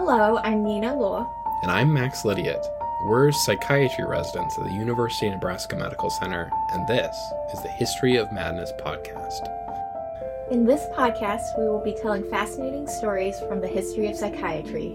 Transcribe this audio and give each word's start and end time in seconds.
Hello, 0.00 0.38
I'm 0.44 0.62
Nina 0.62 0.94
Law. 0.94 1.28
And 1.62 1.72
I'm 1.72 1.92
Max 1.92 2.24
Lydiot. 2.24 2.64
We're 3.06 3.32
psychiatry 3.32 4.04
residents 4.04 4.56
at 4.56 4.62
the 4.62 4.72
University 4.72 5.26
of 5.26 5.32
Nebraska 5.32 5.74
Medical 5.74 6.08
Center, 6.08 6.52
and 6.72 6.86
this 6.86 7.16
is 7.52 7.60
the 7.64 7.68
History 7.68 8.14
of 8.14 8.30
Madness 8.32 8.70
podcast. 8.80 9.40
In 10.52 10.64
this 10.64 10.86
podcast, 10.96 11.42
we 11.58 11.64
will 11.64 11.82
be 11.82 11.96
telling 12.00 12.22
fascinating 12.30 12.86
stories 12.86 13.40
from 13.48 13.60
the 13.60 13.66
history 13.66 14.06
of 14.06 14.14
psychiatry. 14.14 14.94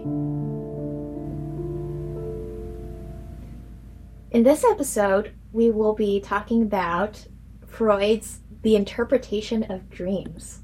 In 4.30 4.42
this 4.42 4.64
episode, 4.64 5.34
we 5.52 5.70
will 5.70 5.94
be 5.94 6.18
talking 6.18 6.62
about 6.62 7.26
Freud's 7.66 8.40
The 8.62 8.74
Interpretation 8.74 9.70
of 9.70 9.90
Dreams. 9.90 10.62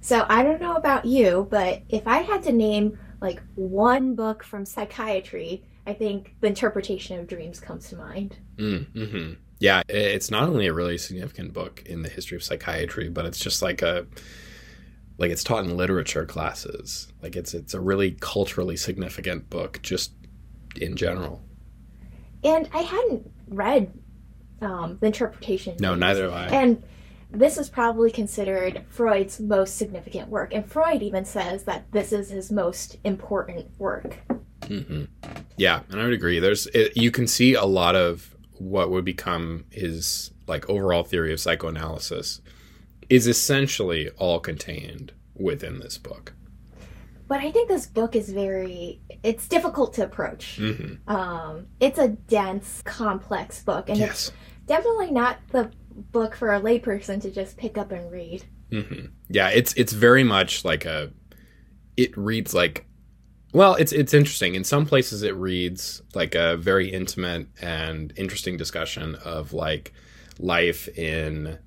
So, 0.00 0.24
I 0.30 0.42
don't 0.42 0.62
know 0.62 0.76
about 0.76 1.04
you, 1.04 1.46
but 1.50 1.82
if 1.90 2.06
I 2.06 2.18
had 2.18 2.42
to 2.44 2.52
name 2.52 2.98
like 3.20 3.42
one 3.54 4.14
book 4.14 4.44
from 4.44 4.64
psychiatry, 4.64 5.64
I 5.86 5.92
think 5.92 6.34
The 6.40 6.48
Interpretation 6.48 7.18
of 7.18 7.26
Dreams 7.26 7.60
comes 7.60 7.88
to 7.90 7.96
mind. 7.96 8.36
Mm, 8.56 9.10
hmm 9.10 9.32
Yeah, 9.58 9.82
it's 9.88 10.30
not 10.30 10.48
only 10.48 10.66
a 10.66 10.72
really 10.72 10.98
significant 10.98 11.52
book 11.52 11.82
in 11.86 12.02
the 12.02 12.08
history 12.08 12.36
of 12.36 12.42
psychiatry, 12.42 13.08
but 13.08 13.24
it's 13.26 13.38
just 13.38 13.62
like 13.62 13.82
a 13.82 14.06
like 15.18 15.30
it's 15.30 15.44
taught 15.44 15.64
in 15.64 15.76
literature 15.76 16.26
classes. 16.26 17.12
Like 17.22 17.36
it's 17.36 17.54
it's 17.54 17.74
a 17.74 17.80
really 17.80 18.16
culturally 18.20 18.76
significant 18.76 19.48
book 19.48 19.80
just 19.82 20.12
in 20.76 20.96
general. 20.96 21.42
And 22.44 22.68
I 22.72 22.82
hadn't 22.82 23.30
read 23.48 23.92
um, 24.60 24.98
the 25.00 25.06
interpretation. 25.06 25.76
No, 25.80 25.94
neither 25.94 26.30
have 26.30 26.32
I. 26.52 26.56
And 26.56 26.82
this 27.30 27.58
is 27.58 27.68
probably 27.68 28.10
considered 28.10 28.84
Freud's 28.88 29.40
most 29.40 29.76
significant 29.76 30.28
work, 30.28 30.54
and 30.54 30.70
Freud 30.70 31.02
even 31.02 31.24
says 31.24 31.64
that 31.64 31.90
this 31.92 32.12
is 32.12 32.30
his 32.30 32.50
most 32.50 32.98
important 33.04 33.66
work. 33.78 34.18
Mm-hmm. 34.62 35.04
Yeah, 35.56 35.80
and 35.90 36.00
I 36.00 36.04
would 36.04 36.12
agree. 36.12 36.38
There's 36.38 36.66
it, 36.68 36.96
you 36.96 37.10
can 37.10 37.26
see 37.26 37.54
a 37.54 37.64
lot 37.64 37.96
of 37.96 38.36
what 38.58 38.90
would 38.90 39.04
become 39.04 39.64
his 39.70 40.30
like 40.46 40.68
overall 40.68 41.04
theory 41.04 41.32
of 41.32 41.40
psychoanalysis 41.40 42.40
is 43.08 43.26
essentially 43.26 44.10
all 44.16 44.40
contained 44.40 45.12
within 45.34 45.78
this 45.78 45.98
book. 45.98 46.32
But 47.28 47.40
I 47.40 47.50
think 47.50 47.68
this 47.68 47.86
book 47.86 48.14
is 48.14 48.30
very 48.30 49.00
it's 49.22 49.48
difficult 49.48 49.94
to 49.94 50.04
approach. 50.04 50.58
Mm-hmm. 50.60 51.10
Um, 51.12 51.66
it's 51.80 51.98
a 51.98 52.08
dense, 52.08 52.82
complex 52.84 53.62
book, 53.62 53.88
and 53.88 53.98
yes. 53.98 54.28
it's 54.28 54.32
definitely 54.66 55.10
not 55.10 55.38
the 55.50 55.70
book 55.96 56.34
for 56.34 56.52
a 56.52 56.60
layperson 56.60 57.20
to 57.22 57.30
just 57.30 57.56
pick 57.56 57.78
up 57.78 57.92
and 57.92 58.10
read. 58.10 58.44
Mm-hmm. 58.70 59.06
Yeah, 59.28 59.48
it's 59.48 59.72
it's 59.74 59.92
very 59.92 60.24
much 60.24 60.64
like 60.64 60.84
a. 60.84 61.12
It 61.96 62.16
reads 62.16 62.52
like, 62.52 62.86
well, 63.52 63.74
it's 63.74 63.92
it's 63.92 64.14
interesting. 64.14 64.54
In 64.54 64.64
some 64.64 64.86
places, 64.86 65.22
it 65.22 65.34
reads 65.36 66.02
like 66.14 66.34
a 66.34 66.56
very 66.56 66.88
intimate 66.88 67.48
and 67.60 68.12
interesting 68.16 68.56
discussion 68.56 69.14
of 69.16 69.52
like 69.52 69.92
life 70.38 70.88
in 70.98 71.58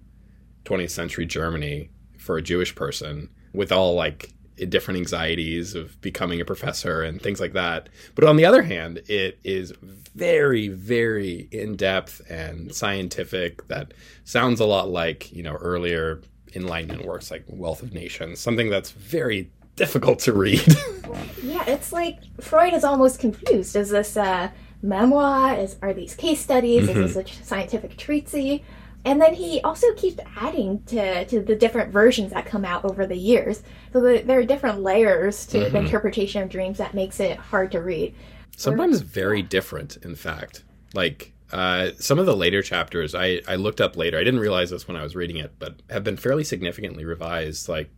20th 0.66 0.92
century 0.92 1.26
Germany 1.26 1.90
for 2.18 2.38
a 2.38 2.42
Jewish 2.42 2.76
person, 2.76 3.30
with 3.54 3.72
all 3.72 3.96
like 3.96 4.34
different 4.66 5.00
anxieties 5.00 5.76
of 5.76 6.00
becoming 6.02 6.42
a 6.42 6.46
professor 6.46 7.02
and 7.02 7.22
things 7.22 7.40
like 7.40 7.54
that. 7.54 7.90
But 8.16 8.26
on 8.26 8.36
the 8.36 8.46
other 8.46 8.64
hand, 8.64 9.02
it 9.08 9.40
is 9.44 9.74
very, 10.16 10.68
very 10.68 11.48
in 11.52 11.76
depth 11.76 12.22
and 12.30 12.74
scientific. 12.74 13.68
That 13.68 13.94
sounds 14.24 14.60
a 14.60 14.66
lot 14.66 14.90
like, 14.90 15.32
you 15.32 15.44
know, 15.44 15.56
earlier 15.56 16.22
Enlightenment 16.56 17.06
works 17.06 17.32
like 17.32 17.44
Wealth 17.48 17.84
of 17.84 17.94
Nations, 17.94 18.40
something 18.40 18.70
that's 18.70 18.92
very 18.92 19.52
difficult 19.76 20.20
to 20.20 20.34
read. 20.34 20.66
yeah, 21.44 21.64
it's 21.68 21.94
like 21.94 22.20
Freud 22.42 22.74
is 22.74 22.84
almost 22.84 23.20
confused. 23.20 23.76
Is 23.76 23.90
this 23.90 24.18
a 24.18 24.52
memoir? 24.82 25.56
Is 25.56 25.78
are 25.82 25.94
these 25.94 26.16
case 26.16 26.40
studies? 26.40 26.88
Mm-hmm. 26.88 27.04
Is 27.04 27.16
this 27.16 27.40
a 27.40 27.44
scientific 27.44 27.98
treatise? 27.98 28.62
And 29.10 29.20
then 29.20 29.34
he 29.34 29.60
also 29.62 29.92
keeps 29.96 30.20
adding 30.36 30.84
to, 30.84 31.26
to 31.26 31.42
the 31.42 31.56
different 31.56 31.92
versions 31.92 32.32
that 32.32 32.46
come 32.46 32.64
out 32.64 32.86
over 32.86 33.08
the 33.08 33.18
years. 33.18 33.64
So 33.92 34.02
the, 34.02 34.22
there 34.22 34.38
are 34.38 34.44
different 34.44 34.84
layers 34.84 35.48
to 35.48 35.58
mm-hmm. 35.58 35.74
the 35.74 35.80
interpretation 35.80 36.44
of 36.44 36.50
dreams 36.50 36.78
that 36.78 36.94
makes 36.94 37.20
it 37.20 37.38
hard 37.38 37.72
to 37.72 37.82
read. 37.82 38.14
Sometimes 38.56 39.02
very 39.02 39.42
different, 39.42 39.98
in 40.04 40.16
fact. 40.16 40.64
Like 40.94 41.34
uh, 41.52 41.90
some 41.98 42.20
of 42.20 42.28
the 42.28 42.36
later 42.36 42.62
chapters, 42.62 43.16
I, 43.16 43.42
I 43.48 43.56
looked 43.56 43.82
up 43.82 43.98
later. 43.98 44.20
I 44.20 44.24
didn't 44.24 44.42
realize 44.42 44.70
this 44.70 44.88
when 44.88 44.96
I 44.96 45.02
was 45.02 45.16
reading 45.16 45.38
it, 45.38 45.54
but 45.58 45.82
have 45.90 46.04
been 46.04 46.16
fairly 46.16 46.44
significantly 46.44 47.04
revised, 47.04 47.68
like, 47.68 47.90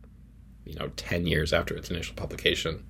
you 0.64 0.76
know, 0.76 0.88
10 0.96 1.26
years 1.26 1.52
after 1.52 1.76
its 1.76 1.90
initial 1.90 2.14
publication. 2.14 2.86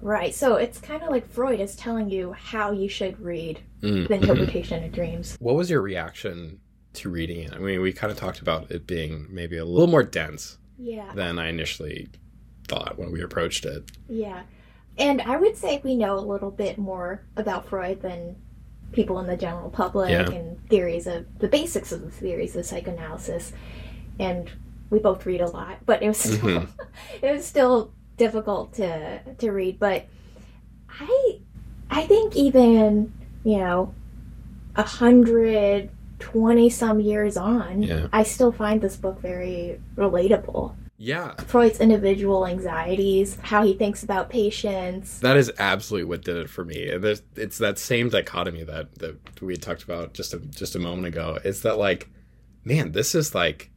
Right. 0.00 0.32
So 0.32 0.54
it's 0.54 0.78
kind 0.78 1.02
of 1.02 1.08
like 1.08 1.28
Freud 1.28 1.58
is 1.58 1.74
telling 1.74 2.08
you 2.08 2.34
how 2.34 2.70
you 2.70 2.88
should 2.88 3.20
read 3.20 3.58
mm-hmm. 3.82 4.04
the 4.04 4.14
interpretation 4.14 4.84
of 4.84 4.92
dreams. 4.92 5.36
What 5.40 5.56
was 5.56 5.68
your 5.68 5.82
reaction 5.82 6.60
to 6.94 7.10
reading 7.10 7.40
it? 7.40 7.52
I 7.52 7.58
mean, 7.58 7.80
we 7.80 7.92
kind 7.92 8.10
of 8.10 8.18
talked 8.18 8.40
about 8.40 8.70
it 8.70 8.86
being 8.86 9.26
maybe 9.30 9.56
a 9.56 9.64
little 9.64 9.88
more 9.88 10.02
dense 10.02 10.58
yeah. 10.78 11.12
than 11.14 11.38
I 11.38 11.48
initially 11.48 12.08
thought 12.68 12.98
when 12.98 13.10
we 13.10 13.22
approached 13.22 13.64
it. 13.64 13.90
Yeah. 14.08 14.42
And 14.98 15.22
I 15.22 15.36
would 15.36 15.56
say 15.56 15.80
we 15.82 15.96
know 15.96 16.18
a 16.18 16.20
little 16.20 16.50
bit 16.50 16.78
more 16.78 17.22
about 17.36 17.68
Freud 17.68 18.02
than 18.02 18.36
people 18.92 19.18
in 19.20 19.26
the 19.26 19.36
general 19.36 19.70
public 19.70 20.10
yeah. 20.10 20.28
and 20.28 20.68
theories 20.68 21.06
of 21.06 21.38
the 21.38 21.48
basics 21.48 21.92
of 21.92 22.02
the 22.02 22.10
theories 22.10 22.56
of 22.56 22.66
psychoanalysis. 22.66 23.52
And 24.18 24.50
we 24.90 24.98
both 24.98 25.24
read 25.24 25.40
a 25.40 25.48
lot, 25.48 25.78
but 25.86 26.02
it 26.02 26.08
was 26.08 26.18
still, 26.18 26.38
mm-hmm. 26.38 26.80
it 27.22 27.32
was 27.32 27.46
still 27.46 27.92
difficult 28.16 28.74
to 28.74 29.20
to 29.38 29.50
read. 29.50 29.78
But 29.78 30.06
I 30.88 31.38
I 31.90 32.02
think 32.06 32.36
even 32.36 33.12
you 33.44 33.58
know 33.58 33.94
a 34.76 34.82
hundred 34.82 35.90
20 36.20 36.70
some 36.70 37.00
years 37.00 37.36
on, 37.36 37.82
yeah. 37.82 38.06
I 38.12 38.22
still 38.22 38.52
find 38.52 38.80
this 38.80 38.96
book 38.96 39.20
very 39.20 39.80
relatable. 39.96 40.74
Yeah. 41.02 41.34
Freud's 41.46 41.80
individual 41.80 42.46
anxieties, 42.46 43.38
how 43.40 43.62
he 43.62 43.72
thinks 43.72 44.02
about 44.02 44.28
patients. 44.28 45.18
That 45.20 45.38
is 45.38 45.50
absolutely 45.58 46.04
what 46.04 46.22
did 46.22 46.36
it 46.36 46.50
for 46.50 46.62
me. 46.62 46.90
And 46.90 47.02
it's 47.36 47.56
that 47.56 47.78
same 47.78 48.10
dichotomy 48.10 48.64
that, 48.64 48.94
that 48.96 49.18
we 49.40 49.56
talked 49.56 49.82
about 49.82 50.12
just 50.12 50.34
a, 50.34 50.38
just 50.38 50.76
a 50.76 50.78
moment 50.78 51.06
ago. 51.06 51.38
It's 51.42 51.60
that 51.60 51.78
like, 51.78 52.10
man, 52.64 52.92
this 52.92 53.14
is 53.14 53.34
like 53.34 53.70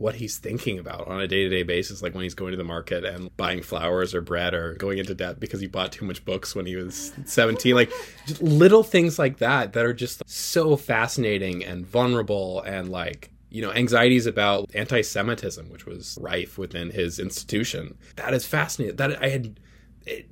what 0.00 0.14
he's 0.14 0.38
thinking 0.38 0.78
about 0.78 1.06
on 1.08 1.20
a 1.20 1.28
day-to-day 1.28 1.62
basis 1.62 2.00
like 2.00 2.14
when 2.14 2.22
he's 2.22 2.34
going 2.34 2.52
to 2.52 2.56
the 2.56 2.64
market 2.64 3.04
and 3.04 3.36
buying 3.36 3.60
flowers 3.60 4.14
or 4.14 4.22
bread 4.22 4.54
or 4.54 4.72
going 4.76 4.96
into 4.96 5.14
debt 5.14 5.38
because 5.38 5.60
he 5.60 5.66
bought 5.66 5.92
too 5.92 6.06
much 6.06 6.24
books 6.24 6.54
when 6.54 6.64
he 6.64 6.74
was 6.74 7.12
17 7.26 7.74
like 7.74 7.92
little 8.40 8.82
things 8.82 9.18
like 9.18 9.36
that 9.38 9.74
that 9.74 9.84
are 9.84 9.92
just 9.92 10.22
so 10.26 10.74
fascinating 10.74 11.62
and 11.62 11.86
vulnerable 11.86 12.62
and 12.62 12.88
like 12.88 13.30
you 13.50 13.60
know 13.60 13.72
anxieties 13.72 14.24
about 14.24 14.70
anti-semitism 14.74 15.68
which 15.68 15.84
was 15.84 16.16
rife 16.18 16.56
within 16.56 16.90
his 16.90 17.18
institution. 17.18 17.98
That 18.16 18.32
is 18.32 18.46
fascinating. 18.46 18.96
That 18.96 19.22
i 19.22 19.28
had 19.28 19.60
it 20.06 20.30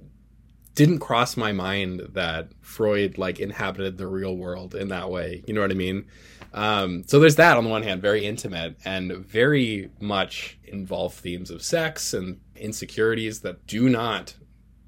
didn't 0.78 1.00
cross 1.00 1.36
my 1.36 1.52
mind 1.52 2.00
that 2.12 2.48
freud 2.60 3.18
like 3.18 3.40
inhabited 3.40 3.98
the 3.98 4.06
real 4.06 4.36
world 4.36 4.74
in 4.74 4.88
that 4.88 5.10
way 5.10 5.42
you 5.46 5.52
know 5.52 5.60
what 5.60 5.70
i 5.70 5.74
mean 5.74 6.06
um, 6.54 7.04
so 7.06 7.18
there's 7.18 7.36
that 7.36 7.56
on 7.56 7.64
the 7.64 7.70
one 7.70 7.82
hand, 7.82 8.00
very 8.00 8.24
intimate 8.24 8.76
and 8.84 9.12
very 9.12 9.90
much 10.00 10.58
involve 10.64 11.14
themes 11.14 11.50
of 11.50 11.62
sex 11.62 12.14
and 12.14 12.40
insecurities 12.56 13.40
that 13.40 13.66
do 13.66 13.88
not 13.88 14.34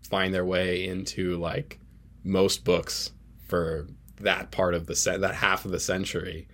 find 0.09 0.35
their 0.35 0.45
way 0.45 0.87
into 0.87 1.37
like 1.37 1.79
most 2.25 2.65
books 2.65 3.13
for 3.47 3.87
that 4.21 4.51
part 4.51 4.75
of 4.75 4.87
the 4.87 4.97
set, 4.97 5.21
that 5.21 5.35
half 5.35 5.65
of 5.65 5.71
the 5.71 5.81
century. 5.81 6.49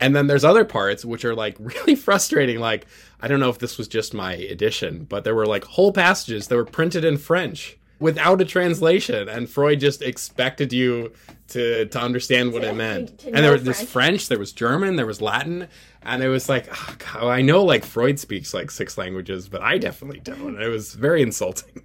And 0.00 0.16
then 0.16 0.26
there's 0.26 0.44
other 0.44 0.64
parts 0.64 1.04
which 1.04 1.24
are 1.24 1.34
like 1.34 1.56
really 1.58 1.94
frustrating. 1.94 2.58
Like, 2.58 2.86
I 3.20 3.28
don't 3.28 3.40
know 3.40 3.50
if 3.50 3.58
this 3.58 3.78
was 3.78 3.88
just 3.88 4.14
my 4.14 4.34
edition, 4.34 5.04
but 5.04 5.24
there 5.24 5.34
were 5.34 5.46
like 5.46 5.64
whole 5.64 5.92
passages 5.92 6.48
that 6.48 6.56
were 6.56 6.64
printed 6.64 7.04
in 7.04 7.18
French 7.18 7.76
without 8.00 8.40
a 8.40 8.44
translation, 8.44 9.28
and 9.28 9.48
Freud 9.48 9.78
just 9.78 10.02
expected 10.02 10.72
you 10.72 11.12
to 11.48 11.86
to 11.86 12.00
understand 12.00 12.52
what 12.52 12.64
it 12.64 12.74
meant. 12.74 13.18
To, 13.18 13.26
to 13.26 13.34
and 13.34 13.44
there 13.44 13.52
was 13.52 13.64
this 13.64 13.82
French, 13.82 14.28
there 14.28 14.38
was 14.38 14.52
German, 14.52 14.96
there 14.96 15.06
was 15.06 15.20
Latin, 15.20 15.68
and 16.02 16.22
it 16.22 16.28
was 16.28 16.48
like, 16.48 16.68
oh, 16.72 16.96
God, 16.98 17.24
I 17.28 17.42
know 17.42 17.62
like 17.62 17.84
Freud 17.84 18.18
speaks 18.18 18.52
like 18.52 18.70
six 18.70 18.98
languages, 18.98 19.48
but 19.48 19.62
I 19.62 19.78
definitely 19.78 20.20
don't. 20.20 20.60
It 20.60 20.68
was 20.68 20.94
very 20.94 21.22
insulting. 21.22 21.82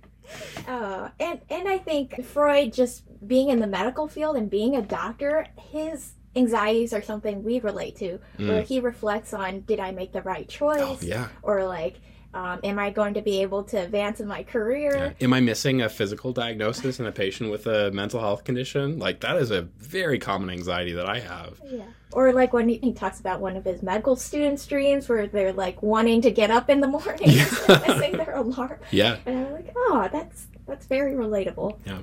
Uh, 0.68 1.10
and 1.20 1.42
and 1.50 1.68
I 1.68 1.78
think 1.78 2.26
Freud 2.26 2.74
just 2.74 3.04
being 3.28 3.50
in 3.50 3.60
the 3.60 3.68
medical 3.68 4.08
field 4.08 4.38
and 4.38 4.50
being 4.50 4.76
a 4.76 4.82
doctor, 4.82 5.46
his 5.72 6.14
anxieties 6.36 6.94
are 6.94 7.02
something 7.02 7.44
we 7.44 7.60
relate 7.60 7.96
to, 7.98 8.20
mm. 8.38 8.48
where 8.48 8.62
he 8.62 8.80
reflects 8.80 9.34
on 9.34 9.62
did 9.62 9.80
I 9.80 9.92
make 9.92 10.12
the 10.12 10.22
right 10.22 10.48
choice? 10.48 10.82
Oh, 10.82 10.98
yeah. 11.02 11.28
Or 11.44 11.64
like 11.66 12.00
um, 12.36 12.60
am 12.66 12.78
I 12.78 12.90
going 12.90 13.14
to 13.14 13.22
be 13.22 13.42
able 13.42 13.64
to 13.64 13.78
advance 13.78 14.20
in 14.20 14.28
my 14.28 14.44
career? 14.44 15.16
Yeah. 15.20 15.26
Am 15.26 15.34
I 15.34 15.40
missing 15.40 15.82
a 15.82 15.88
physical 15.88 16.34
diagnosis 16.34 17.00
in 17.00 17.06
a 17.06 17.12
patient 17.12 17.50
with 17.50 17.66
a 17.66 17.92
mental 17.92 18.20
health 18.20 18.44
condition? 18.44 19.00
Like 19.00 19.22
that 19.22 19.38
is 19.38 19.52
a 19.52 19.62
very 19.80 20.20
common 20.20 20.50
anxiety 20.50 20.92
that 20.92 21.08
I 21.08 21.20
have. 21.20 21.62
Yeah. 21.66 21.86
Or 22.12 22.34
like 22.34 22.52
when 22.52 22.68
he, 22.68 22.78
he 22.78 22.92
talks 22.92 23.22
about 23.22 23.40
one 23.40 23.56
of 23.56 23.64
his 23.64 23.82
medical 23.82 24.18
students' 24.18 24.68
dreams 24.68 25.08
where 25.08 25.28
they're 25.28 25.54
like 25.54 25.82
wanting 25.82 26.22
to 26.24 26.32
get 26.32 26.52
up 26.52 26.70
in 26.70 26.82
the 26.82 26.88
morning, 26.90 27.30
yeah. 27.30 27.46
missing 27.88 28.18
their 28.18 28.36
alarm. 28.36 28.80
Yeah. 28.92 29.18
And 29.26 29.48
I'm 29.48 29.54
like, 29.54 29.74
oh, 29.74 30.10
that's 30.12 30.48
that's 30.68 30.88
very 30.88 31.14
relatable. 31.14 31.78
Yeah. 31.86 32.00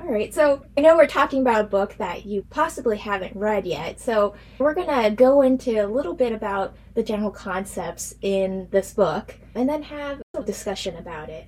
All 0.00 0.06
right, 0.14 0.32
so 0.32 0.64
I 0.76 0.80
know 0.80 0.96
we're 0.96 1.08
talking 1.08 1.40
about 1.40 1.60
a 1.62 1.68
book 1.68 1.96
that 1.98 2.24
you 2.24 2.42
possibly 2.50 2.96
haven't 2.96 3.34
read 3.36 3.66
yet, 3.66 3.98
so 3.98 4.34
we're 4.58 4.72
going 4.74 4.86
to 4.86 5.10
go 5.10 5.42
into 5.42 5.84
a 5.84 5.88
little 5.88 6.14
bit 6.14 6.32
about 6.32 6.76
the 6.94 7.02
general 7.02 7.32
concepts 7.32 8.14
in 8.22 8.68
this 8.70 8.92
book 8.94 9.34
and 9.56 9.68
then 9.68 9.82
have 9.82 10.18
a 10.20 10.22
little 10.34 10.46
discussion 10.46 10.96
about 10.96 11.28
it. 11.30 11.46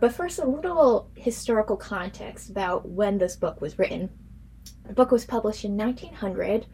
But 0.00 0.12
first, 0.12 0.40
a 0.40 0.44
little 0.46 1.10
historical 1.14 1.76
context 1.76 2.50
about 2.50 2.88
when 2.88 3.18
this 3.18 3.36
book 3.36 3.60
was 3.60 3.78
written. 3.78 4.10
The 4.86 4.94
book 4.94 5.12
was 5.12 5.24
published 5.24 5.64
in 5.64 5.76
1900 5.76 6.66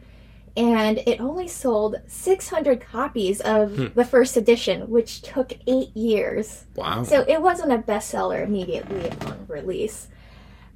and 0.57 0.97
it 1.05 1.21
only 1.21 1.47
sold 1.47 1.97
600 2.07 2.81
copies 2.81 3.39
of 3.41 3.75
Hmm. 3.77 3.85
the 3.93 4.03
first 4.03 4.35
edition, 4.35 4.89
which 4.89 5.21
took 5.21 5.53
eight 5.67 5.95
years. 5.95 6.65
Wow. 6.75 7.03
So 7.03 7.23
it 7.27 7.39
wasn't 7.39 7.71
a 7.71 7.77
bestseller 7.77 8.43
immediately 8.43 9.07
upon 9.09 9.45
release. 9.47 10.07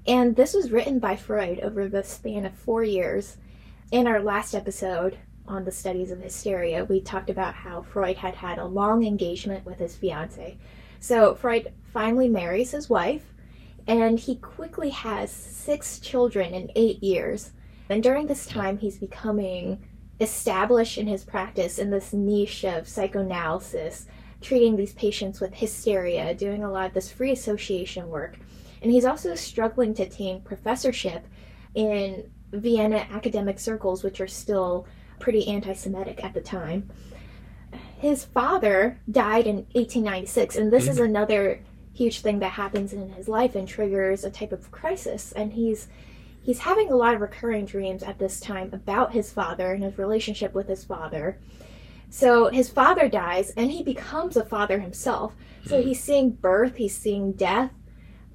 And 0.05 0.35
this 0.35 0.53
was 0.53 0.71
written 0.71 1.00
by 1.00 1.15
Freud 1.15 1.61
over 1.61 1.88
the 1.88 2.03
span 2.03 2.45
of 2.45 2.53
four 2.53 2.83
years. 2.83 3.38
In 3.91 4.05
our 4.05 4.21
last 4.21 4.53
episode 4.53 5.17
on 5.47 5.63
the 5.63 5.71
studies 5.71 6.11
of 6.11 6.19
hysteria, 6.19 6.83
we 6.83 7.00
talked 7.00 7.29
about 7.29 7.53
how 7.53 7.83
Freud 7.83 8.17
had 8.17 8.35
had 8.35 8.57
a 8.57 8.65
long 8.65 9.05
engagement 9.05 9.65
with 9.65 9.79
his 9.79 9.95
fiancee. 9.95 10.57
So 11.00 11.35
Freud 11.35 11.71
finally 11.94 12.27
marries 12.27 12.71
his 12.71 12.89
wife, 12.89 13.33
and 13.88 14.19
he 14.19 14.35
quickly 14.35 14.89
has 14.89 15.31
six 15.31 16.00
children 16.00 16.53
in 16.53 16.71
eight 16.75 17.01
years. 17.01 17.51
And 17.89 18.03
during 18.03 18.27
this 18.27 18.45
time, 18.45 18.77
he's 18.77 18.97
becoming 18.97 19.85
established 20.19 20.97
in 20.97 21.07
his 21.07 21.23
practice 21.23 21.79
in 21.79 21.91
this 21.91 22.11
niche 22.13 22.65
of 22.65 22.88
psychoanalysis, 22.88 24.05
treating 24.41 24.75
these 24.75 24.94
patients 24.94 25.39
with 25.39 25.53
hysteria, 25.53 26.33
doing 26.33 26.63
a 26.63 26.71
lot 26.71 26.88
of 26.88 26.94
this 26.94 27.11
free 27.11 27.31
association 27.31 28.09
work. 28.09 28.38
And 28.83 28.91
he's 28.91 29.06
also 29.06 29.33
struggling 29.33 29.94
to 29.95 30.03
attain 30.03 30.41
professorship 30.41 31.25
in 31.74 32.30
Vienna 32.51 33.07
academic 33.09 33.57
circles, 33.59 34.03
which 34.03 34.21
are 34.21 34.27
still 34.27 34.85
pretty 35.19 35.47
anti 35.47 35.74
Semitic 35.74 36.24
at 36.24 36.33
the 36.33 36.41
time. 36.41 36.89
His 37.97 38.25
father 38.25 39.00
died 39.09 39.47
in 39.47 39.56
1896, 39.71 40.57
and 40.57 40.71
this 40.71 40.88
is 40.89 41.00
another 41.00 41.62
huge 41.94 42.19
thing 42.19 42.39
that 42.39 42.51
happens 42.51 42.91
in 42.91 43.09
his 43.13 43.27
life 43.30 43.56
and 43.56 43.68
triggers 43.68 44.24
a 44.25 44.30
type 44.30 44.51
of 44.51 44.69
crisis. 44.71 45.31
And 45.31 45.53
he's 45.53 45.88
he's 46.41 46.59
having 46.59 46.91
a 46.91 46.95
lot 46.95 47.15
of 47.15 47.21
recurring 47.21 47.65
dreams 47.65 48.03
at 48.03 48.19
this 48.19 48.41
time 48.41 48.69
about 48.74 49.13
his 49.13 49.31
father 49.31 49.71
and 49.71 49.81
his 49.83 49.97
relationship 49.97 50.53
with 50.53 50.68
his 50.68 50.83
father. 50.83 51.39
So 52.09 52.50
his 52.50 52.69
father 52.69 53.07
dies, 53.07 53.51
and 53.51 53.71
he 53.71 53.81
becomes 53.81 54.36
a 54.36 54.45
father 54.45 54.79
himself. 54.81 55.33
So 55.65 55.81
Hmm. 55.81 55.88
he's 55.88 56.03
seeing 56.03 56.31
birth, 56.31 56.75
he's 56.75 56.95
seeing 56.95 57.31
death, 57.31 57.71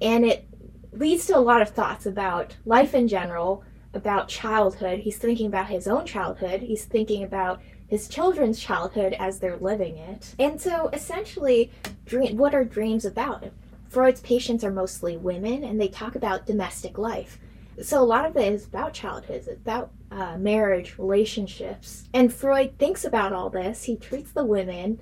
and 0.01 0.25
it 0.25 0.47
leads 0.93 1.25
to 1.27 1.37
a 1.37 1.39
lot 1.39 1.61
of 1.61 1.69
thoughts 1.69 2.05
about 2.05 2.55
life 2.65 2.93
in 2.93 3.07
general, 3.07 3.63
about 3.93 4.27
childhood. 4.27 4.99
He's 4.99 5.17
thinking 5.17 5.47
about 5.47 5.67
his 5.67 5.87
own 5.87 6.05
childhood, 6.05 6.61
he's 6.61 6.85
thinking 6.85 7.23
about 7.23 7.61
his 7.87 8.07
children's 8.07 8.59
childhood 8.59 9.15
as 9.17 9.39
they're 9.39 9.57
living 9.57 9.97
it. 9.97 10.35
And 10.37 10.61
so 10.61 10.89
essentially, 10.93 11.71
dream, 12.05 12.37
what 12.37 12.53
are 12.53 12.63
dreams 12.63 13.03
about? 13.03 13.45
Freud's 13.87 14.21
patients 14.21 14.63
are 14.63 14.71
mostly 14.71 15.17
women, 15.17 15.63
and 15.63 15.81
they 15.81 15.87
talk 15.87 16.15
about 16.15 16.45
domestic 16.45 16.99
life. 16.99 17.39
So 17.81 18.01
a 18.01 18.05
lot 18.05 18.25
of 18.25 18.37
it 18.37 18.53
is 18.53 18.67
about 18.67 18.93
childhood, 18.93 19.37
it's 19.37 19.47
about 19.47 19.91
uh, 20.11 20.37
marriage, 20.37 20.97
relationships. 20.97 22.07
And 22.13 22.33
Freud 22.33 22.77
thinks 22.77 23.05
about 23.05 23.33
all 23.33 23.49
this. 23.49 23.83
He 23.83 23.95
treats 23.95 24.31
the 24.31 24.45
women 24.45 24.99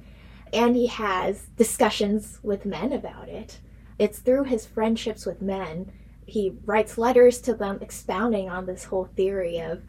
and 0.53 0.75
he 0.75 0.87
has 0.87 1.47
discussions 1.57 2.39
with 2.43 2.65
men 2.65 2.93
about 2.93 3.29
it. 3.29 3.59
It's 3.99 4.19
through 4.19 4.45
his 4.45 4.65
friendships 4.65 5.25
with 5.25 5.41
men. 5.41 5.91
He 6.25 6.57
writes 6.65 6.97
letters 6.97 7.39
to 7.41 7.53
them 7.53 7.79
expounding 7.81 8.49
on 8.49 8.65
this 8.65 8.85
whole 8.85 9.09
theory 9.15 9.59
of 9.59 9.81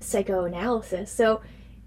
psychoanalysis. 0.00 1.12
So 1.12 1.42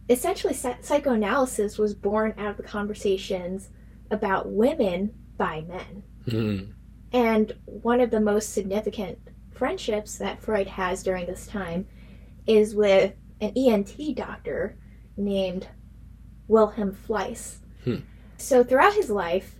essentially, 0.09 0.53
psychoanalysis 0.53 1.77
was 1.77 1.93
born 1.93 2.33
out 2.37 2.51
of 2.51 2.57
the 2.57 2.63
conversations 2.63 3.69
about 4.11 4.51
women 4.51 5.13
by 5.37 5.61
men. 5.61 6.03
Hmm. 6.29 6.71
And 7.11 7.53
one 7.65 8.01
of 8.01 8.11
the 8.11 8.19
most 8.19 8.53
significant 8.53 9.19
friendships 9.53 10.17
that 10.17 10.41
Freud 10.41 10.67
has 10.67 11.03
during 11.03 11.25
this 11.25 11.47
time 11.47 11.87
is 12.45 12.75
with 12.75 13.13
an 13.41 13.53
ENT 13.55 14.15
doctor 14.15 14.77
named 15.17 15.67
Wilhelm 16.47 16.93
Fliess. 16.93 17.59
Hmm. 17.83 17.99
So 18.37 18.63
throughout 18.63 18.93
his 18.93 19.09
life, 19.09 19.55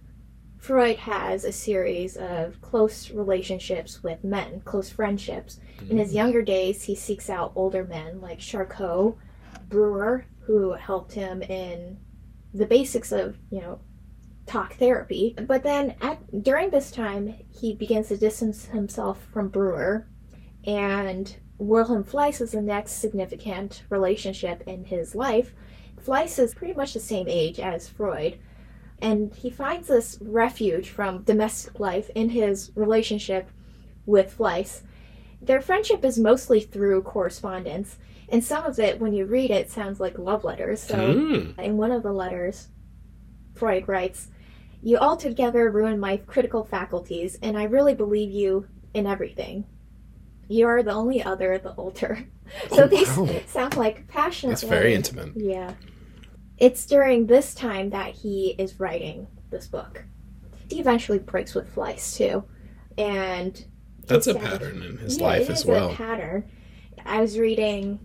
Freud 0.65 0.97
has 0.97 1.45
a 1.45 1.51
series 1.51 2.17
of 2.17 2.59
close 2.59 3.12
relationships 3.12 4.01
with 4.01 4.23
men, 4.23 4.62
close 4.62 4.89
friendships. 4.89 5.59
In 5.91 6.00
his 6.00 6.09
mm. 6.09 6.15
younger 6.15 6.41
days, 6.41 6.81
he 6.81 6.95
seeks 6.95 7.29
out 7.29 7.51
older 7.56 7.83
men 7.83 8.19
like 8.19 8.39
Charcot, 8.39 9.15
Breuer, 9.69 10.25
who 10.39 10.73
helped 10.73 11.13
him 11.13 11.44
in 11.44 12.00
the 12.51 12.65
basics 12.65 13.12
of, 13.12 13.38
you 13.51 13.62
know, 13.62 13.79
talk 14.47 14.73
therapy. 14.73 15.35
But 15.39 15.62
then 15.62 15.94
at, 16.01 16.41
during 16.41 16.71
this 16.71 16.89
time, 16.89 17.35
he 17.47 17.75
begins 17.75 18.07
to 18.07 18.18
distance 18.18 18.65
himself 18.65 19.23
from 19.31 19.50
Breuer, 19.50 20.07
and 20.65 21.35
Wilhelm 21.59 22.03
Fliess 22.03 22.41
is 22.41 22.53
the 22.53 22.61
next 22.63 22.94
significant 22.94 23.83
relationship 23.91 24.63
in 24.65 24.85
his 24.85 25.13
life. 25.13 25.53
Fliess 26.01 26.39
is 26.39 26.56
pretty 26.56 26.73
much 26.73 26.95
the 26.95 27.00
same 27.00 27.27
age 27.29 27.59
as 27.59 27.88
Freud, 27.88 28.39
and 29.00 29.33
he 29.36 29.50
finds 29.50 29.88
this 29.88 30.18
refuge 30.21 30.89
from 30.89 31.24
domestic 31.24 31.80
life 31.80 32.09
in 32.15 32.30
his 32.30 32.71
relationship 32.75 33.50
with 34.06 34.33
Fliess. 34.33 34.83
Their 35.42 35.62
friendship 35.62 36.03
is 36.06 36.18
mostly 36.18 36.59
through 36.62 37.03
correspondence, 37.03 37.97
and 38.30 38.44
some 38.44 38.65
of 38.65 38.80
it, 38.80 39.00
when 39.00 39.13
you 39.13 39.25
read 39.25 39.51
it, 39.51 39.69
sounds 39.69 40.00
like 40.00 40.18
love 40.18 40.44
letters. 40.44 40.81
So, 40.81 40.95
Hmm. 41.13 41.59
in 41.59 41.77
one 41.77 41.92
of 41.92 42.03
the 42.03 42.13
letters, 42.13 42.69
Freud 43.53 43.88
writes, 43.88 44.30
You 44.81 44.97
altogether 44.97 45.69
ruin 45.71 46.00
my 46.00 46.18
critical 46.18 46.63
faculties, 46.63 47.38
and 47.42 47.57
I 47.57 47.63
really 47.63 47.95
believe 47.95 48.31
you 48.31 48.68
in 48.94 49.06
everything. 49.07 49.65
You 50.47 50.68
are 50.68 50.83
the 50.83 50.92
only 50.94 51.24
other, 51.24 51.53
at 51.53 51.63
the 51.63 51.74
older. 51.75 52.25
So 52.69 52.83
Oh, 52.83 52.88
these 52.88 53.18
wow. 53.18 53.27
sound 53.47 53.75
like 53.75 54.07
passionate. 54.07 54.51
That's 54.51 54.63
very 54.63 54.94
intimate. 54.94 55.31
Yeah. 55.36 55.74
It's 56.57 56.86
during 56.86 57.28
this 57.28 57.54
time 57.54 57.90
that 57.92 58.13
he 58.13 58.56
is 58.57 58.80
writing 58.80 59.28
this 59.50 59.68
book. 59.68 60.06
He 60.69 60.80
eventually 60.80 61.19
breaks 61.19 61.54
with 61.54 61.69
Fliess 61.74 62.18
too. 62.18 62.44
And 62.98 63.64
That's 64.06 64.28
a 64.28 64.35
pattern 64.35 64.81
in 64.83 64.97
his 64.97 65.18
yeah, 65.18 65.24
life 65.28 65.50
as 65.50 65.66
well. 65.66 65.92
A 65.92 65.95
pattern. 65.95 66.50
I 67.06 67.21
was 67.21 67.38
reading 67.38 68.00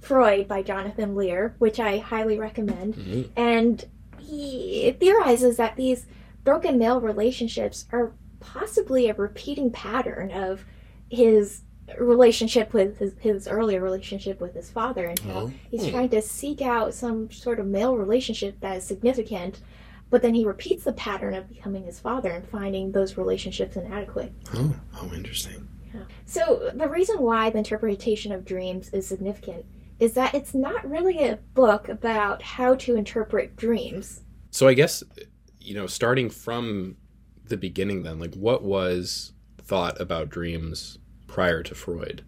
Freud 0.00 0.46
by 0.46 0.62
Jonathan 0.62 1.14
Lear, 1.16 1.56
which 1.58 1.80
I 1.80 1.98
highly 1.98 2.38
recommend, 2.38 2.94
Mhm. 2.94 3.30
and 3.36 3.84
he 4.18 4.94
theorizes 5.00 5.56
that 5.56 5.76
these 5.76 6.06
broken 6.44 6.78
male 6.78 7.00
relationships 7.00 7.86
are 7.92 8.12
possibly 8.40 9.08
a 9.08 9.14
repeating 9.14 9.70
pattern 9.70 10.30
of 10.30 10.64
his 11.10 11.62
relationship 11.98 12.72
with 12.72 12.98
his, 12.98 13.14
his 13.20 13.46
earlier 13.48 13.80
relationship 13.80 14.40
with 14.40 14.54
his 14.54 14.70
father 14.70 15.04
and 15.06 15.18
how 15.20 15.40
Oh. 15.40 15.52
he's 15.70 15.86
trying 15.88 16.08
to 16.10 16.20
seek 16.22 16.60
out 16.60 16.94
some 16.94 17.30
sort 17.30 17.60
of 17.60 17.66
male 17.66 17.96
relationship 17.96 18.60
that 18.60 18.78
is 18.78 18.84
significant 18.84 19.60
but 20.08 20.22
then 20.22 20.34
he 20.34 20.44
repeats 20.44 20.84
the 20.84 20.92
pattern 20.92 21.34
of 21.34 21.48
becoming 21.48 21.84
his 21.84 21.98
father 21.98 22.30
and 22.30 22.46
finding 22.48 22.92
those 22.92 23.16
relationships 23.16 23.76
inadequate 23.76 24.32
Oh, 24.54 24.74
oh, 25.00 25.12
interesting. 25.14 25.68
so 26.24 26.70
the 26.74 26.88
reason 26.88 27.20
why 27.22 27.50
the 27.50 27.58
interpretation 27.58 28.32
of 28.32 28.44
dreams 28.44 28.88
is 28.90 29.06
significant 29.06 29.64
is 29.98 30.12
that 30.14 30.34
it's 30.34 30.54
not 30.54 30.88
really 30.88 31.18
a 31.24 31.36
book 31.54 31.88
about 31.88 32.42
how 32.42 32.74
to 32.74 32.96
interpret 32.96 33.56
dreams. 33.56 34.22
So 34.50 34.68
I 34.68 34.74
guess 34.74 35.02
you 35.58 35.74
know, 35.74 35.86
starting 35.86 36.28
from 36.30 36.96
the 37.48 37.56
beginning, 37.56 38.02
then, 38.04 38.20
like, 38.20 38.34
what 38.34 38.62
was 38.62 39.32
thought 39.62 40.00
about 40.00 40.28
dreams 40.28 40.98
prior 41.26 41.62
to 41.62 41.74
Freud? 41.74 42.22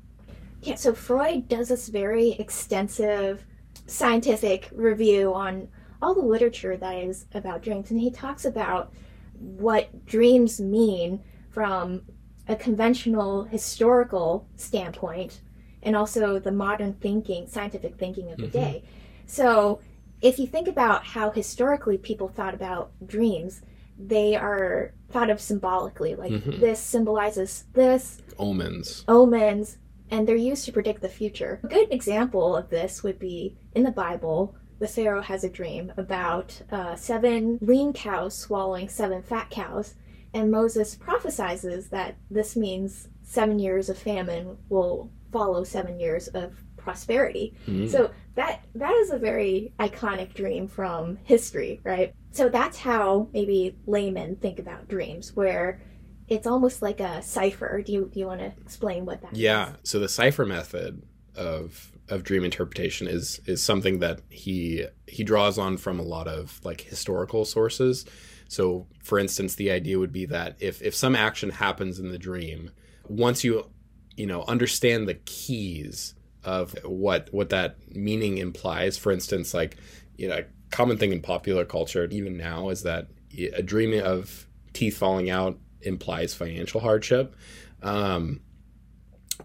Yeah, 0.62 0.74
so 0.74 0.92
Freud 0.92 1.48
does 1.48 1.68
this 1.68 1.88
very 1.88 2.32
extensive 2.32 3.44
scientific 3.86 4.68
review 4.72 5.32
on 5.32 5.68
all 6.02 6.14
the 6.14 6.20
literature 6.22 6.76
that 6.76 6.96
is 6.96 7.26
about 7.32 7.62
dreams, 7.62 7.90
and 7.90 8.00
he 8.00 8.10
talks 8.10 8.44
about 8.44 8.92
what 9.38 10.04
dreams 10.06 10.60
mean 10.60 11.22
from 11.50 12.02
a 12.48 12.56
conventional 12.56 13.44
historical 13.44 14.48
standpoint 14.56 15.40
and 15.82 15.94
also 15.94 16.38
the 16.38 16.50
modern 16.50 16.92
thinking, 16.94 17.46
scientific 17.46 17.96
thinking 17.96 18.30
of 18.32 18.38
the 18.38 18.46
Mhm. 18.46 18.52
day. 18.52 18.82
So, 19.26 19.80
if 20.20 20.38
you 20.40 20.46
think 20.48 20.66
about 20.66 21.04
how 21.04 21.30
historically 21.30 21.98
people 21.98 22.28
thought 22.28 22.54
about 22.54 22.90
dreams, 23.06 23.62
they 23.98 24.36
are 24.36 24.92
thought 25.10 25.30
of 25.30 25.40
symbolically. 25.40 26.14
Like 26.14 26.32
Mhm. 26.32 26.60
this 26.60 26.78
symbolizes 26.78 27.64
this, 27.72 28.22
Omens. 28.38 29.04
omens, 29.08 29.78
and 30.10 30.26
they're 30.26 30.36
used 30.36 30.64
to 30.66 30.72
predict 30.72 31.02
the 31.02 31.08
future. 31.08 31.60
A 31.64 31.66
good 31.68 31.92
example 31.92 32.56
of 32.56 32.70
this 32.70 33.02
would 33.02 33.18
be 33.18 33.56
in 33.74 33.82
the 33.82 33.90
Bible. 33.90 34.54
The 34.78 34.86
Pharaoh 34.88 35.22
has 35.22 35.42
a 35.44 35.48
dream 35.48 35.92
about 35.96 36.62
uh, 36.70 36.94
seven 36.94 37.58
lean 37.60 37.92
cows 37.92 38.34
swallowing 38.36 38.88
seven 38.88 39.22
fat 39.22 39.50
cows, 39.50 39.94
And 40.34 40.50
Moses 40.50 40.94
prophesizes 40.94 41.88
that 41.88 42.16
this 42.30 42.54
means 42.54 43.08
seven 43.22 43.58
years 43.58 43.88
of 43.88 43.96
famine 43.96 44.58
will 44.68 45.10
follow 45.32 45.64
seven 45.64 45.98
years 45.98 46.28
of 46.28 46.52
prosperity. 46.76 47.54
Mhm. 47.66 47.88
So 47.88 48.10
that 48.34 48.60
that 48.74 48.92
is 48.96 49.10
a 49.10 49.18
very 49.18 49.72
iconic 49.80 50.34
dream 50.34 50.68
from 50.68 51.16
history, 51.24 51.80
right? 51.82 52.12
So 52.32 52.48
that's 52.48 52.78
how 52.78 53.28
maybe 53.32 53.76
laymen 53.86 54.36
think 54.36 54.58
about 54.58 54.88
dreams, 54.88 55.34
where 55.34 55.80
it's 56.28 56.46
almost 56.46 56.82
like 56.82 57.00
a 57.00 57.22
cipher. 57.22 57.82
Do 57.82 57.92
you 57.92 58.10
do 58.12 58.20
you 58.20 58.26
want 58.26 58.40
to 58.40 58.52
explain 58.60 59.06
what 59.06 59.22
that 59.22 59.32
is? 59.32 59.38
Yeah. 59.38 59.72
So 59.82 59.98
the 59.98 60.08
cipher 60.08 60.44
method 60.44 61.02
of 61.34 61.92
of 62.08 62.24
dream 62.24 62.44
interpretation 62.44 63.06
is 63.06 63.40
is 63.46 63.62
something 63.62 64.00
that 64.00 64.20
he 64.28 64.86
he 65.06 65.24
draws 65.24 65.58
on 65.58 65.76
from 65.76 65.98
a 65.98 66.02
lot 66.02 66.28
of 66.28 66.60
like 66.64 66.82
historical 66.82 67.44
sources. 67.44 68.04
So 68.48 68.86
for 69.02 69.18
instance, 69.18 69.54
the 69.54 69.70
idea 69.70 69.98
would 69.98 70.12
be 70.12 70.26
that 70.26 70.56
if 70.60 70.82
if 70.82 70.94
some 70.94 71.14
action 71.14 71.50
happens 71.50 71.98
in 71.98 72.10
the 72.10 72.18
dream, 72.18 72.70
once 73.08 73.44
you 73.44 73.70
you 74.16 74.26
know 74.26 74.44
understand 74.48 75.08
the 75.08 75.14
keys 75.14 76.14
of 76.44 76.74
what 76.84 77.28
what 77.32 77.50
that 77.50 77.76
meaning 77.94 78.38
implies, 78.38 78.98
for 78.98 79.12
instance, 79.12 79.54
like 79.54 79.76
you 80.16 80.28
know, 80.28 80.44
common 80.70 80.96
thing 80.96 81.12
in 81.12 81.20
popular 81.20 81.64
culture 81.64 82.06
even 82.10 82.36
now 82.36 82.68
is 82.68 82.82
that 82.82 83.08
a 83.54 83.62
dream 83.62 84.02
of 84.04 84.46
teeth 84.72 84.96
falling 84.96 85.30
out 85.30 85.58
implies 85.82 86.34
financial 86.34 86.80
hardship. 86.80 87.34
Um, 87.82 88.40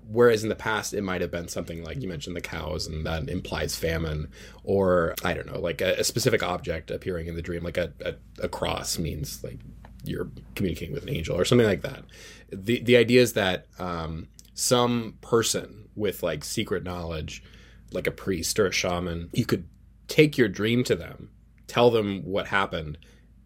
whereas 0.08 0.44
in 0.44 0.50
the 0.50 0.56
past 0.56 0.94
it 0.94 1.02
might 1.02 1.22
have 1.22 1.32
been 1.32 1.48
something 1.48 1.84
like 1.84 2.02
you 2.02 2.08
mentioned 2.08 2.36
the 2.36 2.42
cows 2.42 2.88
and 2.88 3.06
that 3.06 3.30
implies 3.30 3.76
famine 3.76 4.28
or 4.64 5.14
i 5.24 5.34
don't 5.34 5.46
know 5.46 5.60
like 5.60 5.82
a, 5.82 5.94
a 6.00 6.04
specific 6.04 6.42
object 6.42 6.90
appearing 6.90 7.28
in 7.28 7.36
the 7.36 7.42
dream 7.42 7.64
like 7.64 7.78
a, 7.78 7.94
a, 8.04 8.14
a 8.44 8.50
cross 8.50 8.98
means 8.98 9.44
like 9.44 9.60
you're 10.04 10.28
communicating 10.56 10.94
with 10.94 11.04
an 11.04 11.10
angel 11.10 11.38
or 11.38 11.46
something 11.46 11.68
like 11.68 11.82
that 11.82 12.04
the 12.52 12.82
the 12.82 12.98
idea 12.98 13.22
is 13.22 13.34
that 13.34 13.68
um, 13.80 14.28
some 14.54 15.18
person 15.22 15.88
with 15.96 16.24
like 16.24 16.44
secret 16.44 16.84
knowledge 16.84 17.44
like 17.92 18.08
a 18.08 18.12
priest 18.12 18.60
or 18.60 18.66
a 18.66 18.72
shaman 18.72 19.30
you 19.32 19.46
could 19.46 19.66
take 20.08 20.38
your 20.38 20.50
dream 20.50 20.84
to 20.84 20.96
them 20.96 21.30
tell 21.68 21.90
them 21.90 22.24
what 22.24 22.48
happened 22.48 22.98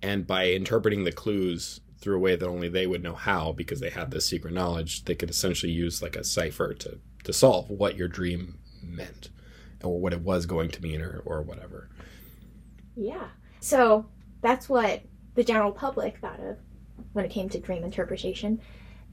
and 0.02 0.28
by 0.28 0.48
interpreting 0.48 1.04
the 1.04 1.12
clues 1.12 1.82
through 2.00 2.18
a 2.18 2.20
way 2.20 2.36
that 2.36 2.48
only 2.48 2.70
they 2.70 2.86
would 2.86 3.02
know 3.02 3.16
how 3.16 3.52
because 3.52 3.80
they 3.80 3.90
had 3.90 4.12
this 4.12 4.26
secret 4.26 4.54
knowledge 4.54 5.06
they 5.06 5.16
could 5.16 5.30
essentially 5.30 5.72
use 5.72 6.02
like 6.02 6.16
a 6.16 6.24
cipher 6.24 6.74
to 6.74 7.00
to 7.24 7.34
solve 7.34 7.70
what 7.70 7.96
your 7.98 8.08
dream 8.08 8.60
meant 8.82 9.30
or 9.84 10.00
what 10.00 10.14
it 10.14 10.22
was 10.22 10.46
going 10.46 10.70
to 10.70 10.82
mean 10.82 11.02
or, 11.02 11.22
or 11.26 11.42
whatever 11.42 11.90
Yeah. 12.96 13.28
So 13.60 14.08
that's 14.42 14.68
what 14.68 15.04
the 15.36 15.44
general 15.44 15.72
public 15.72 16.18
thought 16.18 16.40
of 16.40 16.58
when 17.14 17.26
it 17.26 17.32
came 17.32 17.48
to 17.50 17.60
dream 17.60 17.84
interpretation. 17.84 18.60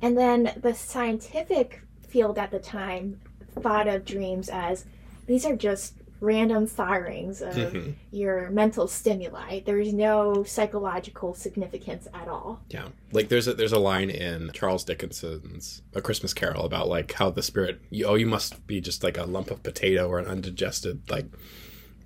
And 0.00 0.16
then 0.16 0.52
the 0.62 0.74
scientific 0.74 1.82
field 2.00 2.38
at 2.38 2.50
the 2.50 2.58
time 2.58 3.20
thought 3.60 3.86
of 3.86 4.04
dreams 4.04 4.48
as 4.48 4.86
these 5.26 5.44
are 5.44 5.54
just 5.54 5.94
random 6.24 6.66
firings 6.66 7.40
of 7.42 7.54
Mhm. 7.54 7.94
your 8.10 8.50
mental 8.50 8.88
stimuli. 8.88 9.60
There's 9.64 9.92
no 9.92 10.42
psychological 10.44 11.34
significance 11.34 12.08
at 12.14 12.26
all. 12.28 12.60
yeah 12.70 12.88
like 13.12 13.28
there's 13.28 13.46
a 13.46 13.54
there's 13.54 13.72
a 13.72 13.78
line 13.78 14.10
in 14.10 14.50
charles 14.52 14.84
dickinson's 14.84 15.82
a 15.94 16.00
christmas 16.00 16.32
carol 16.34 16.64
about 16.64 16.88
like 16.88 17.12
how 17.12 17.30
the 17.30 17.42
spirit 17.42 17.80
you, 17.90 18.04
oh 18.06 18.14
you 18.14 18.26
must 18.26 18.66
be 18.66 18.80
just 18.80 19.04
like 19.04 19.16
a 19.18 19.24
lump 19.24 19.50
of 19.50 19.62
potato 19.62 20.08
or 20.08 20.18
an 20.18 20.26
undigested 20.26 21.00
like 21.10 21.26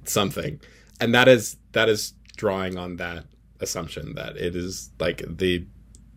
something 0.04 0.60
and 1.00 1.14
that 1.14 1.28
is 1.28 1.56
that 1.72 1.88
is 1.88 2.14
drawing 2.36 2.76
on 2.76 2.96
that 2.96 3.24
assumption 3.60 4.14
that 4.14 4.36
it 4.36 4.54
is 4.56 4.90
like 4.98 5.22
the 5.38 5.66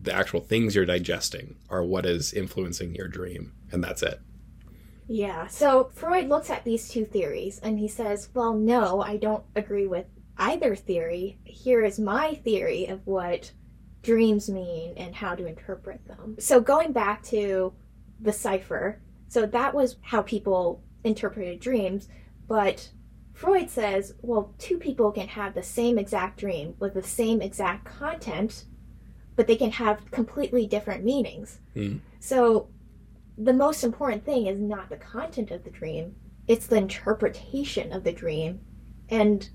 the 0.00 0.12
actual 0.12 0.40
things 0.40 0.74
you're 0.74 0.84
digesting 0.86 1.56
are 1.70 1.82
what 1.84 2.04
is 2.06 2.32
influencing 2.32 2.94
your 2.94 3.08
dream 3.08 3.52
and 3.70 3.82
that's 3.82 4.02
it 4.02 4.20
Yeah. 5.08 5.46
So 5.48 5.90
Freud 5.94 6.28
looks 6.28 6.50
at 6.50 6.64
these 6.64 6.88
two 6.88 7.04
theories 7.04 7.58
and 7.58 7.78
he 7.78 7.88
says, 7.88 8.28
well, 8.34 8.54
no, 8.54 9.02
I 9.02 9.16
don't 9.16 9.44
agree 9.56 9.86
with 9.86 10.06
either 10.38 10.74
theory. 10.74 11.38
Here 11.44 11.84
is 11.84 11.98
my 11.98 12.34
theory 12.34 12.86
of 12.86 13.06
what 13.06 13.52
dreams 14.02 14.48
mean 14.48 14.94
and 14.96 15.14
how 15.14 15.34
to 15.34 15.46
interpret 15.46 16.06
them. 16.06 16.36
So 16.38 16.60
going 16.60 16.92
back 16.92 17.22
to 17.24 17.72
the 18.20 18.32
cipher, 18.32 19.00
so 19.28 19.46
that 19.46 19.74
was 19.74 19.96
how 20.02 20.22
people 20.22 20.82
interpreted 21.04 21.60
dreams, 21.60 22.08
but 22.48 22.90
Freud 23.32 23.70
says, 23.70 24.14
well, 24.20 24.54
two 24.58 24.78
people 24.78 25.10
can 25.10 25.28
have 25.28 25.54
the 25.54 25.62
same 25.62 25.98
exact 25.98 26.38
dream 26.38 26.74
with 26.78 26.94
the 26.94 27.02
same 27.02 27.40
exact 27.40 27.84
content, 27.84 28.64
but 29.36 29.46
they 29.46 29.56
can 29.56 29.72
have 29.72 30.10
completely 30.10 30.66
different 30.66 31.04
meanings. 31.04 31.58
Hmm. 31.74 31.98
So 32.20 32.68
the 33.36 33.52
most 33.52 33.84
important 33.84 34.24
thing 34.24 34.46
is 34.46 34.60
not 34.60 34.88
the 34.88 34.96
content 34.96 35.50
of 35.50 35.64
the 35.64 35.70
dream, 35.70 36.14
it's 36.46 36.66
the 36.66 36.76
interpretation 36.76 37.92
of 37.92 38.04
the 38.04 38.12
dream 38.12 38.60
and 39.08 39.48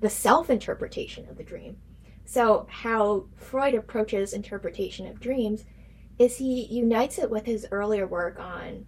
the 0.00 0.10
self 0.10 0.50
interpretation 0.50 1.28
of 1.28 1.36
the 1.36 1.44
dream. 1.44 1.76
So, 2.24 2.66
how 2.70 3.26
Freud 3.36 3.74
approaches 3.74 4.32
interpretation 4.32 5.06
of 5.06 5.20
dreams 5.20 5.64
is 6.18 6.36
he 6.36 6.66
unites 6.66 7.18
it 7.18 7.30
with 7.30 7.46
his 7.46 7.66
earlier 7.70 8.06
work 8.06 8.38
on 8.38 8.86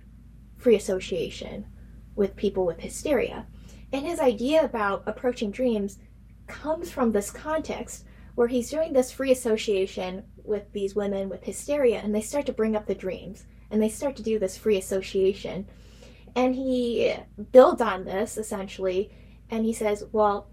free 0.59 0.77
association 0.77 1.67
with 2.15 2.37
people 2.37 2.65
with 2.65 2.81
hysteria. 2.81 3.47
And 3.93 4.07
his 4.07 4.21
idea 4.21 4.65
about 4.65 5.03
approaching 5.07 5.51
dreams 5.51 5.99
comes 6.47 6.91
from 6.91 7.13
this 7.13 7.31
context 7.31 8.05
where 8.35 8.49
he's 8.49 8.71
doing 8.71 8.93
this 8.93 9.11
free 9.11 9.33
association 9.33 10.25
with 10.45 10.73
these 10.73 10.95
women 10.95 11.29
with 11.29 11.45
hysteria 11.45 12.01
and 12.01 12.15
they 12.15 12.21
start 12.21 12.47
to 12.47 12.53
bring 12.53 12.77
up 12.77 12.87
the 12.87 12.95
dreams 12.95 13.45
and 13.73 13.83
they 13.83 13.89
start 13.89 14.15
to 14.17 14.23
do 14.23 14.39
this 14.39 14.57
free 14.57 14.77
association. 14.77 15.67
And 16.37 16.55
he 16.55 17.15
builds 17.51 17.81
on 17.81 18.05
this 18.05 18.37
essentially, 18.37 19.11
and 19.51 19.65
he 19.65 19.73
says, 19.73 20.05
Well, 20.13 20.51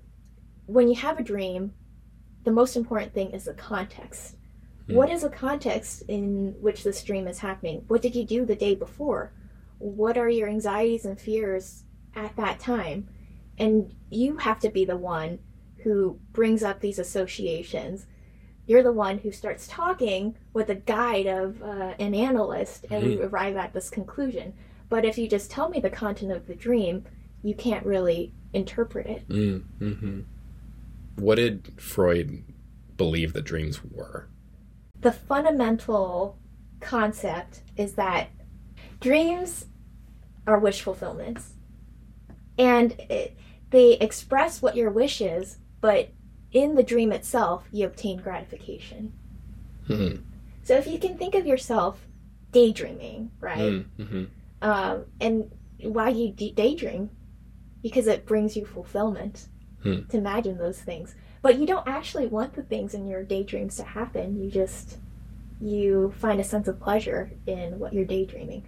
when 0.65 0.88
you 0.88 0.95
have 0.95 1.19
a 1.19 1.23
dream, 1.23 1.73
the 2.45 2.51
most 2.51 2.75
important 2.75 3.13
thing 3.13 3.31
is 3.31 3.43
the 3.45 3.53
context. 3.53 4.38
Hmm. 4.88 4.95
What 4.95 5.09
is 5.09 5.21
the 5.21 5.29
context 5.29 6.03
in 6.07 6.55
which 6.59 6.83
this 6.83 7.03
dream 7.03 7.27
is 7.27 7.39
happening? 7.39 7.83
What 7.88 8.01
did 8.01 8.15
you 8.15 8.23
do 8.23 8.45
the 8.45 8.55
day 8.55 8.73
before? 8.73 9.33
What 9.77 10.17
are 10.17 10.29
your 10.29 10.47
anxieties 10.47 11.05
and 11.05 11.19
fears 11.19 11.83
at 12.15 12.35
that 12.38 12.59
time? 12.59 13.09
And 13.57 13.93
you 14.09 14.38
have 14.38 14.59
to 14.61 14.69
be 14.69 14.85
the 14.85 14.97
one 14.97 15.39
who 15.83 16.19
brings 16.31 16.63
up 16.63 16.79
these 16.79 16.99
associations 16.99 18.05
you're 18.69 18.83
the 18.83 18.91
one 18.91 19.17
who 19.17 19.31
starts 19.31 19.67
talking 19.67 20.35
with 20.53 20.69
a 20.69 20.75
guide 20.75 21.25
of 21.25 21.59
uh, 21.63 21.95
an 21.97 22.13
analyst 22.13 22.85
and 22.91 23.03
we 23.03 23.19
arrive 23.19 23.57
at 23.57 23.73
this 23.73 23.89
conclusion. 23.89 24.53
But 24.89 25.05
if 25.05 25.17
you 25.17 25.27
just 25.27 25.49
tell 25.49 25.69
me 25.69 25.79
the 25.79 25.89
content 25.89 26.31
of 26.31 26.45
the 26.45 26.53
dream 26.53 27.05
you 27.41 27.55
can't 27.55 27.85
really 27.85 28.31
interpret 28.53 29.07
it. 29.07 29.27
Mm, 29.27 29.63
hmm 29.79 30.19
What 31.15 31.35
did 31.35 31.81
Freud 31.81 32.43
believe 32.95 33.33
that 33.33 33.43
dreams 33.43 33.83
were? 33.83 34.29
the 35.01 35.11
fundamental 35.13 36.38
concept 36.81 37.61
is 37.77 37.93
that 37.93 38.29
dreams 38.99 39.65
are 40.45 40.59
wish 40.59 40.81
fulfillments. 40.81 41.53
And 42.57 42.91
it, 43.09 43.38
they 43.69 43.93
express 43.93 44.61
what 44.61 44.75
your 44.75 44.91
wish 44.91 45.21
is 45.21 45.57
but 45.81 46.09
in 46.51 46.75
the 46.75 46.84
dream 46.84 47.12
itself 47.12 47.68
you 47.72 47.86
obtain 47.86 48.18
gratification 48.20 49.13
Hmm. 49.88 50.18
so 50.63 50.75
if 50.75 50.86
you 50.88 51.00
can 51.00 51.18
think 51.18 51.34
of 51.36 51.46
yourself 51.46 52.06
daydreaming 52.51 53.32
right 53.39 53.86
Mm-hmm. 53.98 54.24
um, 54.62 55.06
and 55.22 55.51
why 55.82 56.10
you 56.10 56.32
d- 56.32 56.51
daydream 56.51 57.10
because 57.82 58.08
it 58.08 58.25
brings 58.25 58.56
you 58.58 58.65
fulfillment 58.65 59.48
Hmm. 59.84 60.01
to 60.10 60.18
imagine 60.18 60.58
those 60.58 60.82
things 60.82 61.15
but 61.41 61.58
you 61.58 61.65
don't 61.65 61.88
actually 61.88 62.27
want 62.27 62.53
the 62.53 62.63
things 62.63 62.94
in 62.94 63.08
your 63.08 63.24
daydreams 63.24 63.77
to 63.77 63.84
happen 63.84 64.38
you 64.41 64.51
just 64.51 64.98
you 65.62 66.13
find 66.18 66.39
a 66.39 66.44
sense 66.44 66.68
of 66.68 66.79
pleasure 66.82 67.32
in 67.48 67.79
what 67.79 67.94
you're 67.94 68.06
daydreaming 68.06 68.63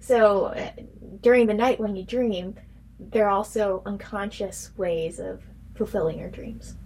so 0.00 0.46
uh, 0.46 0.70
during 1.20 1.46
the 1.46 1.54
night 1.54 1.78
when 1.80 1.94
you 1.96 2.02
dream 2.04 2.54
there 2.98 3.26
are 3.26 3.30
also 3.30 3.82
unconscious 3.86 4.70
ways 4.76 5.18
of 5.18 5.42
fulfilling 5.74 6.18
your 6.18 6.30
dreams 6.30 6.76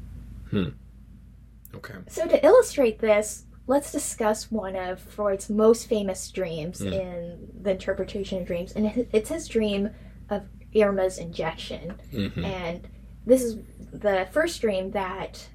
Okay. 1.75 1.95
so 2.09 2.27
to 2.27 2.45
illustrate 2.45 2.99
this, 2.99 3.45
let's 3.67 3.93
discuss 3.93 4.51
one 4.51 4.75
of 4.75 5.01
Freud's 5.01 5.51
most 5.51 5.87
famous 5.87 6.31
dreams 6.31 6.81
Mm. 6.81 6.93
in 6.93 7.49
the 7.63 7.73
interpretation 7.73 8.41
of 8.41 8.47
dreams, 8.47 8.73
and 8.73 9.07
it's 9.13 9.29
his 9.29 9.47
dream 9.49 9.91
of 10.31 10.43
Irma's 10.75 11.19
injection. 11.19 11.95
hmm 12.11 12.45
And 12.45 12.89
this 13.27 13.43
is 13.43 13.59
the 13.93 14.27
first 14.33 14.61
dream 14.61 14.91
that 14.93 15.49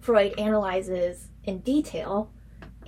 Freud 0.00 0.38
analyzes 0.38 1.28
in 1.44 1.60
detail 1.60 2.30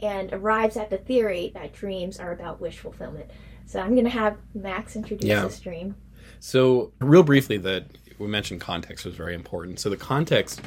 and 0.02 0.30
arrives 0.34 0.76
at 0.76 0.90
the 0.90 0.98
theory 0.98 1.50
that 1.54 1.72
dreams 1.72 2.18
are 2.20 2.32
about 2.32 2.60
wish 2.60 2.78
fulfillment. 2.78 3.30
So 3.64 3.80
I'm 3.80 3.92
going 3.92 4.04
to 4.04 4.10
have 4.10 4.36
Max 4.54 4.94
introduce 4.96 5.28
Yeah. 5.28 5.44
this 5.44 5.58
dream. 5.60 5.96
So, 6.38 6.92
real 7.00 7.22
briefly, 7.22 7.56
that 7.58 7.84
we 8.18 8.26
mentioned 8.26 8.60
context 8.60 9.06
was 9.06 9.14
very 9.14 9.34
important. 9.34 9.80
So, 9.80 9.88
the 9.88 9.96
context 9.96 10.60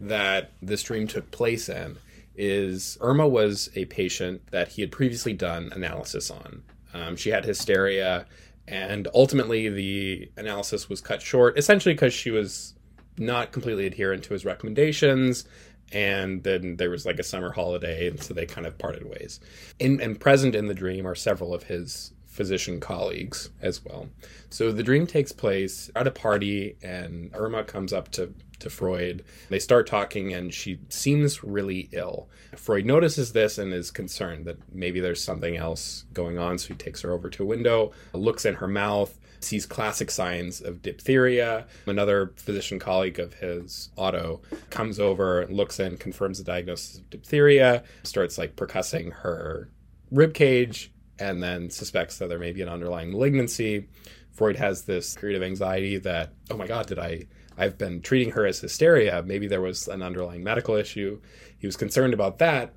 that 0.00 0.52
this 0.62 0.82
dream 0.82 1.06
took 1.06 1.30
place 1.30 1.68
in 1.68 1.96
is 2.34 2.98
Irma 3.00 3.26
was 3.26 3.70
a 3.74 3.86
patient 3.86 4.42
that 4.50 4.68
he 4.68 4.82
had 4.82 4.92
previously 4.92 5.32
done 5.32 5.70
analysis 5.74 6.30
on. 6.30 6.62
Um, 6.92 7.16
she 7.16 7.30
had 7.30 7.44
hysteria, 7.44 8.26
and 8.68 9.08
ultimately 9.14 9.68
the 9.68 10.30
analysis 10.36 10.88
was 10.88 11.00
cut 11.00 11.22
short, 11.22 11.58
essentially 11.58 11.94
because 11.94 12.12
she 12.12 12.30
was 12.30 12.74
not 13.18 13.52
completely 13.52 13.86
adherent 13.86 14.24
to 14.24 14.34
his 14.34 14.44
recommendations. 14.44 15.44
And 15.92 16.42
then 16.42 16.76
there 16.76 16.90
was 16.90 17.06
like 17.06 17.18
a 17.18 17.22
summer 17.22 17.52
holiday, 17.52 18.08
and 18.08 18.20
so 18.20 18.34
they 18.34 18.44
kind 18.44 18.66
of 18.66 18.76
parted 18.76 19.08
ways. 19.08 19.40
In, 19.78 20.00
and 20.00 20.18
present 20.18 20.54
in 20.54 20.66
the 20.66 20.74
dream 20.74 21.06
are 21.06 21.14
several 21.14 21.54
of 21.54 21.62
his 21.64 22.12
physician 22.26 22.80
colleagues 22.80 23.50
as 23.62 23.84
well. 23.84 24.08
So 24.50 24.72
the 24.72 24.82
dream 24.82 25.06
takes 25.06 25.32
place 25.32 25.90
at 25.94 26.06
a 26.06 26.10
party, 26.10 26.76
and 26.82 27.30
Irma 27.34 27.64
comes 27.64 27.92
up 27.92 28.10
to, 28.12 28.34
to 28.60 28.70
Freud. 28.70 29.24
They 29.48 29.58
start 29.58 29.86
talking, 29.86 30.32
and 30.32 30.52
she 30.52 30.78
seems 30.88 31.42
really 31.44 31.88
ill. 31.92 32.28
Freud 32.56 32.86
notices 32.86 33.32
this 33.32 33.58
and 33.58 33.72
is 33.72 33.90
concerned 33.90 34.46
that 34.46 34.56
maybe 34.74 35.00
there's 35.00 35.22
something 35.22 35.56
else 35.56 36.04
going 36.12 36.38
on, 36.38 36.58
so 36.58 36.68
he 36.68 36.74
takes 36.74 37.02
her 37.02 37.12
over 37.12 37.28
to 37.30 37.42
a 37.42 37.46
window, 37.46 37.92
looks 38.12 38.44
in 38.44 38.54
her 38.54 38.68
mouth, 38.68 39.18
sees 39.40 39.66
classic 39.66 40.10
signs 40.10 40.60
of 40.60 40.82
diphtheria. 40.82 41.66
Another 41.86 42.32
physician 42.36 42.78
colleague 42.78 43.18
of 43.18 43.34
his, 43.34 43.90
Otto, 43.96 44.40
comes 44.70 44.98
over, 44.98 45.46
looks 45.48 45.78
in, 45.78 45.96
confirms 45.96 46.38
the 46.38 46.44
diagnosis 46.44 46.98
of 46.98 47.10
diphtheria, 47.10 47.84
starts 48.02 48.38
like 48.38 48.56
percussing 48.56 49.12
her 49.12 49.70
rib 50.10 50.34
cage 50.34 50.92
and 51.18 51.42
then 51.42 51.70
suspects 51.70 52.18
that 52.18 52.28
there 52.28 52.38
may 52.38 52.52
be 52.52 52.62
an 52.62 52.68
underlying 52.68 53.10
malignancy. 53.10 53.88
Freud 54.32 54.56
has 54.56 54.82
this 54.82 55.14
period 55.16 55.36
of 55.36 55.42
anxiety 55.42 55.96
that, 55.98 56.32
oh 56.50 56.56
my 56.56 56.66
God, 56.66 56.86
did 56.86 56.98
I? 56.98 57.24
I've 57.56 57.78
been 57.78 58.02
treating 58.02 58.32
her 58.32 58.46
as 58.46 58.60
hysteria. 58.60 59.22
Maybe 59.24 59.46
there 59.46 59.60
was 59.60 59.88
an 59.88 60.02
underlying 60.02 60.44
medical 60.44 60.74
issue. 60.74 61.20
He 61.58 61.66
was 61.66 61.76
concerned 61.76 62.14
about 62.14 62.38
that. 62.38 62.74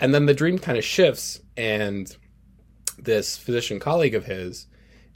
And 0.00 0.14
then 0.14 0.26
the 0.26 0.34
dream 0.34 0.58
kind 0.58 0.78
of 0.78 0.84
shifts, 0.84 1.40
and 1.56 2.14
this 2.98 3.36
physician 3.36 3.78
colleague 3.78 4.14
of 4.14 4.24
his 4.24 4.66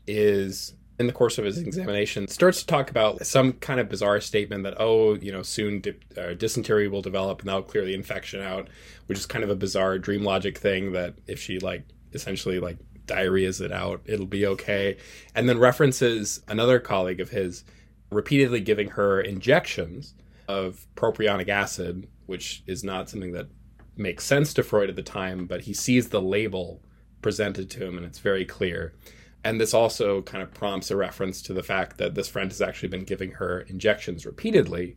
is 0.07 0.75
in 0.99 1.07
the 1.07 1.13
course 1.13 1.37
of 1.37 1.45
his 1.45 1.59
examination 1.59 2.27
starts 2.27 2.61
to 2.61 2.67
talk 2.67 2.91
about 2.91 3.25
some 3.27 3.53
kind 3.53 3.79
of 3.79 3.89
bizarre 3.89 4.19
statement 4.19 4.63
that 4.65 4.75
oh 4.79 5.15
you 5.17 5.31
know 5.31 5.43
soon 5.43 5.81
di- 5.81 5.95
uh, 6.17 6.33
dysentery 6.33 6.89
will 6.89 7.03
develop 7.03 7.41
and 7.41 7.49
that'll 7.49 7.63
clear 7.63 7.85
the 7.85 7.93
infection 7.93 8.41
out 8.41 8.69
which 9.07 9.19
is 9.19 9.27
kind 9.27 9.45
of 9.45 9.51
a 9.51 9.55
bizarre 9.55 9.99
dream 9.99 10.25
logic 10.25 10.57
thing 10.57 10.93
that 10.93 11.15
if 11.27 11.39
she 11.39 11.59
like 11.59 11.85
essentially 12.15 12.59
like 12.59 12.79
diarrheas 13.07 13.61
it 13.61 13.73
out, 13.73 14.03
it'll 14.05 14.27
be 14.27 14.47
okay. 14.47 14.97
And 15.35 15.49
then 15.49 15.59
references 15.59 16.41
another 16.49 16.79
colleague 16.79 17.21
of 17.21 17.31
his 17.31 17.65
repeatedly 18.11 18.61
giving 18.61 18.89
her 18.91 19.21
injections 19.21 20.15
of 20.49 20.87
propionic 20.95 21.49
acid, 21.49 22.09
which 22.27 22.63
is 22.67 22.85
not 22.85 23.09
something 23.11 23.33
that 23.33 23.49
makes 23.97 24.25
sense 24.25 24.55
to 24.55 24.63
Freud 24.63 24.91
at 24.91 24.97
the 24.97 25.03
time, 25.03 25.47
but 25.47 25.63
he 25.63 25.73
sees 25.73 26.09
the 26.09 26.21
label 26.21 26.83
presented 27.23 27.71
to 27.71 27.85
him 27.85 27.97
and 27.97 28.07
it's 28.07 28.19
very 28.19 28.45
clear. 28.45 28.95
And 29.43 29.61
this 29.61 29.75
also 29.75 30.23
kind 30.23 30.43
of 30.43 30.53
prompts 30.53 30.91
a 30.91 30.97
reference 30.97 31.41
to 31.43 31.53
the 31.53 31.63
fact 31.63 31.99
that 31.99 32.15
this 32.15 32.29
friend 32.29 32.51
has 32.51 32.61
actually 32.61 32.89
been 32.89 33.05
giving 33.05 33.33
her 33.33 33.61
injections 33.63 34.27
repeatedly. 34.27 34.97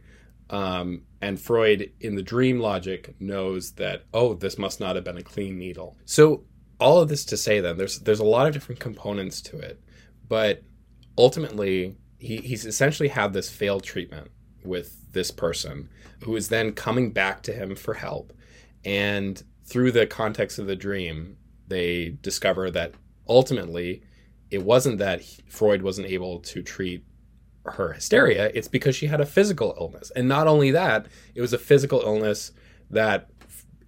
Um, 0.50 1.04
and 1.22 1.39
Freud, 1.39 1.92
in 2.00 2.16
the 2.16 2.24
dream 2.24 2.60
logic, 2.60 3.16
knows 3.20 3.74
that, 3.74 4.06
oh, 4.13 4.34
this 4.34 4.58
must 4.58 4.80
not 4.80 4.96
have 4.96 5.06
been 5.06 5.18
a 5.18 5.24
clean 5.24 5.58
needle. 5.58 5.98
So 6.06 6.44
all 6.80 7.00
of 7.00 7.10
this 7.10 7.25
to 7.25 7.38
say 7.38 7.60
then 7.60 7.78
there's 7.78 8.00
there's 8.00 8.20
a 8.20 8.25
lot 8.25 8.48
of 8.48 8.54
different 8.54 8.80
components 8.80 9.42
to 9.42 9.58
it 9.58 9.82
but 10.28 10.63
ultimately 11.18 11.96
he, 12.19 12.38
he's 12.38 12.65
essentially 12.65 13.09
had 13.09 13.33
this 13.33 13.49
failed 13.49 13.83
treatment 13.83 14.29
with 14.63 15.11
this 15.13 15.31
person 15.31 15.89
who 16.23 16.35
is 16.35 16.49
then 16.49 16.73
coming 16.73 17.11
back 17.11 17.41
to 17.43 17.53
him 17.53 17.75
for 17.75 17.93
help. 17.93 18.33
And 18.85 19.41
through 19.63 19.91
the 19.91 20.05
context 20.05 20.59
of 20.59 20.67
the 20.67 20.75
dream 20.75 21.38
they 21.67 22.17
discover 22.23 22.71
that 22.71 22.93
ultimately 23.27 24.01
it 24.49 24.63
wasn't 24.63 24.97
that 24.97 25.21
freud 25.47 25.84
wasn't 25.84 26.08
able 26.08 26.39
to 26.39 26.63
treat 26.63 27.03
her 27.65 27.93
hysteria 27.93 28.49
it's 28.55 28.67
because 28.67 28.95
she 28.95 29.05
had 29.05 29.21
a 29.21 29.25
physical 29.25 29.75
illness. 29.79 30.12
And 30.15 30.27
not 30.27 30.47
only 30.47 30.71
that 30.71 31.05
it 31.36 31.41
was 31.41 31.53
a 31.53 31.58
physical 31.60 32.01
illness 32.01 32.51
that 32.89 33.29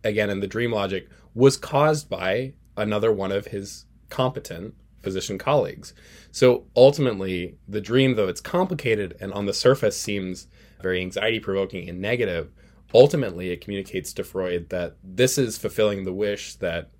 again 0.04 0.30
in 0.30 0.39
the 0.39 0.48
dream 0.48 0.72
logic 0.72 1.10
was 1.34 1.58
caused 1.58 2.10
by 2.10 2.54
another 2.78 3.12
one 3.12 3.32
of 3.32 3.48
his 3.48 3.86
competent 4.10 4.76
physician 5.02 5.38
colleagues. 5.38 5.94
So 6.32 6.66
ultimately, 6.76 7.58
the 7.68 7.82
dream, 7.82 8.16
though 8.16 8.28
it's 8.28 8.42
complicated 8.42 9.18
and 9.20 9.34
on 9.34 9.46
the 9.46 9.54
surface 9.54 10.00
seems 10.00 10.48
very 10.82 11.02
anxiety 11.02 11.40
provoking 11.40 11.90
and 11.90 12.00
negative, 12.00 12.52
ultimately 12.94 13.52
it 13.52 13.62
communicates 13.62 14.14
to 14.14 14.24
Freud 14.24 14.70
that 14.70 14.98
this 15.04 15.38
is 15.38 15.58
fulfilling 15.58 16.04
the 16.04 16.14
wish 16.14 16.56
that 16.56 16.92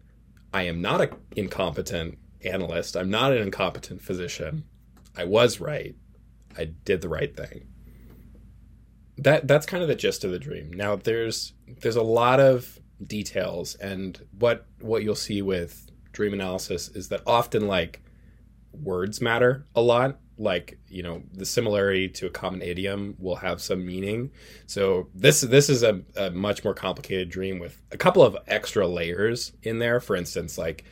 I 0.54 0.64
am 0.64 0.82
not 0.82 1.02
an 1.02 1.10
incompetent 1.36 2.18
analyst, 2.44 2.96
I'm 2.98 3.10
not 3.10 3.32
an 3.32 3.42
incompetent 3.42 4.02
physician. 4.02 4.66
I 5.16 5.26
was 5.26 5.60
right. 5.60 5.96
I 6.58 6.66
did 6.66 7.02
the 7.02 7.10
right 7.10 7.36
thing. 7.36 7.68
That 9.18 9.48
that's 9.48 9.66
kind 9.66 9.84
of 9.84 9.90
the 9.90 9.96
gist 9.96 10.24
of 10.24 10.32
the 10.32 10.40
dream. 10.40 10.72
Now 10.72 10.96
there's 10.96 11.54
there's 11.82 11.96
a 11.96 12.02
lot 12.02 12.40
of 12.40 12.80
details 13.06 13.76
and 13.76 14.20
what 14.38 14.66
what 14.80 15.04
you'll 15.04 15.16
see 15.16 15.42
with 15.42 15.91
dream 16.12 16.34
analysis 16.34 16.90
is 16.90 17.10
that 17.10 17.22
often 17.26 17.68
like 17.68 18.02
words 18.74 19.22
matter 19.22 19.66
a 19.76 19.82
lot. 19.82 20.18
Like 20.38 20.80
you 20.88 21.04
know 21.04 21.22
the 21.34 21.46
similarity 21.46 22.10
to 22.10 22.26
a 22.28 22.30
common 22.30 22.62
idiom 22.62 23.16
will 23.20 23.36
have 23.36 23.62
some 23.62 23.86
meaning. 23.86 24.32
So 24.66 25.08
this 25.14 25.42
this 25.42 25.70
is 25.70 25.84
a, 25.84 26.02
a 26.16 26.32
much 26.32 26.64
more 26.64 26.74
complicated 26.74 27.30
dream 27.30 27.60
with 27.60 27.80
a 27.92 27.98
couple 27.98 28.24
of 28.24 28.38
extra 28.48 28.88
layers 28.88 29.52
in 29.64 29.80
there. 29.80 30.00
For 30.00 30.16
instance 30.16 30.58
like 30.58 30.84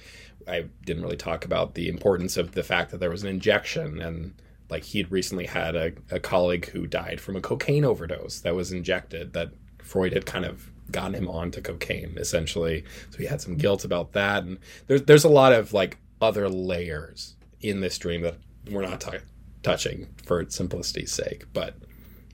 i 0.48 0.66
didn't 0.86 1.04
really 1.04 1.18
talk 1.18 1.46
about 1.46 1.76
the 1.76 1.90
importance 1.90 2.38
of 2.38 2.54
the 2.54 2.64
fact 2.64 2.92
that 2.92 3.00
there 3.00 3.10
was 3.10 3.24
an 3.24 3.30
injection 3.30 4.02
and 4.02 4.34
like 4.70 4.84
he'd 4.84 5.12
recently 5.12 5.46
had 5.46 5.76
a, 5.76 5.92
a 6.12 6.20
colleague 6.20 6.68
who 6.68 6.86
died 6.86 7.20
from 7.20 7.36
a 7.36 7.42
cocaine 7.42 7.86
overdose 7.86 8.40
that 8.42 8.56
was 8.56 8.72
injected 8.72 9.34
that 9.34 9.52
freud 9.80 10.14
had 10.14 10.26
kind 10.26 10.46
of 10.46 10.72
gotten 10.92 11.16
him 11.16 11.28
onto 11.28 11.62
cocaine 11.62 12.18
essentially. 12.18 12.84
So 13.12 13.18
he 13.18 13.26
had 13.26 13.42
some 13.42 13.56
guilt 13.56 13.86
about 13.86 14.14
that, 14.14 14.44
and 14.44 14.60
there's 14.88 15.04
there's 15.04 15.24
a 15.24 15.30
lot 15.30 15.54
of 15.54 15.74
like 15.74 15.98
other 16.22 16.50
layers 16.50 17.36
in 17.62 17.82
this 17.82 17.98
dream 17.98 18.22
that 18.22 18.38
we're 18.70 18.82
not 18.82 19.02
t- 19.02 19.18
touching 19.64 20.08
for 20.26 20.46
simplicity's 20.50 21.12
sake, 21.12 21.46
but 21.54 21.76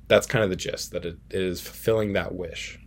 that's 0.07 0.27
kind 0.27 0.43
of 0.43 0.49
the 0.49 0.55
gist 0.55 0.91
that 0.91 1.05
it 1.05 1.17
is 1.31 1.61
fulfilling 1.61 2.13
that 2.13 2.35
wish. 2.35 2.79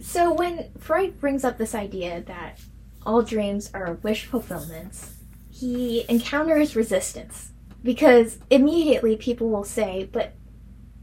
So 0.00 0.32
when 0.32 0.70
Freud 0.78 1.20
brings 1.20 1.44
up 1.44 1.58
this 1.58 1.74
idea 1.74 2.22
that 2.22 2.58
all 3.04 3.22
dreams 3.22 3.70
are 3.72 3.98
wish 4.02 4.26
fulfillments, 4.26 5.16
he 5.50 6.04
encounters 6.08 6.76
resistance 6.76 7.52
because 7.82 8.38
immediately 8.50 9.16
people 9.16 9.50
will 9.50 9.64
say, 9.64 10.08
but 10.12 10.34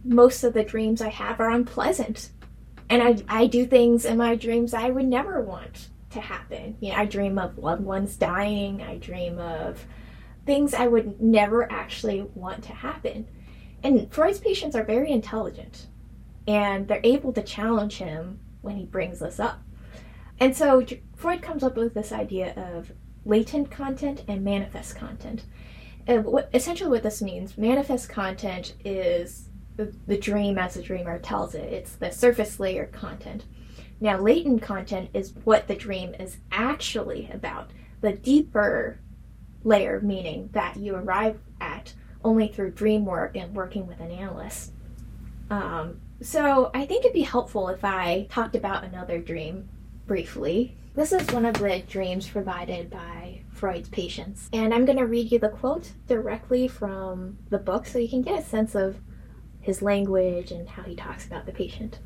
most 0.03 0.43
of 0.43 0.53
the 0.53 0.63
dreams 0.63 1.01
I 1.01 1.09
have 1.09 1.39
are 1.39 1.49
unpleasant 1.49 2.29
and 2.89 3.03
I, 3.03 3.17
I 3.27 3.47
do 3.47 3.65
things 3.65 4.05
in 4.05 4.17
my 4.17 4.35
dreams 4.35 4.73
I 4.73 4.89
would 4.89 5.05
never 5.05 5.41
want 5.41 5.89
to 6.11 6.21
happen. 6.21 6.75
You 6.79 6.89
know, 6.89 6.97
I 6.97 7.05
dream 7.05 7.37
of 7.37 7.57
loved 7.57 7.83
ones 7.83 8.15
dying. 8.15 8.81
I 8.81 8.97
dream 8.97 9.37
of 9.39 9.85
things 10.45 10.73
I 10.73 10.87
would 10.87 11.21
never 11.21 11.71
actually 11.71 12.21
want 12.33 12.63
to 12.63 12.73
happen. 12.73 13.27
And 13.83 14.11
Freud's 14.11 14.39
patients 14.39 14.75
are 14.75 14.83
very 14.83 15.11
intelligent, 15.11 15.87
and 16.47 16.87
they're 16.87 16.99
able 17.03 17.31
to 17.33 17.43
challenge 17.43 17.97
him 17.97 18.39
when 18.61 18.75
he 18.75 18.85
brings 18.85 19.19
this 19.19 19.39
up. 19.39 19.61
And 20.39 20.55
so 20.55 20.83
Freud 21.15 21.41
comes 21.41 21.63
up 21.63 21.75
with 21.75 21.93
this 21.93 22.11
idea 22.11 22.53
of 22.55 22.91
latent 23.25 23.69
content 23.69 24.23
and 24.27 24.43
manifest 24.43 24.95
content. 24.95 25.45
And 26.07 26.25
what, 26.25 26.49
essentially, 26.53 26.89
what 26.89 27.03
this 27.03 27.21
means 27.21 27.57
manifest 27.57 28.09
content 28.09 28.73
is 28.83 29.48
the, 29.85 30.17
dream 30.17 30.57
as 30.57 30.73
the 30.73 30.81
dreamer 30.81 31.19
tells 31.19 31.55
it. 31.55 31.71
It's 31.71 31.95
the 31.95 32.11
surface 32.11 32.59
layer 32.59 32.85
content. 32.87 33.45
Now, 34.01 34.17
latent 34.17 34.61
content 34.61 35.09
is 35.13 35.33
what 35.43 35.67
the 35.67 35.75
dream 35.75 36.13
is 36.15 36.37
actually 36.51 37.29
about. 37.33 37.71
The 38.01 38.13
deeper 38.13 38.99
layer, 39.63 39.99
meaning 40.01 40.49
that 40.53 40.77
you 40.77 40.95
arrive 40.95 41.39
at 41.59 41.93
only 42.23 42.47
through 42.47 42.71
dream 42.71 43.05
work 43.05 43.35
and 43.35 43.55
working 43.55 43.87
with 43.87 43.99
an 43.99 44.11
analyst. 44.11 44.73
Um, 45.49 45.99
so, 46.21 46.69
I 46.73 46.85
think 46.85 47.05
it'd 47.05 47.13
be 47.13 47.21
helpful 47.21 47.69
if 47.69 47.83
I 47.83 48.27
talked 48.29 48.55
about 48.55 48.83
another 48.83 49.19
dream 49.19 49.69
briefly. 50.05 50.75
This 50.95 51.13
is 51.13 51.25
one 51.31 51.45
of 51.45 51.55
the 51.55 51.83
dreams 51.87 52.27
provided 52.27 52.89
by 52.89 53.41
Freud's 53.53 53.89
patients. 53.89 54.49
And 54.51 54.73
I'm 54.73 54.85
going 54.85 54.97
to 54.97 55.05
read 55.05 55.31
you 55.31 55.39
the 55.39 55.49
quote 55.49 55.91
directly 56.07 56.67
from 56.67 57.37
the 57.49 57.57
book 57.57 57.85
so 57.85 57.99
you 57.99 58.09
can 58.09 58.21
get 58.21 58.39
a 58.39 58.43
sense 58.43 58.75
of 58.75 58.97
his 59.69 59.83
language, 59.83 60.51
and 60.51 60.67
how 60.67 60.81
he 60.81 60.95
talks 60.95 61.27
about 61.27 61.45
the 61.45 61.51
patient. 61.51 61.99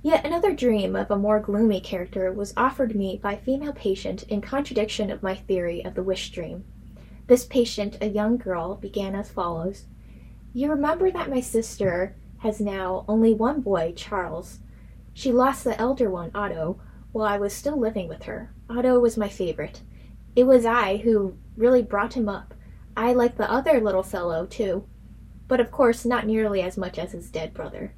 Yet 0.00 0.24
another 0.24 0.54
dream 0.54 0.94
of 0.94 1.10
a 1.10 1.18
more 1.18 1.40
gloomy 1.40 1.80
character 1.80 2.32
was 2.32 2.54
offered 2.56 2.94
me 2.94 3.18
by 3.20 3.32
a 3.32 3.40
female 3.40 3.72
patient 3.72 4.22
in 4.28 4.40
contradiction 4.40 5.10
of 5.10 5.24
my 5.24 5.34
theory 5.34 5.84
of 5.84 5.94
the 5.94 6.04
wish 6.04 6.30
dream. 6.30 6.64
This 7.26 7.44
patient, 7.44 7.98
a 8.00 8.06
young 8.06 8.36
girl, 8.36 8.76
began 8.76 9.16
as 9.16 9.28
follows 9.28 9.86
You 10.52 10.70
remember 10.70 11.10
that 11.10 11.30
my 11.30 11.40
sister 11.40 12.14
has 12.38 12.60
now 12.60 13.04
only 13.08 13.34
one 13.34 13.60
boy, 13.60 13.92
Charles. 13.96 14.60
She 15.12 15.32
lost 15.32 15.64
the 15.64 15.78
elder 15.80 16.08
one, 16.08 16.30
Otto, 16.32 16.80
while 17.10 17.26
I 17.26 17.38
was 17.38 17.52
still 17.52 17.76
living 17.76 18.08
with 18.08 18.22
her. 18.24 18.52
Otto 18.70 19.00
was 19.00 19.16
my 19.16 19.28
favorite. 19.28 19.80
It 20.36 20.44
was 20.44 20.64
I 20.64 20.98
who 20.98 21.36
really 21.56 21.82
brought 21.82 22.14
him 22.14 22.28
up. 22.28 22.54
I 22.96 23.12
liked 23.14 23.36
the 23.36 23.50
other 23.50 23.80
little 23.80 24.04
fellow, 24.04 24.46
too, 24.46 24.84
but 25.52 25.60
of 25.60 25.70
course 25.70 26.06
not 26.06 26.26
nearly 26.26 26.62
as 26.62 26.78
much 26.78 26.98
as 26.98 27.12
his 27.12 27.30
dead 27.30 27.52
brother. 27.52 27.92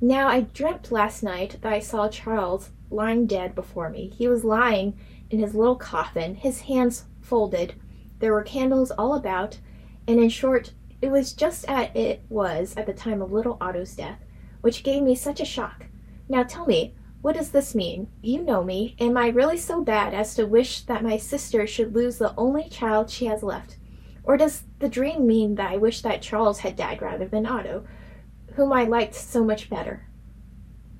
Now 0.00 0.28
I 0.28 0.42
dreamt 0.42 0.92
last 0.92 1.20
night 1.20 1.56
that 1.60 1.72
I 1.72 1.80
saw 1.80 2.08
Charles 2.08 2.70
lying 2.92 3.26
dead 3.26 3.56
before 3.56 3.90
me. 3.90 4.12
He 4.16 4.28
was 4.28 4.44
lying 4.44 4.96
in 5.28 5.40
his 5.40 5.52
little 5.52 5.74
coffin, 5.74 6.36
his 6.36 6.60
hands 6.60 7.06
folded. 7.20 7.74
There 8.20 8.32
were 8.32 8.44
candles 8.44 8.92
all 8.92 9.16
about, 9.16 9.58
and 10.06 10.20
in 10.20 10.28
short, 10.28 10.74
it 11.00 11.10
was 11.10 11.32
just 11.32 11.64
as 11.68 11.88
it 11.92 12.22
was 12.28 12.76
at 12.76 12.86
the 12.86 12.92
time 12.92 13.20
of 13.20 13.32
little 13.32 13.58
Otto's 13.60 13.96
death, 13.96 14.20
which 14.60 14.84
gave 14.84 15.02
me 15.02 15.16
such 15.16 15.40
a 15.40 15.44
shock. 15.44 15.86
Now 16.28 16.44
tell 16.44 16.66
me, 16.66 16.94
what 17.20 17.34
does 17.34 17.50
this 17.50 17.74
mean? 17.74 18.06
You 18.22 18.44
know 18.44 18.62
me. 18.62 18.94
Am 19.00 19.16
I 19.16 19.26
really 19.26 19.58
so 19.58 19.82
bad 19.82 20.14
as 20.14 20.36
to 20.36 20.46
wish 20.46 20.82
that 20.82 21.02
my 21.02 21.16
sister 21.16 21.66
should 21.66 21.96
lose 21.96 22.18
the 22.18 22.32
only 22.36 22.68
child 22.68 23.10
she 23.10 23.24
has 23.24 23.42
left? 23.42 23.76
Or 24.24 24.36
does 24.36 24.62
the 24.78 24.88
dream 24.88 25.26
mean 25.26 25.56
that 25.56 25.72
I 25.72 25.76
wish 25.76 26.02
that 26.02 26.22
Charles 26.22 26.60
had 26.60 26.76
died 26.76 27.02
rather 27.02 27.26
than 27.26 27.46
Otto, 27.46 27.86
whom 28.54 28.72
I 28.72 28.84
liked 28.84 29.14
so 29.14 29.44
much 29.44 29.68
better? 29.68 30.06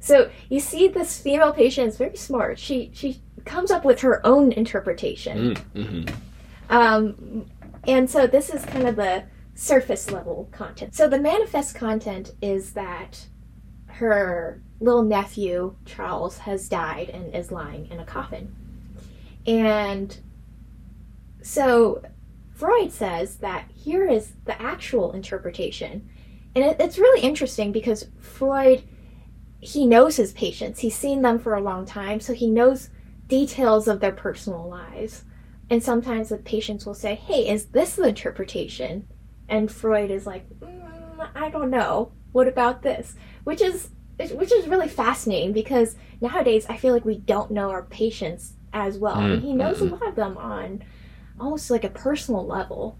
So 0.01 0.31
you 0.49 0.59
see, 0.59 0.89
this 0.89 1.21
female 1.21 1.53
patient 1.53 1.89
is 1.89 1.97
very 1.97 2.17
smart. 2.17 2.59
She 2.59 2.91
she 2.93 3.23
comes 3.45 3.71
up 3.71 3.85
with 3.85 4.01
her 4.01 4.25
own 4.27 4.53
interpretation. 4.53 5.55
Mm-hmm. 5.75 6.15
Um, 6.71 7.47
and 7.87 8.11
so 8.11 8.27
this 8.27 8.51
is 8.51 8.65
kind 8.65 8.89
of 8.89 8.97
the 8.97 9.25
surface 9.55 10.11
level 10.11 10.49
content. 10.51 10.95
So 10.95 11.09
the 11.09 11.21
manifest 11.21 11.75
content 11.75 12.33
is 12.41 12.73
that 12.73 13.27
her 13.87 14.61
little 14.81 15.03
nephew, 15.03 15.77
Charles, 15.85 16.39
has 16.39 16.69
died 16.69 17.11
and 17.11 17.35
is 17.35 17.53
lying 17.53 17.89
in 17.91 18.01
a 18.01 18.05
coffin. 18.05 18.55
And 19.47 20.17
so 21.43 22.03
Freud 22.62 22.92
says 22.92 23.38
that 23.38 23.68
here 23.75 24.09
is 24.09 24.35
the 24.44 24.62
actual 24.62 25.11
interpretation. 25.11 26.09
And 26.55 26.64
it, 26.64 26.77
it's 26.79 26.96
really 26.96 27.20
interesting 27.20 27.72
because 27.72 28.07
Freud, 28.20 28.85
he 29.59 29.85
knows 29.85 30.14
his 30.14 30.31
patients, 30.31 30.79
he's 30.79 30.94
seen 30.94 31.22
them 31.22 31.40
for 31.40 31.57
a 31.57 31.61
long 31.61 31.85
time, 31.85 32.20
so 32.20 32.33
he 32.33 32.48
knows 32.48 32.90
details 33.27 33.88
of 33.88 33.98
their 33.98 34.12
personal 34.12 34.68
lives. 34.68 35.25
And 35.70 35.83
sometimes 35.83 36.29
the 36.29 36.37
patients 36.37 36.87
will 36.87 36.94
say, 36.94 37.16
Hey, 37.16 37.48
is 37.48 37.66
this 37.66 37.96
the 37.96 38.05
interpretation? 38.05 39.09
And 39.48 39.68
Freud 39.68 40.12
is 40.12 40.25
like, 40.25 40.48
mm, 40.61 41.29
I 41.35 41.51
don't 41.51 41.68
know. 41.68 42.12
What 42.31 42.46
about 42.46 42.83
this? 42.83 43.16
Which 43.42 43.61
is 43.61 43.90
which 44.18 44.53
is 44.53 44.68
really 44.68 44.87
fascinating 44.87 45.53
because 45.53 45.96
nowadays 46.20 46.66
I 46.68 46.77
feel 46.77 46.94
like 46.94 47.05
we 47.05 47.18
don't 47.18 47.51
know 47.51 47.70
our 47.70 47.83
patients 47.83 48.53
as 48.72 48.98
well. 48.98 49.16
Mm, 49.16 49.35
and 49.35 49.42
he 49.42 49.53
knows 49.53 49.79
mm-hmm. 49.79 49.94
a 49.94 49.96
lot 49.96 50.07
of 50.07 50.14
them 50.14 50.37
on 50.38 50.85
almost 51.42 51.70
like 51.70 51.85
a 51.85 51.90
personal 51.90 52.46
level. 52.46 52.98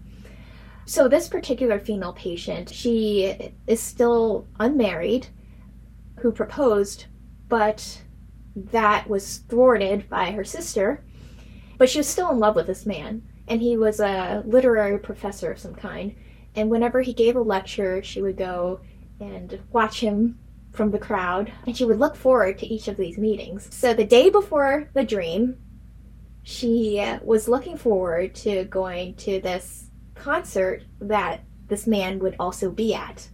So 0.85 1.07
this 1.07 1.29
particular 1.29 1.79
female 1.79 2.13
patient, 2.13 2.69
she 2.69 3.53
is 3.67 3.81
still 3.81 4.47
unmarried, 4.59 5.27
who 6.19 6.31
proposed, 6.31 7.05
but 7.47 8.01
that 8.55 9.09
was 9.09 9.37
thwarted 9.49 10.09
by 10.09 10.31
her 10.31 10.43
sister. 10.43 11.03
But 11.77 11.89
she 11.89 11.99
was 11.99 12.07
still 12.07 12.29
in 12.31 12.39
love 12.39 12.55
with 12.55 12.67
this 12.67 12.85
man, 12.85 13.23
and 13.47 13.61
he 13.61 13.77
was 13.77 13.99
a 13.99 14.43
literary 14.45 14.99
professor 14.99 15.51
of 15.51 15.59
some 15.59 15.73
kind. 15.73 16.15
And 16.55 16.69
whenever 16.69 17.01
he 17.01 17.13
gave 17.13 17.35
a 17.35 17.41
lecture, 17.41 18.03
she 18.03 18.21
would 18.21 18.37
go 18.37 18.81
and 19.19 19.59
watch 19.71 19.99
him 20.01 20.37
from 20.71 20.91
the 20.91 20.99
crowd, 20.99 21.51
and 21.65 21.77
she 21.77 21.85
would 21.85 21.99
look 21.99 22.15
forward 22.15 22.57
to 22.57 22.67
each 22.67 22.87
of 22.87 22.97
these 22.97 23.17
meetings. 23.17 23.67
So 23.71 23.93
the 23.93 24.05
day 24.05 24.29
before 24.29 24.89
the 24.93 25.03
dream, 25.03 25.57
she 26.43 27.17
was 27.23 27.47
looking 27.47 27.77
forward 27.77 28.35
to 28.35 28.65
going 28.65 29.15
to 29.15 29.39
this 29.39 29.89
concert 30.15 30.83
that 30.99 31.41
this 31.67 31.87
man 31.87 32.19
would 32.19 32.35
also 32.39 32.69
be 32.69 32.93
at. 32.93 33.27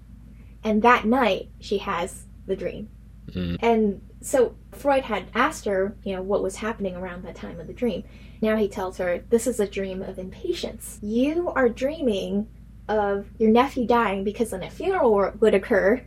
And 0.64 0.82
that 0.84 1.06
night, 1.06 1.50
she 1.60 1.80
has 1.80 2.26
the 2.46 2.56
dream. 2.56 2.90
Mm. 3.32 3.58
And 3.62 4.02
so 4.22 4.56
Freud 4.72 5.04
had 5.04 5.30
asked 5.34 5.66
her, 5.66 5.96
you 6.04 6.16
know, 6.16 6.22
what 6.22 6.44
was 6.44 6.58
happening 6.58 6.96
around 6.96 7.24
that 7.24 7.36
time 7.36 7.60
of 7.60 7.68
the 7.68 7.74
dream. 7.74 8.04
Now 8.42 8.56
he 8.56 8.68
tells 8.68 8.98
her, 8.98 9.24
this 9.30 9.48
is 9.48 9.60
a 9.60 9.68
dream 9.68 10.02
of 10.02 10.20
impatience. 10.20 11.00
You 11.02 11.50
are 11.50 11.70
dreaming 11.70 12.48
of 12.88 13.28
your 13.38 13.52
nephew 13.52 13.86
dying 13.86 14.24
because 14.24 14.50
then 14.50 14.64
a 14.64 14.70
funeral 14.70 15.32
would 15.40 15.54
occur, 15.54 16.04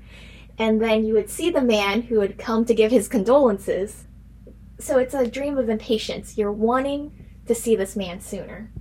and 0.58 0.82
then 0.82 1.04
you 1.04 1.14
would 1.14 1.30
see 1.30 1.50
the 1.50 1.62
man 1.62 2.02
who 2.02 2.18
would 2.18 2.38
come 2.38 2.64
to 2.64 2.74
give 2.74 2.90
his 2.90 3.08
condolences. 3.08 4.04
So 4.82 4.98
it's 4.98 5.14
a 5.14 5.26
dream 5.26 5.58
of 5.58 5.68
impatience. 5.68 6.36
You're 6.36 6.52
wanting 6.52 7.12
to 7.46 7.54
see 7.54 7.76
this 7.76 7.94
man 7.96 8.20
sooner. 8.20 8.72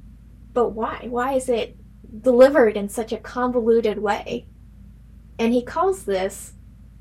But 0.53 0.69
why? 0.69 1.07
Why 1.09 1.33
is 1.33 1.47
it 1.47 1.77
delivered 2.21 2.75
in 2.75 2.89
such 2.89 3.13
a 3.13 3.17
convoluted 3.17 3.99
way? 3.99 4.47
And 5.37 5.53
he 5.53 5.61
calls 5.63 6.03
this 6.03 6.53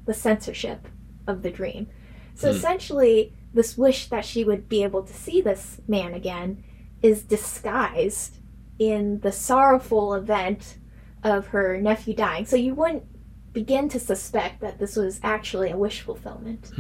the 0.07 0.15
censorship 0.15 0.87
of 1.27 1.43
the 1.43 1.51
dream. 1.51 1.89
So 2.35 2.51
Hmm. 2.51 2.57
essentially, 2.57 3.35
this 3.53 3.77
wish 3.77 4.09
that 4.09 4.25
she 4.25 4.45
would 4.45 4.69
be 4.69 4.83
able 4.83 5.03
to 5.03 5.13
see 5.15 5.41
this 5.41 5.81
man 5.89 6.15
again 6.15 6.63
is 7.03 7.23
disguised 7.23 8.37
in 8.79 9.21
the 9.21 9.33
sorrowful 9.33 10.15
event 10.15 10.77
of 11.25 11.49
her 11.49 11.81
nephew 11.81 12.15
dying. 12.15 12.45
So 12.47 12.57
you 12.57 12.75
wouldn't 12.75 13.05
begin 13.53 13.89
to 13.89 13.99
suspect 13.99 14.61
that 14.61 14.79
this 14.79 14.95
was 14.97 15.21
actually 15.23 15.71
a 15.71 15.77
wish 15.77 16.01
fulfillment. 16.03 16.71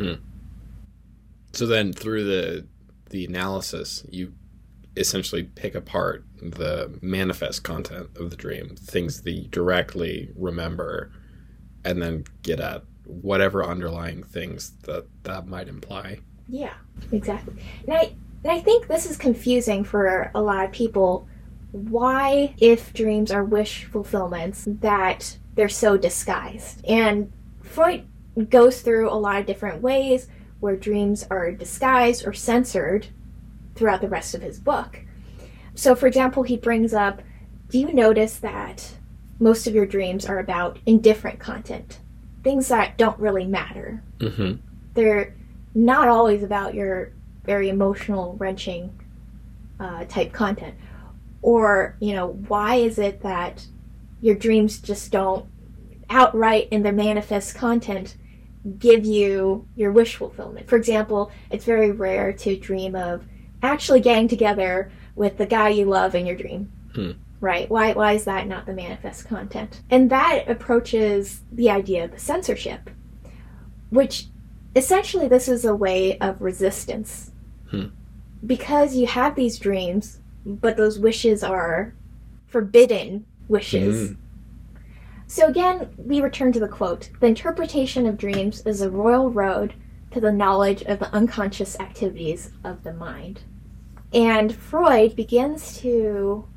So 1.52 1.66
then, 1.66 1.92
through 1.92 2.24
the 2.24 2.66
the 3.10 3.24
analysis, 3.24 4.04
you 4.08 4.32
essentially 4.96 5.44
pick 5.44 5.74
apart 5.74 6.24
the 6.40 6.98
manifest 7.00 7.64
content 7.64 8.08
of 8.16 8.30
the 8.30 8.36
dream, 8.36 8.76
things 8.76 9.22
that 9.22 9.32
you 9.32 9.48
directly 9.48 10.30
remember, 10.36 11.12
and 11.84 12.00
then 12.02 12.24
get 12.42 12.60
at 12.60 12.84
whatever 13.04 13.64
underlying 13.64 14.22
things 14.22 14.72
that 14.84 15.06
that 15.24 15.46
might 15.46 15.68
imply. 15.68 16.20
Yeah, 16.48 16.74
exactly. 17.12 17.54
And 17.86 17.94
I, 17.94 18.12
and 18.42 18.52
I 18.52 18.60
think 18.60 18.86
this 18.86 19.08
is 19.08 19.16
confusing 19.16 19.84
for 19.84 20.30
a 20.34 20.40
lot 20.40 20.64
of 20.64 20.72
people. 20.72 21.28
Why, 21.72 22.54
if 22.58 22.92
dreams 22.92 23.30
are 23.30 23.44
wish 23.44 23.84
fulfillments, 23.84 24.66
that 24.66 25.38
they're 25.54 25.68
so 25.68 25.96
disguised? 25.96 26.84
And 26.84 27.32
Freud 27.62 28.06
goes 28.48 28.80
through 28.80 29.08
a 29.10 29.14
lot 29.14 29.40
of 29.40 29.46
different 29.46 29.80
ways 29.80 30.26
where 30.60 30.76
dreams 30.76 31.26
are 31.30 31.50
disguised 31.50 32.26
or 32.26 32.32
censored 32.32 33.08
throughout 33.74 34.00
the 34.00 34.08
rest 34.08 34.34
of 34.34 34.42
his 34.42 34.58
book. 34.58 35.00
So, 35.74 35.94
for 35.94 36.06
example, 36.06 36.42
he 36.42 36.56
brings 36.56 36.92
up 36.94 37.22
Do 37.68 37.78
you 37.78 37.92
notice 37.92 38.36
that 38.38 38.94
most 39.38 39.66
of 39.66 39.74
your 39.74 39.86
dreams 39.86 40.26
are 40.26 40.38
about 40.38 40.78
indifferent 40.86 41.38
content? 41.38 41.98
Things 42.42 42.68
that 42.68 42.98
don't 42.98 43.18
really 43.18 43.46
matter. 43.46 44.02
Mm-hmm. 44.18 44.60
They're 44.94 45.34
not 45.74 46.08
always 46.08 46.42
about 46.42 46.74
your 46.74 47.12
very 47.44 47.68
emotional, 47.68 48.36
wrenching 48.38 48.98
uh, 49.78 50.04
type 50.06 50.32
content. 50.32 50.74
Or, 51.42 51.96
you 52.00 52.12
know, 52.12 52.28
why 52.48 52.76
is 52.76 52.98
it 52.98 53.22
that 53.22 53.66
your 54.20 54.34
dreams 54.34 54.78
just 54.78 55.10
don't 55.10 55.46
outright 56.10 56.68
in 56.70 56.82
their 56.82 56.92
manifest 56.92 57.54
content 57.54 58.16
give 58.78 59.04
you 59.04 59.66
your 59.76 59.92
wish 59.92 60.16
fulfillment? 60.16 60.68
For 60.68 60.76
example, 60.76 61.30
it's 61.50 61.64
very 61.64 61.90
rare 61.90 62.32
to 62.32 62.56
dream 62.56 62.94
of 62.94 63.24
actually 63.62 64.00
getting 64.00 64.28
together 64.28 64.90
with 65.14 65.36
the 65.38 65.46
guy 65.46 65.68
you 65.68 65.84
love 65.84 66.14
in 66.14 66.26
your 66.26 66.36
dream. 66.36 66.72
Hmm. 66.94 67.12
Right? 67.40 67.70
Why, 67.70 67.92
why 67.92 68.12
is 68.12 68.24
that 68.24 68.46
not 68.46 68.66
the 68.66 68.74
manifest 68.74 69.26
content? 69.26 69.80
And 69.90 70.10
that 70.10 70.44
approaches 70.48 71.42
the 71.50 71.70
idea 71.70 72.04
of 72.04 72.10
the 72.10 72.18
censorship, 72.18 72.90
which 73.88 74.26
essentially 74.76 75.26
this 75.26 75.48
is 75.48 75.64
a 75.64 75.74
way 75.74 76.18
of 76.18 76.40
resistance. 76.40 77.32
Hmm. 77.70 77.86
Because 78.44 78.94
you 78.94 79.06
have 79.06 79.36
these 79.36 79.58
dreams, 79.58 80.20
but 80.44 80.76
those 80.76 80.98
wishes 80.98 81.42
are 81.42 81.94
forbidden 82.46 83.24
wishes. 83.48 84.10
Mm. 84.10 84.16
So 85.30 85.46
again, 85.46 85.94
we 85.96 86.20
return 86.20 86.50
to 86.54 86.58
the 86.58 86.66
quote 86.66 87.10
The 87.20 87.28
interpretation 87.28 88.04
of 88.04 88.18
dreams 88.18 88.66
is 88.66 88.80
a 88.80 88.90
royal 88.90 89.30
road 89.30 89.74
to 90.10 90.20
the 90.20 90.32
knowledge 90.32 90.82
of 90.82 90.98
the 90.98 91.14
unconscious 91.14 91.78
activities 91.78 92.50
of 92.64 92.82
the 92.82 92.92
mind. 92.92 93.44
And 94.12 94.52
Freud 94.52 95.14
begins 95.14 95.78
to 95.82 96.48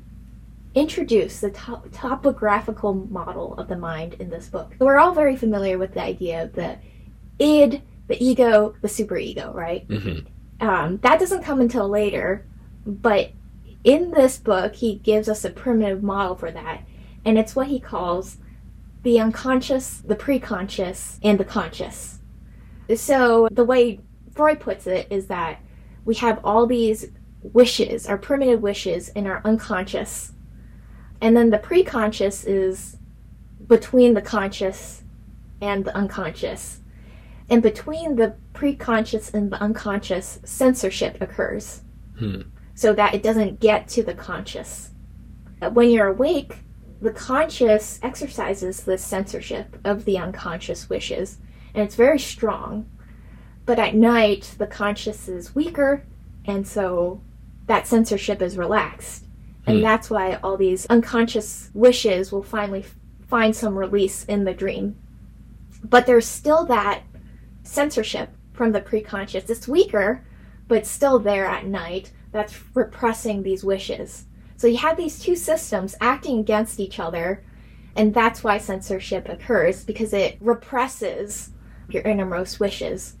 introduce 0.74 1.38
the 1.38 1.52
top- 1.52 1.86
topographical 1.92 2.94
model 2.94 3.54
of 3.54 3.68
the 3.68 3.76
mind 3.76 4.14
in 4.14 4.28
this 4.28 4.48
book. 4.48 4.74
We're 4.80 4.98
all 4.98 5.14
very 5.14 5.36
familiar 5.36 5.78
with 5.78 5.94
the 5.94 6.02
idea 6.02 6.42
of 6.42 6.54
the 6.54 6.76
id, 7.38 7.80
the 8.08 8.24
ego, 8.24 8.74
the 8.80 8.88
superego, 8.88 9.54
right? 9.54 9.86
Mm-hmm. 9.86 10.66
Um, 10.68 10.98
that 11.02 11.20
doesn't 11.20 11.44
come 11.44 11.60
until 11.60 11.88
later, 11.88 12.44
but 12.84 13.30
in 13.84 14.10
this 14.10 14.36
book, 14.36 14.74
he 14.74 14.96
gives 14.96 15.28
us 15.28 15.44
a 15.44 15.50
primitive 15.50 16.02
model 16.02 16.34
for 16.34 16.50
that, 16.50 16.82
and 17.24 17.38
it's 17.38 17.54
what 17.54 17.68
he 17.68 17.78
calls 17.78 18.38
the 19.04 19.20
unconscious, 19.20 19.98
the 19.98 20.16
preconscious, 20.16 21.18
and 21.22 21.38
the 21.38 21.44
conscious. 21.44 22.18
So 22.96 23.48
the 23.52 23.64
way 23.64 24.00
Freud 24.34 24.60
puts 24.60 24.86
it 24.86 25.06
is 25.10 25.26
that 25.26 25.60
we 26.04 26.16
have 26.16 26.40
all 26.42 26.66
these 26.66 27.06
wishes, 27.42 28.06
our 28.06 28.18
primitive 28.18 28.62
wishes 28.62 29.10
in 29.10 29.26
our 29.26 29.42
unconscious. 29.44 30.32
And 31.20 31.36
then 31.36 31.50
the 31.50 31.58
preconscious 31.58 32.44
is 32.46 32.96
between 33.66 34.14
the 34.14 34.22
conscious 34.22 35.02
and 35.60 35.84
the 35.84 35.94
unconscious. 35.94 36.80
And 37.50 37.62
between 37.62 38.16
the 38.16 38.36
preconscious 38.54 39.32
and 39.34 39.52
the 39.52 39.60
unconscious, 39.60 40.40
censorship 40.44 41.20
occurs. 41.20 41.82
Hmm. 42.18 42.42
So 42.74 42.94
that 42.94 43.14
it 43.14 43.22
doesn't 43.22 43.60
get 43.60 43.86
to 43.88 44.02
the 44.02 44.14
conscious. 44.14 44.90
When 45.72 45.90
you're 45.90 46.08
awake, 46.08 46.63
the 47.04 47.12
conscious 47.12 48.00
exercises 48.02 48.82
this 48.84 49.04
censorship 49.04 49.78
of 49.84 50.06
the 50.06 50.16
unconscious 50.16 50.88
wishes, 50.88 51.36
and 51.74 51.84
it's 51.84 51.96
very 51.96 52.18
strong. 52.18 52.88
But 53.66 53.78
at 53.78 53.94
night, 53.94 54.54
the 54.56 54.66
conscious 54.66 55.28
is 55.28 55.54
weaker, 55.54 56.02
and 56.46 56.66
so 56.66 57.20
that 57.66 57.86
censorship 57.86 58.40
is 58.40 58.56
relaxed. 58.56 59.26
And 59.66 59.78
Hmm. 59.78 59.82
that's 59.82 60.08
why 60.08 60.38
all 60.42 60.56
these 60.56 60.86
unconscious 60.86 61.70
wishes 61.74 62.32
will 62.32 62.42
finally 62.42 62.86
find 63.28 63.54
some 63.54 63.76
release 63.76 64.24
in 64.24 64.44
the 64.44 64.54
dream. 64.54 64.96
But 65.82 66.06
there's 66.06 66.26
still 66.26 66.64
that 66.66 67.02
censorship 67.64 68.30
from 68.54 68.72
the 68.72 68.80
preconscious. 68.80 69.50
It's 69.50 69.68
weaker, 69.68 70.24
but 70.68 70.86
still 70.86 71.18
there 71.18 71.44
at 71.44 71.66
night 71.66 72.12
that's 72.32 72.58
repressing 72.74 73.42
these 73.42 73.62
wishes. 73.62 74.24
So 74.56 74.66
you 74.66 74.76
have 74.78 74.96
these 74.96 75.18
two 75.18 75.36
systems 75.36 75.94
acting 76.00 76.38
against 76.38 76.80
each 76.80 76.98
other, 76.98 77.44
and 77.96 78.14
that's 78.14 78.44
why 78.44 78.58
censorship 78.58 79.28
occurs 79.28 79.84
because 79.84 80.12
it 80.12 80.38
represses 80.40 81.50
your 81.88 82.02
innermost 82.02 82.60
wishes. 82.60 83.16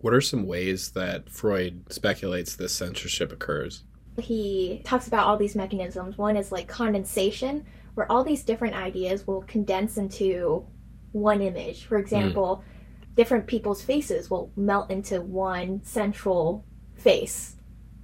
What 0.00 0.14
are 0.14 0.20
some 0.20 0.46
ways 0.46 0.90
that 0.92 1.28
Freud 1.28 1.84
speculates 1.90 2.56
this 2.56 2.72
censorship 2.72 3.32
occurs? 3.32 3.84
he 4.20 4.82
talks 4.84 5.06
about 5.06 5.26
all 5.26 5.36
these 5.36 5.54
mechanisms. 5.54 6.18
One 6.18 6.36
is 6.36 6.52
like 6.52 6.68
condensation, 6.68 7.64
where 7.94 8.10
all 8.10 8.24
these 8.24 8.42
different 8.42 8.74
ideas 8.74 9.26
will 9.26 9.42
condense 9.42 9.96
into 9.96 10.66
one 11.12 11.40
image. 11.40 11.84
For 11.84 11.98
example, 11.98 12.56
hmm. 12.56 13.14
different 13.14 13.46
people's 13.46 13.82
faces 13.82 14.30
will 14.30 14.50
melt 14.56 14.90
into 14.90 15.20
one 15.20 15.82
central 15.84 16.64
face. 16.96 17.56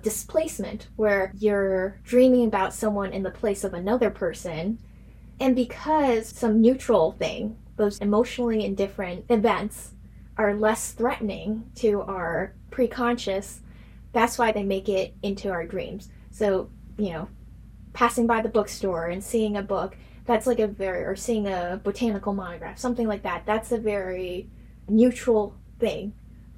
Displacement, 0.04 0.88
where 0.96 1.32
you're 1.36 1.98
dreaming 2.04 2.46
about 2.46 2.74
someone 2.74 3.12
in 3.12 3.22
the 3.22 3.30
place 3.30 3.64
of 3.64 3.74
another 3.74 4.10
person, 4.10 4.78
and 5.40 5.56
because 5.56 6.28
some 6.28 6.60
neutral 6.60 7.12
thing, 7.12 7.56
those 7.76 7.98
emotionally 7.98 8.64
indifferent 8.64 9.24
events, 9.28 9.94
are 10.36 10.54
less 10.54 10.92
threatening 10.92 11.70
to 11.76 12.02
our 12.02 12.54
preconscious, 12.70 13.60
that's 14.12 14.38
why 14.38 14.52
they 14.52 14.62
make 14.62 14.88
it 14.88 15.14
into 15.22 15.50
our 15.50 15.66
dreams. 15.66 16.10
So, 16.30 16.68
you 16.98 17.12
know, 17.12 17.28
passing 17.94 18.26
by 18.26 18.42
the 18.42 18.48
bookstore 18.48 19.06
and 19.06 19.24
seeing 19.24 19.56
a 19.56 19.62
book, 19.62 19.96
that's 20.26 20.46
like 20.46 20.58
a 20.58 20.66
very, 20.66 21.04
or 21.04 21.16
seeing 21.16 21.46
a 21.46 21.80
botanical 21.82 22.34
monograph, 22.34 22.78
something 22.78 23.08
like 23.08 23.22
that, 23.22 23.46
that's 23.46 23.72
a 23.72 23.78
very 23.78 24.48
neutral 24.88 25.54
thing. 25.78 26.12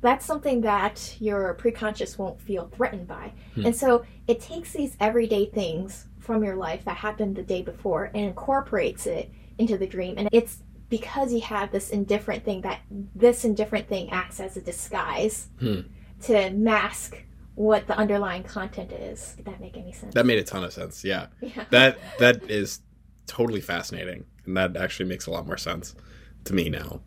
That's 0.07 0.25
something 0.25 0.61
that 0.61 1.17
your 1.19 1.57
preconscious 1.57 2.17
won't 2.17 2.41
feel 2.41 2.69
threatened 2.69 3.09
by. 3.09 3.33
Hmm. 3.57 3.67
And 3.67 3.75
so 3.75 4.05
it 4.29 4.41
takes 4.41 4.73
these 4.73 4.97
everyday 5.01 5.47
things 5.47 6.07
from 6.21 6.45
your 6.45 6.55
life 6.55 6.85
that 6.85 6.97
happened 6.97 7.35
the 7.35 7.43
day 7.43 7.63
before 7.63 8.05
and 8.15 8.25
incorporates 8.25 9.09
it 9.09 9.33
into 9.59 9.77
the 9.77 9.87
dream. 9.89 10.15
And 10.17 10.29
it's 10.31 10.63
because 10.91 11.33
you 11.33 11.41
have 11.41 11.73
this 11.73 11.91
indifferent 11.91 12.45
thing 12.45 12.61
that 12.61 12.83
this 13.17 13.45
indifferent 13.45 13.89
thing 13.89 14.09
acts 14.11 14.39
as 14.39 14.57
a 14.57 14.61
disguise 14.61 15.49
Hmm. 15.59 15.81
to 16.23 16.51
mask 16.51 17.25
what 17.57 17.89
the 17.89 17.97
underlying 17.99 18.45
content 18.45 18.93
is. 18.93 19.35
Did 19.37 19.47
that 19.47 19.61
make 19.61 19.77
any 19.77 19.93
sense? 19.93 20.15
That 20.15 20.25
made 20.25 20.39
a 20.39 20.45
ton 20.45 20.63
of 20.63 20.73
sense. 20.73 21.03
Yeah. 21.03 21.27
yeah. 21.41 21.65
That 21.71 21.99
that 22.21 22.49
is 22.49 22.81
totally 23.27 23.61
fascinating. 23.61 24.25
And 24.45 24.57
that 24.57 24.77
actually 24.77 25.09
makes 25.09 25.27
a 25.27 25.33
lot 25.33 25.47
more 25.47 25.57
sense 25.57 25.97
to 26.45 26.55
me 26.55 26.69
now. 26.69 27.01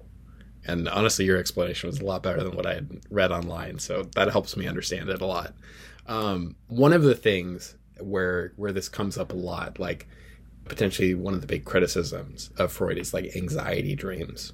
And 0.66 0.88
honestly, 0.90 1.26
your 1.26 1.38
explanation 1.38 1.90
was 1.90 2.00
a 2.00 2.06
lot 2.06 2.24
better 2.24 2.44
than 2.44 2.56
what 2.56 2.66
I 2.66 2.76
had 2.76 3.02
read 3.10 3.32
online. 3.32 3.80
So 3.80 4.04
that 4.16 4.32
helps 4.32 4.56
me 4.58 4.68
understand 4.68 5.10
it 5.10 5.22
a 5.22 5.26
lot. 5.26 5.54
Um, 6.06 6.56
one 6.68 6.94
of 6.94 7.04
the 7.04 7.16
things 7.16 7.76
where 8.00 8.54
where 8.56 8.72
this 8.72 8.90
comes 8.90 9.18
up 9.18 9.32
a 9.32 9.38
lot, 9.38 9.80
like 9.80 10.08
potentially 10.66 11.16
one 11.16 11.34
of 11.34 11.42
the 11.42 11.48
big 11.48 11.66
criticisms 11.66 12.52
of 12.58 12.72
Freud 12.72 12.98
is 12.98 13.14
like 13.14 13.36
anxiety 13.36 13.96
dreams. 13.96 14.54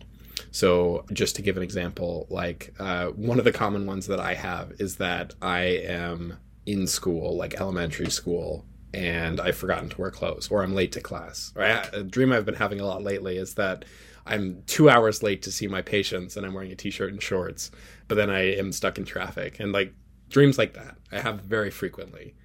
So 0.52 1.06
just 1.14 1.36
to 1.38 1.42
give 1.42 1.58
an 1.58 1.64
example, 1.64 2.28
like 2.30 2.74
uh, 2.80 3.08
one 3.08 3.40
of 3.40 3.46
the 3.46 3.52
common 3.52 3.86
ones 3.86 4.08
that 4.08 4.20
I 4.20 4.34
have 4.34 4.74
is 4.80 4.98
that 4.98 5.34
I 5.42 5.62
am 5.64 6.38
in 6.66 6.88
school, 6.88 7.36
like 7.36 7.60
elementary 7.60 8.10
school, 8.10 8.66
and 8.94 9.40
I've 9.40 9.58
forgotten 9.58 9.90
to 9.90 10.02
wear 10.02 10.12
clothes, 10.12 10.50
or 10.50 10.64
I'm 10.64 10.74
late 10.74 10.94
to 10.94 11.02
class. 11.02 11.54
I, 11.58 11.88
a 11.94 12.04
dream 12.04 12.32
I've 12.32 12.46
been 12.46 12.56
having 12.56 12.80
a 12.80 12.86
lot 12.86 13.04
lately 13.04 13.38
is 13.38 13.56
that 13.56 13.86
I'm 14.26 14.64
two 14.66 14.90
hours 14.90 15.22
late 15.22 15.42
to 15.44 15.52
see 15.52 15.68
my 15.68 15.82
patients, 15.82 16.36
and 16.36 16.46
I'm 16.46 16.54
wearing 16.54 16.72
a 16.72 16.76
t-shirt 16.76 17.12
and 17.12 17.22
shorts, 17.22 17.72
but 18.08 18.16
then 18.16 18.30
I 18.30 18.56
am 18.56 18.72
stuck 18.72 18.98
in 18.98 19.06
traffic, 19.06 19.60
and 19.60 19.72
like 19.72 19.94
dreams 20.30 20.58
like 20.58 20.74
that 20.74 20.98
I 21.12 21.20
have 21.20 21.42
very 21.42 21.70
frequently. 21.72 22.36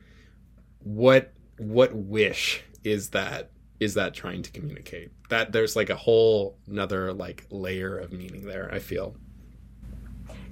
What 0.83 1.33
what 1.59 1.95
wish 1.95 2.63
is 2.85 3.11
that 3.11 3.51
is 3.79 3.95
that 3.95 4.15
trying 4.15 4.43
to 4.43 4.51
communicate? 4.51 5.11
That 5.31 5.53
there's 5.53 5.77
like 5.77 5.91
a 5.91 5.97
whole 5.97 6.59
another 6.69 7.13
like 7.13 7.47
layer 7.51 7.97
of 7.97 8.13
meaning 8.13 8.45
there. 8.45 8.71
I 8.73 8.79
feel. 8.79 9.17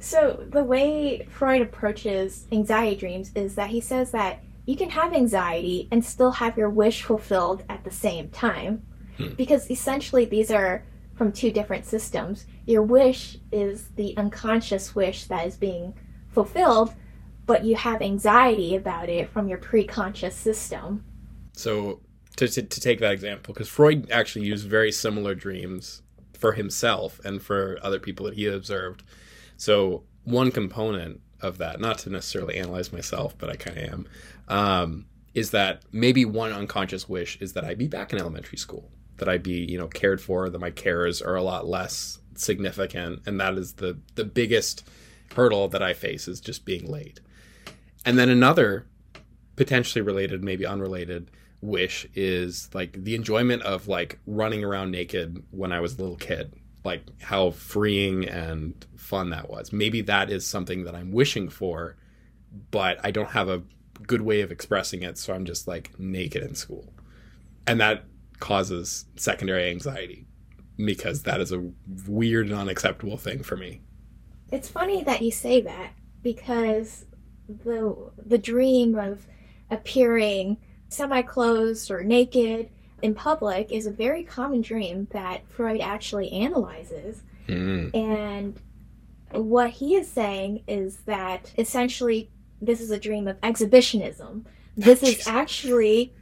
So 0.00 0.44
the 0.50 0.62
way 0.62 1.26
Freud 1.30 1.60
approaches 1.60 2.46
anxiety 2.52 2.96
dreams 2.96 3.32
is 3.34 3.54
that 3.56 3.70
he 3.70 3.80
says 3.80 4.12
that 4.12 4.42
you 4.64 4.76
can 4.76 4.90
have 4.90 5.12
anxiety 5.12 5.88
and 5.90 6.04
still 6.04 6.30
have 6.30 6.56
your 6.56 6.70
wish 6.70 7.02
fulfilled 7.02 7.64
at 7.68 7.84
the 7.84 7.90
same 7.90 8.28
time. 8.28 8.86
Hmm. 9.16 9.28
Because 9.30 9.70
essentially 9.70 10.24
these 10.24 10.50
are 10.50 10.84
from 11.18 11.32
two 11.32 11.50
different 11.50 11.84
systems. 11.84 12.46
Your 12.64 12.82
wish 12.82 13.36
is 13.52 13.88
the 13.96 14.16
unconscious 14.16 14.94
wish 14.94 15.24
that 15.24 15.46
is 15.46 15.56
being 15.56 15.92
fulfilled, 16.30 16.94
but 17.44 17.64
you 17.64 17.74
have 17.76 18.00
anxiety 18.00 18.76
about 18.76 19.08
it 19.08 19.28
from 19.28 19.48
your 19.48 19.58
preconscious 19.58 20.32
system. 20.32 21.04
So 21.52 22.00
to, 22.36 22.46
to, 22.46 22.62
to 22.62 22.80
take 22.80 23.00
that 23.00 23.12
example, 23.12 23.52
because 23.52 23.68
Freud 23.68 24.10
actually 24.12 24.46
used 24.46 24.68
very 24.68 24.92
similar 24.92 25.34
dreams 25.34 26.02
for 26.34 26.52
himself 26.52 27.20
and 27.24 27.42
for 27.42 27.78
other 27.82 27.98
people 27.98 28.24
that 28.26 28.34
he 28.34 28.46
observed. 28.46 29.02
So 29.56 30.04
one 30.22 30.52
component 30.52 31.20
of 31.40 31.58
that, 31.58 31.80
not 31.80 31.98
to 31.98 32.10
necessarily 32.10 32.56
analyze 32.56 32.92
myself, 32.92 33.36
but 33.36 33.50
I 33.50 33.56
kind 33.56 33.78
of 33.78 33.84
am, 33.84 34.08
um, 34.46 35.06
is 35.34 35.50
that 35.50 35.82
maybe 35.90 36.24
one 36.24 36.52
unconscious 36.52 37.08
wish 37.08 37.38
is 37.40 37.54
that 37.54 37.64
I 37.64 37.74
be 37.74 37.88
back 37.88 38.12
in 38.12 38.20
elementary 38.20 38.58
school, 38.58 38.90
that 39.18 39.28
I 39.28 39.38
be 39.38 39.64
you 39.64 39.78
know 39.78 39.88
cared 39.88 40.20
for, 40.20 40.48
that 40.48 40.58
my 40.58 40.70
cares 40.70 41.20
are 41.22 41.36
a 41.36 41.42
lot 41.42 41.66
less 41.66 42.18
significant, 42.34 43.22
and 43.26 43.40
that 43.40 43.54
is 43.54 43.74
the 43.74 43.98
the 44.14 44.24
biggest 44.24 44.88
hurdle 45.34 45.68
that 45.68 45.82
I 45.82 45.92
face 45.92 46.26
is 46.26 46.40
just 46.40 46.64
being 46.64 46.90
late. 46.90 47.20
And 48.04 48.18
then 48.18 48.28
another 48.28 48.86
potentially 49.56 50.02
related, 50.02 50.42
maybe 50.42 50.64
unrelated 50.64 51.30
wish 51.60 52.06
is 52.14 52.70
like 52.72 52.92
the 52.92 53.14
enjoyment 53.14 53.62
of 53.62 53.88
like 53.88 54.18
running 54.26 54.64
around 54.64 54.90
naked 54.92 55.42
when 55.50 55.72
I 55.72 55.80
was 55.80 55.94
a 55.94 56.00
little 56.00 56.16
kid. 56.16 56.54
Like 56.84 57.02
how 57.20 57.50
freeing 57.50 58.26
and 58.28 58.86
fun 58.96 59.30
that 59.30 59.50
was. 59.50 59.72
Maybe 59.72 60.00
that 60.02 60.30
is 60.30 60.46
something 60.46 60.84
that 60.84 60.94
I'm 60.94 61.12
wishing 61.12 61.48
for, 61.48 61.96
but 62.70 62.98
I 63.04 63.10
don't 63.10 63.30
have 63.30 63.48
a 63.48 63.62
good 64.06 64.22
way 64.22 64.40
of 64.40 64.52
expressing 64.52 65.02
it, 65.02 65.18
so 65.18 65.34
I'm 65.34 65.44
just 65.44 65.66
like 65.66 65.98
naked 65.98 66.42
in 66.42 66.54
school. 66.54 66.92
And 67.66 67.80
that 67.80 68.04
causes 68.40 69.06
secondary 69.16 69.70
anxiety 69.70 70.26
because 70.76 71.22
that 71.24 71.40
is 71.40 71.52
a 71.52 71.70
weird 72.06 72.46
and 72.46 72.54
unacceptable 72.54 73.16
thing 73.16 73.42
for 73.42 73.56
me. 73.56 73.80
It's 74.50 74.68
funny 74.68 75.02
that 75.04 75.22
you 75.22 75.30
say 75.30 75.60
that 75.62 75.92
because 76.22 77.04
the 77.48 78.10
the 78.24 78.38
dream 78.38 78.94
of 78.96 79.26
appearing 79.70 80.58
semi-clothed 80.88 81.90
or 81.90 82.02
naked 82.02 82.70
in 83.02 83.14
public 83.14 83.70
is 83.70 83.86
a 83.86 83.90
very 83.90 84.24
common 84.24 84.60
dream 84.60 85.06
that 85.10 85.48
Freud 85.48 85.80
actually 85.80 86.32
analyzes. 86.32 87.22
Mm. 87.46 87.94
And 87.94 88.60
what 89.32 89.70
he 89.70 89.94
is 89.94 90.10
saying 90.10 90.64
is 90.66 90.98
that 91.06 91.52
essentially 91.58 92.30
this 92.60 92.80
is 92.80 92.90
a 92.90 92.98
dream 92.98 93.28
of 93.28 93.38
exhibitionism. 93.42 94.46
This 94.76 95.02
is 95.02 95.26
actually 95.26 96.14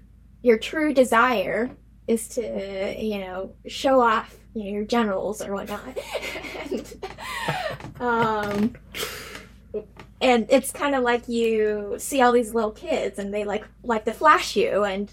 your 0.43 0.59
true 0.59 0.93
desire 0.93 1.71
is 2.07 2.29
to, 2.29 2.95
you 2.99 3.19
know, 3.19 3.53
show 3.67 4.01
off 4.01 4.37
you 4.55 4.65
know, 4.65 4.71
your 4.71 4.85
genitals 4.85 5.43
or 5.43 5.53
whatnot. 5.55 5.99
and, 6.71 7.07
um, 8.01 8.77
and 10.21 10.47
it's 10.49 10.73
kind 10.73 10.95
of 10.95 11.03
like 11.03 11.29
you 11.29 11.97
see 11.99 12.23
all 12.23 12.33
these 12.33 12.55
little 12.55 12.71
kids 12.71 13.19
and 13.19 13.35
they 13.35 13.45
like 13.45 13.67
like 13.83 14.05
to 14.05 14.13
flash 14.13 14.57
you 14.57 14.85
and 14.85 15.13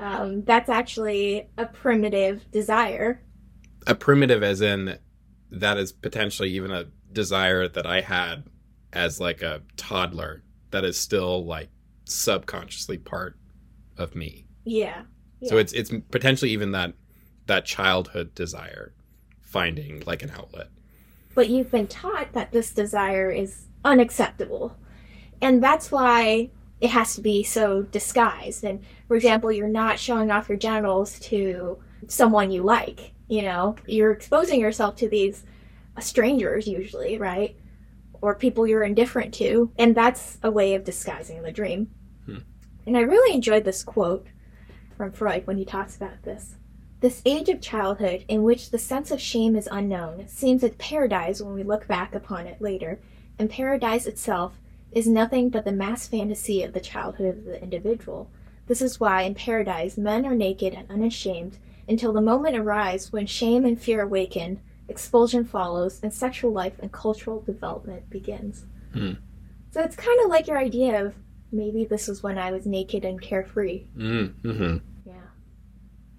um, 0.00 0.42
that's 0.42 0.68
actually 0.68 1.48
a 1.56 1.66
primitive 1.66 2.50
desire 2.50 3.22
A 3.86 3.94
primitive, 3.94 4.42
as 4.42 4.60
in 4.60 4.98
that 5.50 5.78
is 5.78 5.92
potentially 5.92 6.50
even 6.50 6.70
a 6.70 6.86
desire 7.12 7.68
that 7.68 7.86
I 7.86 8.00
had 8.00 8.44
as 8.92 9.20
like 9.20 9.42
a 9.42 9.62
toddler 9.76 10.42
that 10.70 10.84
is 10.84 10.98
still 10.98 11.44
like 11.44 11.68
subconsciously 12.04 12.98
part 12.98 13.36
of 13.96 14.14
me. 14.14 14.46
Yeah. 14.64 15.02
So 15.42 15.58
it's 15.58 15.72
it's 15.72 15.92
potentially 16.10 16.50
even 16.52 16.72
that 16.72 16.94
that 17.46 17.64
childhood 17.66 18.34
desire 18.34 18.94
finding 19.40 20.02
like 20.06 20.22
an 20.22 20.30
outlet. 20.30 20.68
but 21.34 21.48
you've 21.48 21.70
been 21.70 21.86
taught 21.86 22.32
that 22.32 22.52
this 22.52 22.72
desire 22.72 23.30
is 23.30 23.66
unacceptable. 23.84 24.76
And 25.42 25.62
that's 25.62 25.90
why 25.92 26.50
it 26.80 26.90
has 26.90 27.14
to 27.16 27.20
be 27.20 27.42
so 27.42 27.82
disguised. 27.82 28.64
And 28.64 28.80
for 29.08 29.16
example, 29.16 29.52
you're 29.52 29.68
not 29.68 29.98
showing 29.98 30.30
off 30.30 30.48
your 30.48 30.58
genitals 30.58 31.18
to 31.20 31.78
someone 32.08 32.50
you 32.50 32.62
like, 32.62 33.12
you 33.28 33.42
know, 33.42 33.76
you're 33.86 34.12
exposing 34.12 34.60
yourself 34.60 34.96
to 34.96 35.08
these 35.08 35.44
strangers 36.00 36.66
usually, 36.66 37.18
right? 37.18 37.56
Or 38.22 38.34
people 38.34 38.66
you're 38.66 38.84
indifferent 38.84 39.34
to. 39.34 39.70
And 39.76 39.94
that's 39.94 40.38
a 40.42 40.50
way 40.50 40.74
of 40.74 40.84
disguising 40.84 41.42
the 41.42 41.52
dream. 41.52 41.90
Hmm. 42.26 42.38
And 42.86 42.96
I 42.96 43.00
really 43.00 43.34
enjoyed 43.34 43.64
this 43.64 43.82
quote 43.82 44.26
from 45.04 45.12
Freud 45.12 45.46
when 45.46 45.58
he 45.58 45.66
talks 45.66 45.96
about 45.96 46.22
this. 46.22 46.54
This 47.00 47.20
age 47.26 47.50
of 47.50 47.60
childhood, 47.60 48.24
in 48.26 48.42
which 48.42 48.70
the 48.70 48.78
sense 48.78 49.10
of 49.10 49.20
shame 49.20 49.54
is 49.54 49.68
unknown, 49.70 50.28
seems 50.28 50.64
a 50.64 50.70
paradise 50.70 51.42
when 51.42 51.52
we 51.52 51.62
look 51.62 51.86
back 51.86 52.14
upon 52.14 52.46
it 52.46 52.62
later, 52.62 53.00
and 53.38 53.50
paradise 53.50 54.06
itself 54.06 54.58
is 54.92 55.06
nothing 55.06 55.50
but 55.50 55.66
the 55.66 55.72
mass 55.72 56.06
fantasy 56.06 56.62
of 56.62 56.72
the 56.72 56.80
childhood 56.80 57.36
of 57.36 57.44
the 57.44 57.62
individual. 57.62 58.30
This 58.66 58.80
is 58.80 58.98
why, 58.98 59.22
in 59.22 59.34
paradise, 59.34 59.98
men 59.98 60.24
are 60.24 60.34
naked 60.34 60.72
and 60.72 60.90
unashamed 60.90 61.58
until 61.86 62.14
the 62.14 62.22
moment 62.22 62.56
arrives 62.56 63.12
when 63.12 63.26
shame 63.26 63.66
and 63.66 63.78
fear 63.78 64.00
awaken, 64.00 64.62
expulsion 64.88 65.44
follows, 65.44 66.00
and 66.02 66.14
sexual 66.14 66.50
life 66.50 66.78
and 66.78 66.90
cultural 66.90 67.42
development 67.42 68.08
begins. 68.08 68.64
Hmm. 68.94 69.12
So 69.70 69.82
it's 69.82 69.96
kind 69.96 70.18
of 70.22 70.30
like 70.30 70.46
your 70.46 70.56
idea 70.56 71.04
of 71.04 71.14
maybe 71.52 71.84
this 71.84 72.08
is 72.08 72.22
when 72.22 72.38
I 72.38 72.52
was 72.52 72.64
naked 72.64 73.04
and 73.04 73.20
carefree. 73.20 73.84
Mm-hmm. 73.98 74.78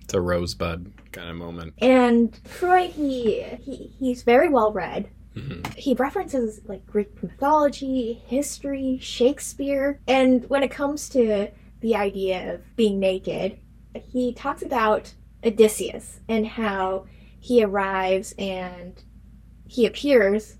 It's 0.05 0.13
a 0.13 0.21
rosebud 0.21 1.11
kind 1.11 1.31
of 1.31 1.35
moment. 1.35 1.73
And 1.79 2.39
Freud, 2.43 2.91
he, 2.91 3.41
he 3.41 3.91
he's 3.97 4.21
very 4.21 4.49
well 4.49 4.71
read. 4.71 5.09
hmm 5.33 5.63
He 5.75 5.95
references 5.95 6.61
like 6.65 6.85
Greek 6.85 7.23
mythology, 7.23 8.21
history, 8.27 8.99
Shakespeare, 9.01 9.99
and 10.07 10.47
when 10.47 10.61
it 10.61 10.69
comes 10.69 11.09
to 11.09 11.47
the 11.81 11.95
idea 11.95 12.53
of 12.53 12.75
being 12.75 12.99
naked, 12.99 13.57
he 13.95 14.31
talks 14.31 14.61
about 14.61 15.15
Odysseus 15.43 16.19
and 16.29 16.45
how 16.45 17.07
he 17.39 17.63
arrives 17.63 18.35
and 18.37 19.03
he 19.65 19.87
appears 19.87 20.57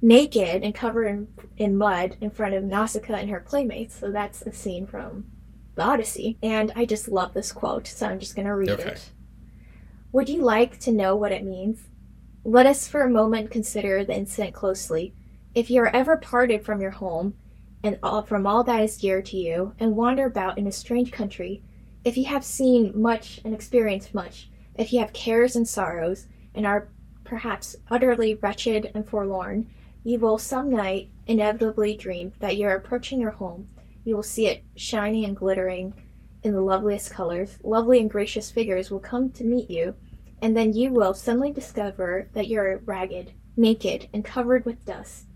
naked 0.00 0.62
and 0.62 0.72
covered 0.72 1.08
in, 1.08 1.28
in 1.56 1.76
mud 1.76 2.16
in 2.20 2.30
front 2.30 2.54
of 2.54 2.62
Nausicaa 2.62 3.14
and 3.14 3.30
her 3.30 3.40
playmates. 3.40 3.96
So 3.98 4.12
that's 4.12 4.42
a 4.42 4.52
scene 4.52 4.86
from 4.86 5.24
the 5.78 5.84
Odyssey. 5.84 6.38
And 6.42 6.72
I 6.76 6.84
just 6.84 7.08
love 7.08 7.32
this 7.32 7.52
quote, 7.52 7.86
so 7.86 8.06
I'm 8.06 8.20
just 8.20 8.36
going 8.36 8.46
to 8.46 8.54
read 8.54 8.70
Okay. 8.70 8.90
it. 8.90 9.10
Would 10.12 10.28
you 10.28 10.42
like 10.42 10.78
to 10.80 10.92
know 10.92 11.16
what 11.16 11.32
it 11.32 11.44
means? 11.44 11.80
Let 12.44 12.66
us 12.66 12.86
for 12.86 13.02
a 13.02 13.10
moment 13.10 13.50
consider 13.50 14.04
the 14.04 14.16
incident 14.16 14.54
closely. 14.54 15.14
If 15.54 15.70
you 15.70 15.80
are 15.82 15.94
ever 15.94 16.16
parted 16.16 16.64
from 16.64 16.80
your 16.80 16.92
home 16.92 17.34
and 17.82 17.98
all, 18.02 18.22
from 18.22 18.46
all 18.46 18.64
that 18.64 18.82
is 18.82 18.98
dear 18.98 19.22
to 19.22 19.36
you, 19.36 19.74
and 19.78 19.96
wander 19.96 20.26
about 20.26 20.58
in 20.58 20.66
a 20.66 20.72
strange 20.72 21.12
country, 21.12 21.62
if 22.04 22.16
you 22.16 22.24
have 22.26 22.44
seen 22.44 22.92
much 22.94 23.40
and 23.44 23.54
experienced 23.54 24.14
much, 24.14 24.50
if 24.76 24.92
you 24.92 25.00
have 25.00 25.12
cares 25.12 25.56
and 25.56 25.68
sorrows, 25.68 26.26
and 26.54 26.66
are 26.66 26.88
perhaps 27.24 27.76
utterly 27.90 28.34
wretched 28.36 28.90
and 28.94 29.06
forlorn, 29.06 29.68
you 30.04 30.18
will 30.18 30.38
some 30.38 30.70
night 30.70 31.10
inevitably 31.26 31.96
dream 31.96 32.32
that 32.40 32.56
you 32.56 32.66
are 32.66 32.74
approaching 32.76 33.20
your 33.20 33.32
home. 33.32 33.68
You 34.04 34.16
will 34.16 34.22
see 34.22 34.46
it 34.46 34.64
shining 34.76 35.24
and 35.24 35.36
glittering 35.36 35.94
in 36.42 36.52
the 36.52 36.60
loveliest 36.60 37.10
colors. 37.10 37.58
Lovely 37.62 38.00
and 38.00 38.10
gracious 38.10 38.50
figures 38.50 38.90
will 38.90 39.00
come 39.00 39.30
to 39.32 39.44
meet 39.44 39.70
you, 39.70 39.94
and 40.40 40.56
then 40.56 40.72
you 40.72 40.92
will 40.92 41.14
suddenly 41.14 41.52
discover 41.52 42.28
that 42.32 42.48
you 42.48 42.60
are 42.60 42.80
ragged, 42.84 43.32
naked, 43.56 44.08
and 44.12 44.24
covered 44.24 44.64
with 44.64 44.84
dust. 44.84 45.26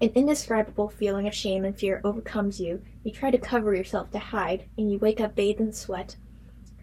An 0.00 0.10
indescribable 0.14 0.88
feeling 0.88 1.26
of 1.26 1.34
shame 1.34 1.64
and 1.64 1.76
fear 1.76 2.00
overcomes 2.04 2.60
you. 2.60 2.82
You 3.04 3.12
try 3.12 3.30
to 3.30 3.38
cover 3.38 3.74
yourself 3.74 4.10
to 4.12 4.18
hide, 4.18 4.64
and 4.78 4.90
you 4.90 4.98
wake 4.98 5.20
up 5.20 5.34
bathed 5.34 5.60
in 5.60 5.72
sweat. 5.72 6.16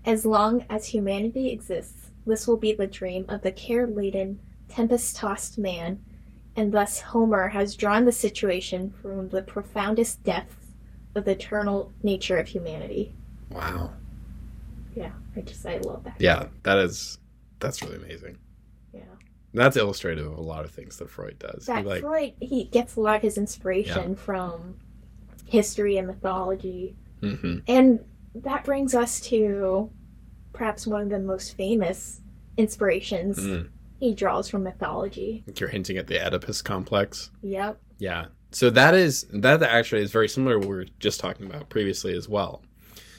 As 0.06 0.26
long 0.26 0.65
as 0.70 0.88
humanity 0.88 1.50
exists, 1.50 2.12
this 2.26 2.48
will 2.48 2.58
be 2.58 2.74
the 2.74 2.88
dream 2.88 3.26
of 3.28 3.41
the 3.41 3.52
care 3.52 3.88
laden, 3.88 4.39
tempest 4.67 5.15
tossed 5.15 5.58
man, 5.58 6.00
and 6.56 6.72
thus 6.72 7.00
Homer 7.00 7.50
has 7.50 7.76
drawn 7.76 8.06
the 8.06 8.12
situation 8.12 8.93
from 9.02 9.30
the 9.30 9.41
profoundest 9.41 10.24
depths 10.24 10.57
of 11.17 11.25
the 11.25 11.32
eternal 11.32 11.91
nature 12.03 12.38
of 12.38 12.47
humanity. 12.47 13.13
Wow. 13.51 13.91
Yeah, 14.95 15.12
I 15.36 15.41
just, 15.41 15.65
I 15.65 15.77
love 15.80 16.03
that. 16.06 16.15
Yeah, 16.19 16.47
that 16.63 16.77
is 16.80 17.19
that's 17.60 17.82
really 17.82 17.97
amazing. 17.97 18.38
Yeah. 18.93 19.01
That's 19.53 19.77
illustrative 19.77 20.25
of 20.27 20.38
a 20.38 20.41
lot 20.41 20.65
of 20.65 20.71
things 20.71 20.97
that 20.97 21.10
Freud 21.10 21.39
does. 21.39 21.67
He, 21.67 21.82
like 21.82 22.01
Freud, 22.01 22.34
he 22.39 22.65
gets 22.65 22.95
a 22.95 23.01
lot 23.01 23.15
of 23.15 23.21
his 23.21 23.38
inspiration 23.38 24.15
from 24.15 24.77
history 25.45 25.97
and 25.97 26.08
mythology. 26.08 26.95
hmm 27.21 27.60
And 27.67 27.99
that 28.36 28.63
brings 28.63 28.93
us 28.93 29.19
to 29.21 29.89
perhaps 30.53 30.86
one 30.88 31.01
of 31.01 31.10
the 31.10 31.19
most 31.19 31.56
famous 31.56 32.21
inspirations 32.58 33.39
Mm. 33.39 33.69
he 33.99 34.13
draws 34.13 34.49
from 34.49 34.63
mythology. 34.63 35.43
You're 35.56 35.69
hinting 35.69 35.97
at 35.97 36.08
the 36.08 36.19
Oedipus 36.23 36.62
complex. 36.62 37.32
Yep. 37.41 37.80
Yeah. 37.99 38.25
So 38.58 38.72
that 38.72 38.96
is 38.96 39.28
that 39.30 39.62
actually 39.62 40.02
is 40.02 40.12
very 40.12 40.28
similar 40.28 40.54
to 40.54 40.58
what 40.58 40.67
we 40.67 40.76
were 40.78 40.88
just 40.98 41.20
talking 41.20 41.46
about 41.46 41.70
previously 41.70 42.17
as 42.17 42.28
well. 42.28 42.63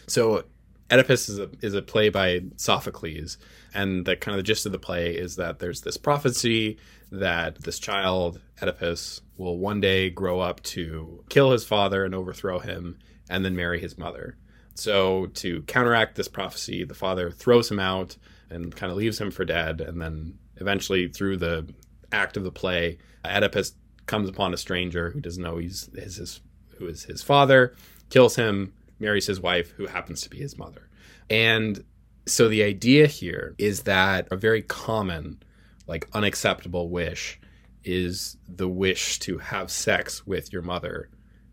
So 0.08 0.42
Oedipus 0.90 1.28
is 1.28 1.38
a 1.38 1.48
is 1.62 1.74
a 1.74 1.80
play 1.80 2.08
by 2.08 2.40
Sophocles, 2.56 3.38
and 3.72 4.04
the 4.04 4.16
kind 4.16 4.34
of 4.34 4.40
the 4.40 4.42
gist 4.42 4.66
of 4.66 4.72
the 4.72 4.80
play 4.80 5.14
is 5.14 5.36
that 5.36 5.60
there's 5.60 5.82
this 5.82 5.96
prophecy 5.96 6.76
that 7.12 7.62
this 7.62 7.78
child 7.78 8.40
Oedipus 8.60 9.20
will 9.36 9.58
one 9.58 9.80
day 9.80 10.10
grow 10.10 10.40
up 10.40 10.60
to 10.74 11.22
kill 11.28 11.52
his 11.52 11.64
father 11.64 12.04
and 12.04 12.16
overthrow 12.16 12.58
him, 12.58 12.98
and 13.30 13.44
then 13.44 13.54
marry 13.54 13.78
his 13.78 13.96
mother. 13.96 14.36
So 14.74 15.26
to 15.34 15.62
counteract 15.62 16.16
this 16.16 16.26
prophecy, 16.26 16.82
the 16.82 16.94
father 16.94 17.30
throws 17.30 17.70
him 17.70 17.78
out 17.78 18.16
and 18.50 18.74
kind 18.74 18.90
of 18.90 18.98
leaves 18.98 19.20
him 19.20 19.30
for 19.30 19.44
dead, 19.44 19.80
and 19.82 20.02
then 20.02 20.36
eventually 20.56 21.06
through 21.06 21.36
the 21.36 21.72
act 22.10 22.36
of 22.36 22.42
the 22.42 22.50
play, 22.50 22.98
Oedipus 23.24 23.74
comes 24.08 24.28
upon 24.28 24.52
a 24.52 24.56
stranger 24.56 25.10
who 25.10 25.20
doesn't 25.20 25.42
know 25.42 25.58
he's 25.58 25.88
his, 25.94 26.16
his 26.16 26.40
who 26.78 26.86
is 26.86 27.04
his 27.04 27.22
father, 27.22 27.76
kills 28.10 28.34
him, 28.36 28.72
marries 28.98 29.26
his 29.26 29.40
wife, 29.40 29.70
who 29.72 29.86
happens 29.86 30.22
to 30.22 30.30
be 30.30 30.38
his 30.38 30.58
mother. 30.58 30.88
And 31.30 31.84
so 32.26 32.48
the 32.48 32.62
idea 32.62 33.06
here 33.06 33.54
is 33.58 33.82
that 33.82 34.28
a 34.30 34.36
very 34.36 34.62
common, 34.62 35.42
like 35.86 36.08
unacceptable 36.12 36.88
wish 36.88 37.38
is 37.84 38.36
the 38.48 38.68
wish 38.68 39.18
to 39.20 39.38
have 39.38 39.70
sex 39.70 40.26
with 40.26 40.52
your 40.52 40.62
mother. 40.62 41.08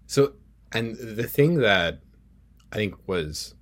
So, 0.07 0.33
and 0.71 0.95
the 0.95 1.27
thing 1.27 1.59
that 1.59 1.99
I 2.71 2.75
think 2.75 2.95
was 3.07 3.55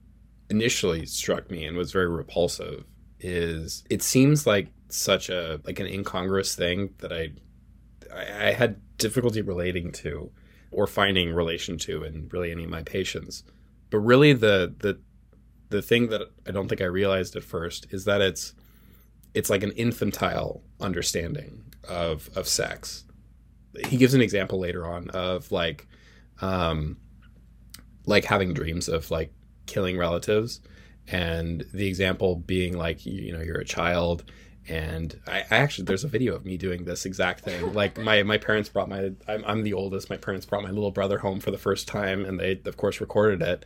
initially 0.50 1.06
struck 1.06 1.50
me 1.52 1.66
and 1.66 1.78
was 1.78 1.92
very 1.92 2.10
repulsive 2.10 2.86
is 3.20 3.84
it 3.90 4.02
seems 4.02 4.46
like 4.46 4.68
such 4.90 5.30
a 5.30 5.60
like 5.66 5.80
an 5.80 5.88
incongruous 5.88 6.56
thing 6.56 6.94
that 7.00 7.12
I 7.12 7.32
I, 8.16 8.48
I 8.48 8.52
had 8.52 8.80
difficulty 8.98 9.42
relating 9.42 9.92
to 9.92 10.32
or 10.72 10.88
finding 10.88 11.34
relation 11.34 11.78
to 11.78 12.04
in 12.04 12.30
really 12.32 12.52
any 12.52 12.64
of 12.64 12.70
my 12.70 12.84
patients. 12.84 13.44
But 13.90 14.00
really 14.00 14.34
the 14.34 14.74
the 14.80 15.00
the 15.70 15.82
thing 15.82 16.10
that 16.10 16.22
I 16.48 16.52
don't 16.52 16.68
think 16.68 16.82
I 16.82 16.86
realized 16.86 17.36
at 17.36 17.44
first 17.44 17.88
is 17.92 18.06
that 18.06 18.22
it's 18.22 18.54
it's 19.34 19.50
like 19.50 19.64
an 19.64 19.72
infantile 19.72 20.62
understanding 20.80 21.64
of 21.88 22.30
of 22.36 22.48
sex. 22.48 23.06
He 23.88 23.98
gives 23.98 24.14
an 24.14 24.22
example 24.22 24.60
later 24.60 24.86
on 24.86 25.10
of 25.10 25.52
like 25.52 25.88
um 26.42 26.98
like 28.06 28.26
having 28.26 28.54
dreams 28.54 28.90
of 28.90 29.10
like 29.12 29.32
killing 29.66 29.98
relatives 29.98 30.60
and 31.08 31.66
the 31.74 31.88
example 31.88 32.36
being 32.36 32.78
like 32.78 33.06
you, 33.06 33.14
you 33.14 33.34
know 33.34 33.42
you're 33.42 33.60
a 33.60 33.66
child 33.66 34.24
and 34.68 35.20
I, 35.28 35.40
I 35.52 35.58
actually 35.58 35.86
there's 35.86 36.04
a 36.04 36.08
video 36.08 36.36
of 36.36 36.46
me 36.46 36.58
doing 36.58 36.86
this 36.86 37.06
exact 37.06 37.42
thing 37.42 37.74
like 37.74 37.98
my 37.98 38.24
my 38.24 38.38
parents 38.38 38.70
brought 38.70 38.88
my 38.88 39.12
I'm, 39.28 39.44
I'm 39.46 39.64
the 39.64 39.74
oldest 39.74 40.10
my 40.10 40.18
parents 40.18 40.46
brought 40.46 40.64
my 40.64 40.70
little 40.70 40.92
brother 40.92 41.18
home 41.18 41.40
for 41.40 41.52
the 41.52 41.58
first 41.58 41.88
time 41.88 42.24
and 42.24 42.40
they 42.40 42.62
of 42.66 42.78
course 42.78 43.02
recorded 43.02 43.42
it 43.42 43.66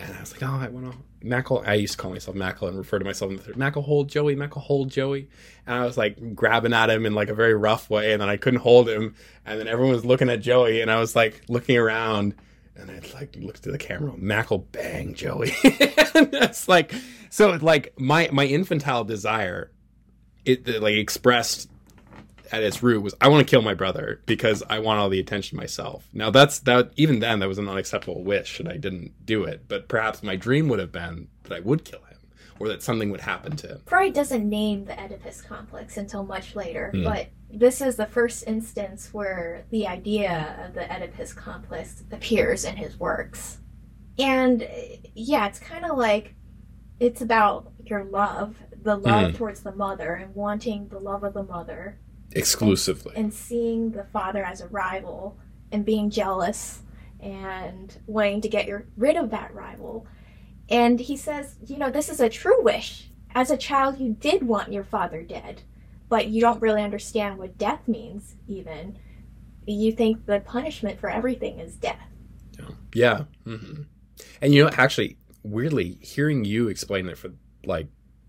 and 0.00 0.14
I 0.14 0.20
was 0.20 0.32
like, 0.32 0.42
oh, 0.42 0.60
I 0.60 0.68
want 0.68 0.92
to 0.92 0.98
Mackle. 1.20 1.64
I 1.66 1.74
used 1.74 1.94
to 1.94 1.98
call 1.98 2.12
myself 2.12 2.36
Mackle 2.36 2.68
and 2.68 2.78
refer 2.78 3.00
to 3.00 3.04
myself 3.04 3.32
in 3.32 3.36
the 3.36 3.42
third. 3.42 3.56
Mackle, 3.56 3.82
hold 3.82 4.08
Joey. 4.08 4.36
Mackle, 4.36 4.62
hold 4.62 4.90
Joey. 4.90 5.28
And 5.66 5.76
I 5.76 5.84
was 5.84 5.98
like 5.98 6.36
grabbing 6.36 6.72
at 6.72 6.90
him 6.90 7.04
in 7.04 7.14
like 7.14 7.28
a 7.28 7.34
very 7.34 7.54
rough 7.54 7.90
way, 7.90 8.12
and 8.12 8.22
then 8.22 8.28
I 8.28 8.36
couldn't 8.36 8.60
hold 8.60 8.88
him. 8.88 9.16
And 9.44 9.58
then 9.58 9.66
everyone 9.66 9.94
was 9.94 10.04
looking 10.04 10.30
at 10.30 10.40
Joey, 10.40 10.80
and 10.80 10.90
I 10.90 11.00
was 11.00 11.16
like 11.16 11.42
looking 11.48 11.76
around, 11.76 12.36
and 12.76 12.90
I 12.90 13.00
like 13.14 13.36
looked 13.40 13.66
at 13.66 13.72
the 13.72 13.78
camera. 13.78 14.16
Mackle, 14.16 14.58
bang, 14.58 15.14
Joey. 15.14 15.52
and 15.64 16.32
it's 16.32 16.68
like 16.68 16.94
so. 17.30 17.50
Like 17.60 17.92
my 17.98 18.28
my 18.32 18.46
infantile 18.46 19.02
desire, 19.02 19.72
it 20.48 20.82
like 20.82 20.94
expressed 20.94 21.68
at 22.50 22.62
its 22.62 22.82
root 22.82 23.02
was 23.02 23.14
I 23.20 23.28
want 23.28 23.46
to 23.46 23.50
kill 23.50 23.62
my 23.62 23.74
brother 23.74 24.20
because 24.26 24.62
I 24.70 24.78
want 24.78 24.98
all 25.00 25.08
the 25.08 25.20
attention 25.20 25.56
myself. 25.58 26.08
Now 26.12 26.30
that's 26.30 26.60
that 26.60 26.90
even 26.96 27.20
then 27.20 27.40
that 27.40 27.48
was 27.48 27.58
an 27.58 27.68
unacceptable 27.68 28.22
wish 28.24 28.58
and 28.60 28.68
I 28.68 28.76
didn't 28.78 29.12
do 29.26 29.44
it. 29.44 29.64
But 29.68 29.88
perhaps 29.88 30.22
my 30.22 30.36
dream 30.36 30.68
would 30.68 30.78
have 30.78 30.92
been 30.92 31.28
that 31.44 31.52
I 31.54 31.60
would 31.60 31.84
kill 31.84 32.00
him 32.00 32.18
or 32.58 32.68
that 32.68 32.82
something 32.82 33.10
would 33.10 33.20
happen 33.20 33.54
to 33.56 33.68
him. 33.68 33.82
Freud 33.86 34.14
doesn't 34.14 34.48
name 34.48 34.84
the 34.86 34.98
Oedipus 35.00 35.42
complex 35.42 35.96
until 35.96 36.24
much 36.24 36.56
later, 36.56 36.90
Hmm. 36.92 37.04
but 37.04 37.28
this 37.50 37.80
is 37.80 37.96
the 37.96 38.06
first 38.06 38.44
instance 38.46 39.12
where 39.12 39.64
the 39.70 39.86
idea 39.86 40.56
of 40.66 40.74
the 40.74 40.90
Oedipus 40.92 41.32
complex 41.32 42.02
appears 42.10 42.64
in 42.64 42.76
his 42.76 42.98
works. 42.98 43.58
And 44.18 44.66
yeah, 45.14 45.46
it's 45.46 45.58
kind 45.60 45.84
of 45.84 45.96
like 45.96 46.34
it's 46.98 47.20
about 47.20 47.70
your 47.84 48.04
love, 48.04 48.56
the 48.82 48.96
love 48.96 49.34
towards 49.36 49.60
the 49.62 49.74
mother, 49.74 50.14
and 50.14 50.34
wanting 50.34 50.88
the 50.88 50.98
love 50.98 51.24
of 51.24 51.34
the 51.34 51.42
mother, 51.42 51.98
Exclusively. 52.32 53.12
and 53.16 53.32
seeing 53.32 53.90
the 53.90 54.04
father 54.04 54.44
as 54.44 54.60
a 54.60 54.68
rival, 54.68 55.38
and 55.72 55.84
being 55.84 56.10
jealous, 56.10 56.82
and 57.20 57.98
wanting 58.06 58.40
to 58.42 58.48
get 58.48 58.66
your, 58.66 58.86
rid 58.96 59.16
of 59.16 59.30
that 59.30 59.54
rival. 59.54 60.06
And 60.68 61.00
he 61.00 61.16
says, 61.16 61.56
you 61.66 61.78
know, 61.78 61.90
this 61.90 62.08
is 62.08 62.20
a 62.20 62.28
true 62.28 62.62
wish. 62.62 63.10
As 63.34 63.50
a 63.50 63.56
child, 63.56 63.98
you 63.98 64.12
did 64.18 64.42
want 64.46 64.72
your 64.72 64.84
father 64.84 65.22
dead, 65.22 65.62
but 66.08 66.28
you 66.28 66.40
don't 66.40 66.60
really 66.62 66.82
understand 66.82 67.38
what 67.38 67.58
death 67.58 67.86
means, 67.88 68.36
even. 68.46 68.98
You 69.66 69.92
think 69.92 70.26
the 70.26 70.40
punishment 70.40 70.98
for 70.98 71.10
everything 71.10 71.58
is 71.58 71.74
death. 71.76 72.08
Yeah. 72.94 73.24
hmm 73.44 73.82
And 74.40 74.54
you 74.54 74.64
know, 74.64 74.70
actually, 74.76 75.18
weirdly, 75.42 75.98
hearing 76.00 76.44
you 76.44 76.68
explain 76.68 77.06
it 77.08 77.18
for 77.18 77.30
like 77.64 77.86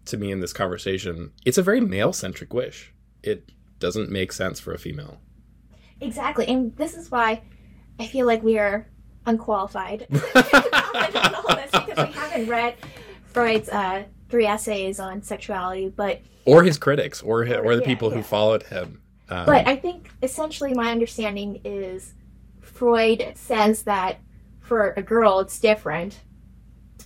to 0.09 0.17
me 0.17 0.31
in 0.31 0.39
this 0.39 0.53
conversation, 0.53 1.31
it's 1.45 1.57
a 1.57 1.63
very 1.63 1.81
male 1.81 2.13
centric 2.13 2.53
wish. 2.53 2.93
It 3.23 3.51
doesn't 3.79 4.09
make 4.11 4.31
sense 4.31 4.59
for 4.59 4.73
a 4.73 4.77
female. 4.77 5.19
Exactly. 6.01 6.47
And 6.47 6.75
this 6.77 6.95
is 6.95 7.11
why 7.11 7.41
I 7.99 8.07
feel 8.07 8.25
like 8.25 8.43
we 8.43 8.57
are 8.57 8.87
unqualified 9.25 10.07
to 10.11 10.19
comment 10.19 11.15
on 11.15 11.35
all 11.35 11.55
this 11.55 11.71
because 11.85 12.07
we 12.07 12.13
haven't 12.13 12.47
read 12.49 12.75
Freud's 13.25 13.69
uh, 13.69 14.03
three 14.29 14.45
essays 14.45 14.99
on 14.99 15.21
sexuality, 15.21 15.89
but 15.89 16.21
Or 16.45 16.63
his 16.63 16.77
critics, 16.77 17.21
or 17.21 17.45
hi- 17.45 17.55
or 17.57 17.75
the 17.75 17.81
Yeah, 17.81 17.87
people 17.87 18.09
who 18.09 18.23
followed 18.23 18.63
him. 18.63 19.01
Um, 19.29 19.45
But 19.45 19.67
I 19.67 19.75
think 19.75 20.09
essentially 20.23 20.73
my 20.73 20.91
understanding 20.91 21.61
is 21.63 22.13
Freud 22.61 23.33
says 23.35 23.83
that 23.83 24.19
for 24.61 24.93
a 24.97 25.01
girl 25.03 25.39
it's 25.39 25.59
different. 25.59 26.19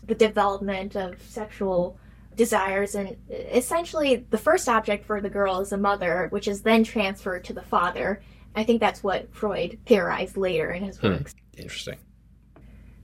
The 0.05 0.15
development 0.15 0.95
of 0.95 1.21
sexual 1.21 1.97
desires 2.35 2.95
and 2.95 3.15
essentially 3.29 4.25
the 4.29 4.37
first 4.37 4.67
object 4.69 5.05
for 5.05 5.21
the 5.21 5.29
girl 5.29 5.59
is 5.59 5.71
a 5.71 5.77
mother, 5.77 6.27
which 6.31 6.47
is 6.47 6.61
then 6.61 6.83
transferred 6.83 7.43
to 7.45 7.53
the 7.53 7.61
father. 7.61 8.21
I 8.55 8.63
think 8.63 8.79
that's 8.79 9.03
what 9.03 9.33
Freud 9.33 9.79
theorized 9.85 10.37
later 10.37 10.71
in 10.71 10.83
his 10.83 10.97
Hmm. 10.97 11.07
works. 11.13 11.35
interesting. 11.57 11.97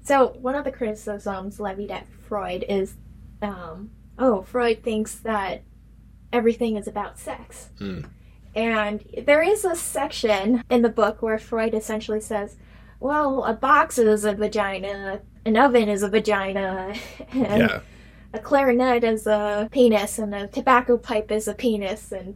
So 0.01 0.29
one 0.41 0.55
of 0.55 0.63
the 0.65 0.71
criticisms 0.71 1.59
levied 1.59 1.91
at 1.91 2.07
Freud 2.27 2.65
is, 2.67 2.95
um, 3.41 3.91
oh, 4.17 4.41
Freud 4.43 4.81
thinks 4.83 5.15
that 5.15 5.61
everything 6.33 6.77
is 6.77 6.87
about 6.87 7.19
sex. 7.19 7.69
Hmm. 7.77 8.01
And 8.55 9.03
there 9.25 9.43
is 9.43 9.63
a 9.65 9.75
section 9.75 10.63
in 10.69 10.81
the 10.81 10.89
book 10.89 11.21
where 11.21 11.37
Freud 11.37 11.73
essentially 11.75 12.19
says, 12.21 12.55
well, 12.99 13.43
a 13.43 13.53
box 13.53 13.97
is 13.99 14.25
a 14.25 14.33
vagina, 14.33 15.21
an 15.45 15.55
oven 15.57 15.87
is 15.89 16.01
a 16.03 16.09
vagina, 16.09 16.93
and 17.31 17.61
Yeah. 17.61 17.79
A 18.33 18.39
clarinet 18.39 19.03
is 19.03 19.27
a 19.27 19.67
penis, 19.71 20.19
and 20.19 20.33
a 20.35 20.47
tobacco 20.47 20.97
pipe 20.97 21.31
is 21.31 21.47
a 21.47 21.53
penis, 21.53 22.11
and 22.11 22.35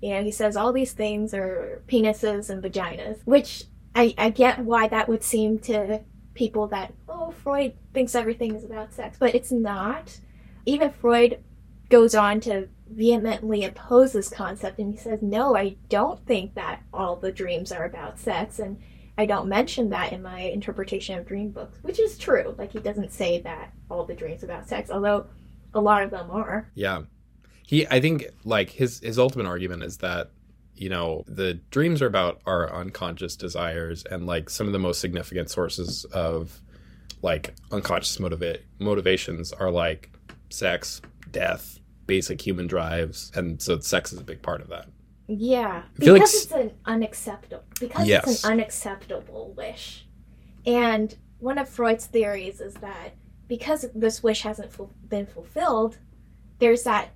you 0.00 0.10
know 0.10 0.22
he 0.22 0.30
says 0.30 0.56
all 0.56 0.72
these 0.72 0.92
things 0.92 1.34
are 1.34 1.82
penises 1.86 2.50
and 2.50 2.62
vaginas, 2.62 3.18
which 3.24 3.64
I, 3.94 4.14
I 4.16 4.30
get 4.30 4.60
why 4.60 4.88
that 4.88 5.08
would 5.08 5.22
seem 5.22 5.58
to 5.60 6.00
people 6.34 6.66
that 6.68 6.92
oh 7.08 7.32
Freud 7.42 7.74
thinks 7.92 8.14
everything 8.14 8.54
is 8.54 8.64
about 8.64 8.92
sex, 8.92 9.16
but 9.18 9.34
it's 9.34 9.52
not. 9.52 10.18
Even 10.66 10.90
Freud 10.90 11.42
goes 11.90 12.14
on 12.14 12.40
to 12.40 12.68
vehemently 12.90 13.64
oppose 13.64 14.12
this 14.12 14.30
concept, 14.30 14.78
and 14.78 14.92
he 14.92 14.98
says 14.98 15.20
no, 15.22 15.56
I 15.56 15.76
don't 15.88 16.24
think 16.26 16.54
that 16.54 16.82
all 16.92 17.16
the 17.16 17.32
dreams 17.32 17.70
are 17.70 17.84
about 17.84 18.18
sex, 18.18 18.58
and 18.58 18.80
I 19.16 19.26
don't 19.26 19.48
mention 19.48 19.90
that 19.90 20.12
in 20.12 20.22
my 20.22 20.40
interpretation 20.40 21.18
of 21.18 21.26
dream 21.26 21.50
books, 21.50 21.78
which 21.82 22.00
is 22.00 22.18
true. 22.18 22.54
Like 22.58 22.72
he 22.72 22.80
doesn't 22.80 23.12
say 23.12 23.40
that 23.42 23.72
all 23.88 24.04
the 24.04 24.14
dreams 24.14 24.42
about 24.42 24.68
sex, 24.68 24.90
although 24.90 25.26
a 25.72 25.80
lot 25.80 26.02
of 26.02 26.10
them 26.10 26.30
are. 26.30 26.70
Yeah. 26.74 27.02
He 27.66 27.86
I 27.86 28.00
think 28.00 28.26
like 28.44 28.70
his 28.70 29.00
his 29.00 29.18
ultimate 29.18 29.46
argument 29.46 29.84
is 29.84 29.98
that 29.98 30.30
you 30.74 30.88
know 30.88 31.24
the 31.28 31.54
dreams 31.70 32.02
are 32.02 32.06
about 32.06 32.40
our 32.46 32.72
unconscious 32.74 33.36
desires 33.36 34.04
and 34.10 34.26
like 34.26 34.50
some 34.50 34.66
of 34.66 34.72
the 34.72 34.78
most 34.78 35.00
significant 35.00 35.50
sources 35.50 36.04
of 36.06 36.60
like 37.22 37.54
unconscious 37.70 38.18
motiva- 38.18 38.60
motivations 38.80 39.52
are 39.52 39.70
like 39.70 40.10
sex, 40.50 41.00
death, 41.30 41.78
basic 42.06 42.40
human 42.40 42.66
drives 42.66 43.30
and 43.34 43.62
so 43.62 43.78
sex 43.78 44.12
is 44.12 44.18
a 44.18 44.24
big 44.24 44.42
part 44.42 44.60
of 44.60 44.68
that. 44.68 44.88
Yeah, 45.26 45.82
feel 45.94 46.12
like 46.14 46.22
because 46.22 46.34
it's 46.44 46.52
an 46.52 46.72
unacceptable 46.84 47.64
because 47.80 48.06
Yes. 48.06 48.24
it's 48.30 48.44
an 48.44 48.52
unacceptable 48.52 49.52
wish. 49.56 50.06
And 50.66 51.14
one 51.38 51.58
of 51.58 51.68
Freud's 51.68 52.06
theories 52.06 52.60
is 52.60 52.74
that 52.74 53.14
because 53.48 53.86
this 53.94 54.22
wish 54.22 54.42
hasn't 54.42 54.72
ful- 54.72 54.92
been 55.08 55.26
fulfilled, 55.26 55.98
there's 56.58 56.82
that 56.84 57.10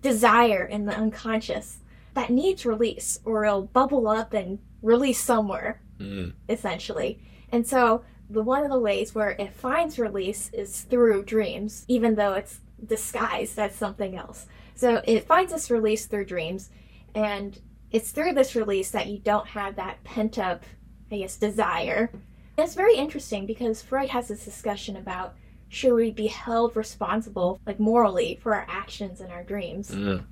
desire 0.00 0.64
in 0.64 0.86
the 0.86 0.94
unconscious 0.96 1.78
that 2.14 2.30
needs 2.30 2.64
release, 2.66 3.18
or 3.24 3.44
it'll 3.44 3.62
bubble 3.62 4.08
up 4.08 4.32
and 4.32 4.58
release 4.82 5.20
somewhere, 5.20 5.80
Mm. 5.98 6.32
essentially. 6.48 7.20
And 7.52 7.66
so, 7.66 8.02
the 8.28 8.42
one 8.42 8.64
of 8.64 8.70
the 8.70 8.78
ways 8.78 9.14
where 9.14 9.30
it 9.30 9.52
finds 9.52 9.98
release 9.98 10.50
is 10.52 10.82
through 10.82 11.24
dreams, 11.24 11.84
even 11.88 12.14
though 12.14 12.34
it's 12.34 12.60
disguised 12.84 13.58
as 13.58 13.74
something 13.74 14.16
else. 14.16 14.46
So 14.74 15.02
it 15.04 15.24
finds 15.26 15.52
this 15.52 15.70
release 15.70 16.06
through 16.06 16.24
dreams, 16.26 16.70
and 17.14 17.58
it's 17.90 18.10
through 18.10 18.34
this 18.34 18.54
release 18.54 18.90
that 18.90 19.08
you 19.08 19.18
don't 19.18 19.48
have 19.48 19.76
that 19.76 20.02
pent 20.04 20.38
up, 20.38 20.64
I 21.10 21.18
guess, 21.18 21.36
desire. 21.36 22.10
And 22.12 22.64
it's 22.66 22.74
very 22.74 22.94
interesting 22.94 23.46
because 23.46 23.82
Freud 23.82 24.10
has 24.10 24.28
this 24.28 24.44
discussion 24.44 24.96
about 24.96 25.34
should 25.68 25.94
we 25.94 26.10
be 26.10 26.26
held 26.26 26.76
responsible, 26.76 27.60
like 27.64 27.78
morally, 27.78 28.38
for 28.42 28.54
our 28.54 28.66
actions 28.68 29.20
and 29.20 29.30
our 29.32 29.44
dreams. 29.44 29.90
Mm. 29.90 30.24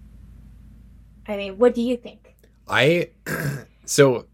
I 1.26 1.36
mean, 1.36 1.58
what 1.58 1.74
do 1.74 1.82
you 1.82 1.96
think? 1.96 2.34
I 2.68 3.10
so 3.84 4.26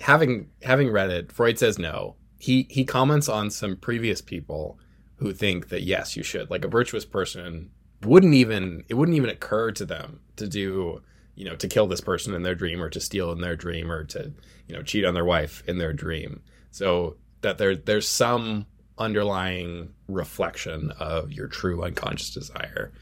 having 0.00 0.50
having 0.62 0.90
read 0.90 1.10
it, 1.10 1.32
Freud 1.32 1.58
says 1.58 1.78
no. 1.78 2.16
He 2.38 2.66
he 2.70 2.84
comments 2.84 3.28
on 3.28 3.50
some 3.50 3.76
previous 3.76 4.20
people 4.20 4.78
who 5.16 5.32
think 5.32 5.68
that 5.68 5.82
yes, 5.82 6.16
you 6.16 6.22
should. 6.22 6.50
Like 6.50 6.64
a 6.64 6.68
virtuous 6.68 7.04
person 7.04 7.70
wouldn't 8.02 8.34
even 8.34 8.84
it 8.88 8.94
wouldn't 8.94 9.16
even 9.16 9.30
occur 9.30 9.70
to 9.72 9.84
them 9.84 10.20
to 10.36 10.48
do 10.48 11.02
you 11.34 11.44
know 11.44 11.56
to 11.56 11.68
kill 11.68 11.86
this 11.86 12.00
person 12.00 12.34
in 12.34 12.42
their 12.42 12.54
dream 12.54 12.82
or 12.82 12.90
to 12.90 13.00
steal 13.00 13.32
in 13.32 13.40
their 13.40 13.56
dream 13.56 13.90
or 13.90 14.04
to 14.04 14.32
you 14.66 14.74
know 14.74 14.82
cheat 14.82 15.04
on 15.04 15.14
their 15.14 15.24
wife 15.24 15.62
in 15.66 15.78
their 15.78 15.92
dream. 15.92 16.42
So 16.70 17.16
that 17.40 17.58
there 17.58 17.76
there's 17.76 18.08
some 18.08 18.66
underlying 18.98 19.94
reflection 20.08 20.92
of 20.98 21.32
your 21.32 21.48
true 21.48 21.82
unconscious 21.82 22.30
desire. 22.30 22.92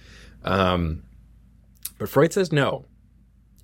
Um, 0.45 1.03
but 1.99 2.09
Freud 2.09 2.33
says 2.33 2.53
no 2.53 2.85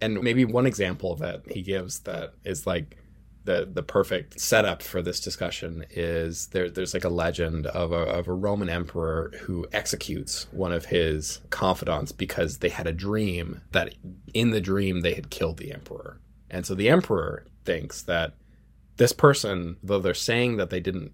and 0.05 0.21
maybe 0.21 0.45
one 0.45 0.67
example 0.67 1.17
that 1.17 1.43
he 1.51 1.63
gives 1.63 2.01
that 2.01 2.35
is 2.45 2.67
like 2.67 2.99
the 3.45 3.69
the 3.71 3.83
perfect 3.83 4.41
setup 4.41 4.83
for 4.83 5.03
this 5.03 5.21
discussion 5.21 5.85
is 5.91 6.49
there 6.49 6.71
there's 6.71 6.95
like 6.95 7.05
a 7.05 7.11
legend 7.11 7.67
of 7.67 7.93
a, 7.93 7.97
of 7.97 8.27
a 8.27 8.33
Roman 8.33 8.71
emperor 8.71 9.33
who 9.43 9.67
executes 9.73 10.47
one 10.51 10.73
of 10.73 10.87
his 10.87 11.41
confidants 11.51 12.13
because 12.13 12.59
they 12.59 12.71
had 12.71 12.87
a 12.87 12.93
dream 12.93 13.61
that 13.73 13.95
in 14.33 14.51
the 14.51 14.61
dream 14.61 15.01
they 15.01 15.15
had 15.15 15.31
killed 15.31 15.59
the 15.59 15.73
emperor. 15.73 16.21
And 16.51 16.65
so 16.65 16.75
the 16.75 16.89
emperor 16.89 17.47
thinks 17.65 18.03
that 18.03 18.35
this 18.97 19.13
person 19.13 19.77
though 19.83 19.99
they're 19.99 20.15
saying 20.15 20.57
that 20.57 20.71
they 20.71 20.81
didn't 20.81 21.13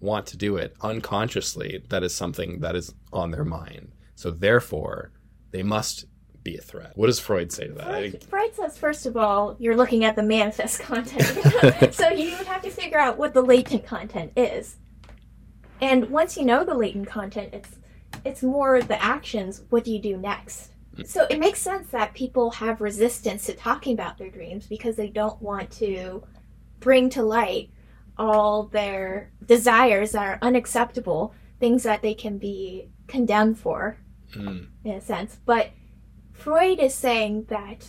want 0.00 0.26
to 0.26 0.36
do 0.36 0.56
it 0.56 0.74
unconsciously 0.80 1.84
that 1.90 2.02
is 2.02 2.14
something 2.14 2.60
that 2.60 2.74
is 2.74 2.94
on 3.12 3.30
their 3.30 3.44
mind. 3.44 3.92
So 4.16 4.30
therefore 4.30 5.12
they 5.52 5.62
must 5.62 6.06
be 6.42 6.56
a 6.56 6.60
threat 6.60 6.92
what 6.94 7.06
does 7.06 7.20
freud 7.20 7.52
say 7.52 7.66
to 7.66 7.72
that 7.74 7.84
Freud, 7.84 8.24
Freud 8.24 8.54
says, 8.54 8.78
first 8.78 9.06
of 9.06 9.16
all, 9.16 9.56
you're 9.58 9.76
looking 9.76 10.04
at 10.04 10.16
the 10.16 10.22
manifest 10.22 10.80
content. 10.80 11.22
so 11.94 12.08
you 12.08 12.36
would 12.38 12.46
have 12.46 12.62
to 12.62 12.70
figure 12.70 12.98
out 12.98 13.18
what 13.18 13.34
the 13.34 13.42
latent 13.42 13.84
content 13.86 14.32
is. 14.36 14.76
And 15.80 16.10
once 16.10 16.36
you 16.36 16.44
know 16.44 16.64
the 16.64 16.74
latent 16.74 17.06
content, 17.08 17.50
it's 17.52 17.70
it's 18.24 18.42
more 18.42 18.82
the 18.82 19.02
actions. 19.02 19.62
What 19.70 19.84
do 19.84 19.92
you 19.92 20.00
do 20.00 20.16
next? 20.16 20.72
So 21.06 21.26
it 21.30 21.38
makes 21.38 21.60
sense 21.60 21.88
that 21.90 22.12
people 22.14 22.50
have 22.50 22.80
resistance 22.80 23.46
to 23.46 23.54
talking 23.54 23.94
about 23.94 24.18
their 24.18 24.28
dreams 24.28 24.66
because 24.66 24.96
they 24.96 25.08
don't 25.08 25.40
want 25.40 25.70
to 25.72 26.22
bring 26.80 27.08
to 27.10 27.22
light 27.22 27.70
all 28.18 28.64
their 28.64 29.30
desires 29.46 30.12
that 30.12 30.26
are 30.26 30.38
unacceptable, 30.42 31.32
things 31.58 31.84
that 31.84 32.02
they 32.02 32.12
can 32.12 32.36
be 32.38 32.90
condemned 33.06 33.58
for 33.58 33.96
Mm. 34.36 34.68
in 34.84 34.92
a 34.92 35.00
sense. 35.00 35.38
But 35.44 35.70
Freud 36.40 36.78
is 36.78 36.94
saying 36.94 37.44
that 37.50 37.86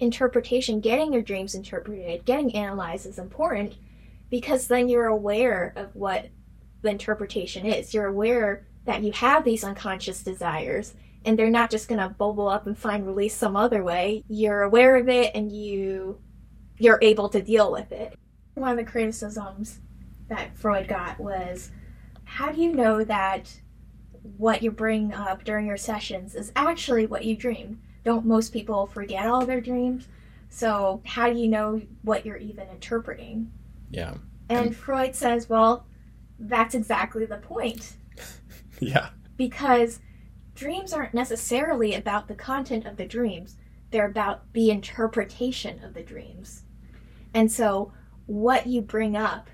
interpretation, 0.00 0.80
getting 0.80 1.14
your 1.14 1.22
dreams 1.22 1.54
interpreted, 1.54 2.26
getting 2.26 2.54
analyzed 2.54 3.06
is 3.06 3.18
important 3.18 3.74
because 4.28 4.66
then 4.66 4.90
you're 4.90 5.06
aware 5.06 5.72
of 5.76 5.96
what 5.96 6.28
the 6.82 6.90
interpretation 6.90 7.64
is. 7.64 7.94
You're 7.94 8.06
aware 8.06 8.66
that 8.84 9.02
you 9.02 9.12
have 9.12 9.44
these 9.44 9.64
unconscious 9.64 10.22
desires 10.22 10.92
and 11.24 11.38
they're 11.38 11.48
not 11.48 11.70
just 11.70 11.88
going 11.88 12.00
to 12.00 12.10
bubble 12.10 12.48
up 12.48 12.66
and 12.66 12.76
find 12.76 13.06
release 13.06 13.34
some 13.34 13.56
other 13.56 13.82
way. 13.82 14.22
You're 14.28 14.62
aware 14.62 14.96
of 14.96 15.08
it 15.08 15.32
and 15.34 15.50
you 15.50 16.20
you're 16.78 16.98
able 17.00 17.30
to 17.30 17.40
deal 17.40 17.72
with 17.72 17.90
it. 17.92 18.14
One 18.54 18.72
of 18.72 18.76
the 18.76 18.84
criticisms 18.90 19.80
that 20.28 20.54
Freud 20.58 20.86
got 20.86 21.18
was 21.18 21.70
how 22.24 22.52
do 22.52 22.60
you 22.60 22.74
know 22.74 23.02
that 23.04 23.58
what 24.36 24.62
you 24.62 24.70
bring 24.70 25.14
up 25.14 25.44
during 25.44 25.66
your 25.66 25.78
sessions 25.78 26.34
is 26.34 26.52
actually 26.54 27.06
what 27.06 27.24
you 27.24 27.34
dreamed? 27.34 27.78
Don't 28.06 28.24
most 28.24 28.52
people 28.52 28.86
forget 28.86 29.26
all 29.26 29.44
their 29.44 29.60
dreams? 29.60 30.06
So, 30.48 31.02
how 31.04 31.28
do 31.28 31.36
you 31.36 31.48
know 31.48 31.82
what 32.02 32.24
you're 32.24 32.36
even 32.36 32.68
interpreting? 32.68 33.50
Yeah. 33.90 34.14
And, 34.48 34.66
and 34.66 34.76
Freud 34.76 35.16
says, 35.16 35.48
well, 35.48 35.88
that's 36.38 36.76
exactly 36.76 37.26
the 37.26 37.38
point. 37.38 37.94
yeah. 38.80 39.08
Because 39.36 39.98
dreams 40.54 40.92
aren't 40.92 41.14
necessarily 41.14 41.94
about 41.94 42.28
the 42.28 42.36
content 42.36 42.86
of 42.86 42.96
the 42.96 43.06
dreams, 43.06 43.56
they're 43.90 44.06
about 44.06 44.52
the 44.52 44.70
interpretation 44.70 45.82
of 45.82 45.92
the 45.92 46.04
dreams. 46.04 46.62
And 47.34 47.50
so, 47.50 47.92
what 48.26 48.68
you 48.68 48.82
bring 48.82 49.16
up 49.16 49.50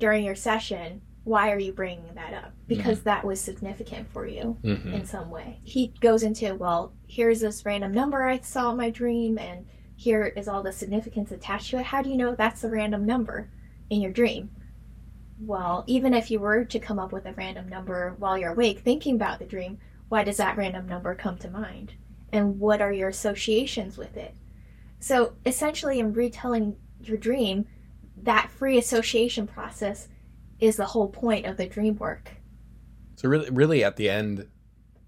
during 0.00 0.24
your 0.24 0.34
session, 0.34 1.00
why 1.24 1.50
are 1.50 1.58
you 1.58 1.72
bringing 1.72 2.14
that 2.14 2.34
up? 2.34 2.52
Because 2.66 2.98
mm-hmm. 2.98 3.08
that 3.08 3.24
was 3.24 3.40
significant 3.40 4.12
for 4.12 4.26
you 4.26 4.56
mm-hmm. 4.62 4.92
in 4.92 5.06
some 5.06 5.30
way. 5.30 5.58
He 5.64 5.92
goes 6.00 6.22
into, 6.22 6.54
well, 6.54 6.92
here's 7.08 7.40
this 7.40 7.64
random 7.64 7.92
number 7.92 8.22
I 8.22 8.38
saw 8.40 8.70
in 8.70 8.76
my 8.76 8.90
dream, 8.90 9.38
and 9.38 9.66
here 9.96 10.26
is 10.36 10.48
all 10.48 10.62
the 10.62 10.72
significance 10.72 11.32
attached 11.32 11.70
to 11.70 11.78
it. 11.78 11.86
How 11.86 12.02
do 12.02 12.10
you 12.10 12.16
know 12.16 12.34
that's 12.34 12.62
a 12.62 12.68
random 12.68 13.06
number 13.06 13.50
in 13.88 14.02
your 14.02 14.12
dream? 14.12 14.50
Well, 15.40 15.84
even 15.86 16.12
if 16.12 16.30
you 16.30 16.40
were 16.40 16.64
to 16.64 16.78
come 16.78 16.98
up 16.98 17.10
with 17.10 17.26
a 17.26 17.32
random 17.32 17.68
number 17.68 18.14
while 18.18 18.36
you're 18.36 18.52
awake 18.52 18.80
thinking 18.80 19.16
about 19.16 19.38
the 19.38 19.46
dream, 19.46 19.78
why 20.10 20.24
does 20.24 20.36
that 20.36 20.58
random 20.58 20.86
number 20.86 21.14
come 21.14 21.38
to 21.38 21.50
mind? 21.50 21.94
And 22.32 22.60
what 22.60 22.82
are 22.82 22.92
your 22.92 23.08
associations 23.08 23.96
with 23.96 24.16
it? 24.16 24.34
So 25.00 25.34
essentially, 25.46 26.00
in 26.00 26.12
retelling 26.12 26.76
your 27.02 27.16
dream, 27.16 27.66
that 28.22 28.50
free 28.50 28.78
association 28.78 29.46
process 29.46 30.08
is 30.60 30.76
the 30.76 30.86
whole 30.86 31.08
point 31.08 31.46
of 31.46 31.56
the 31.56 31.66
dream 31.66 31.96
work. 31.96 32.30
So 33.16 33.28
really, 33.28 33.50
really, 33.50 33.84
at 33.84 33.96
the 33.96 34.08
end 34.08 34.48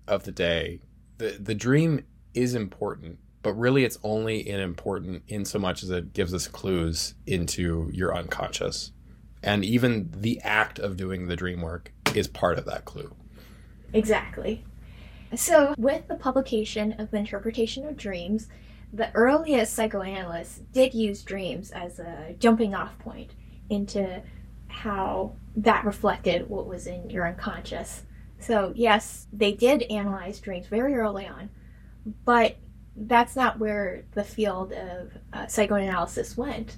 of 0.07 0.25
the 0.25 0.33
day, 0.33 0.81
the 1.19 1.37
the 1.41 1.55
dream 1.55 2.05
is 2.35 2.55
important, 2.55 3.19
but 3.43 3.55
really, 3.55 3.85
it's 3.85 3.99
only 4.03 4.49
important 4.49 5.23
in 5.29 5.45
so 5.45 5.59
much 5.59 5.83
as 5.83 5.91
it 5.91 6.13
gives 6.13 6.35
us 6.35 6.47
clues 6.47 7.15
into 7.27 7.91
your 7.93 8.17
unconscious, 8.17 8.93
and 9.43 9.65
even 9.65 10.11
the 10.17 10.41
act 10.43 10.79
of 10.79 10.97
doing 10.97 11.27
the 11.27 11.37
dream 11.37 11.63
work 11.63 11.93
is 12.15 12.29
part 12.29 12.59
of 12.59 12.65
that 12.67 12.85
clue. 12.85 13.15
Exactly. 13.93 14.65
So, 15.35 15.75
with 15.77 16.07
the 16.09 16.15
publication 16.15 16.93
of 16.99 17.11
the 17.11 17.19
interpretation 17.19 17.87
of 17.87 17.97
dreams, 17.97 18.49
the 18.93 19.13
earliest 19.15 19.75
psychoanalysts 19.75 20.61
did 20.73 20.95
use 20.95 21.23
dreams 21.23 21.71
as 21.73 21.99
a 21.99 22.35
jumping 22.39 22.75
off 22.75 22.99
point 22.99 23.33
into 23.69 24.23
how 24.69 25.35
that 25.57 25.85
reflected 25.85 26.49
what 26.49 26.67
was 26.67 26.87
in 26.87 27.09
your 27.11 27.27
unconscious. 27.27 28.03
So, 28.39 28.73
yes, 28.75 29.27
they 29.33 29.53
did 29.53 29.83
analyze 29.85 30.41
dreams 30.41 30.67
very 30.67 30.95
early 30.95 31.27
on, 31.27 31.51
but 32.25 32.57
that's 32.97 33.37
not 33.37 33.59
where 33.59 34.05
the 34.13 34.25
field 34.25 34.73
of 34.73 35.13
uh, 35.33 35.47
psychoanalysis 35.47 36.37
went. 36.37 36.77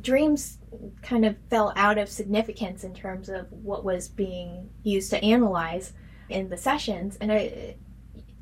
Dreams 0.00 0.58
kind 1.02 1.24
of 1.24 1.36
fell 1.48 1.72
out 1.76 1.98
of 1.98 2.08
significance 2.08 2.84
in 2.84 2.94
terms 2.94 3.28
of 3.28 3.50
what 3.52 3.84
was 3.84 4.08
being 4.08 4.68
used 4.82 5.10
to 5.10 5.22
analyze 5.22 5.92
in 6.28 6.48
the 6.48 6.56
sessions, 6.56 7.16
and 7.20 7.30
it, 7.30 7.78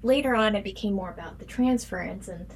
later 0.03 0.35
on 0.35 0.55
it 0.55 0.65
became 0.65 0.95
more 0.95 1.11
about 1.11 1.39
the 1.39 1.45
transference 1.45 2.29
and 2.29 2.47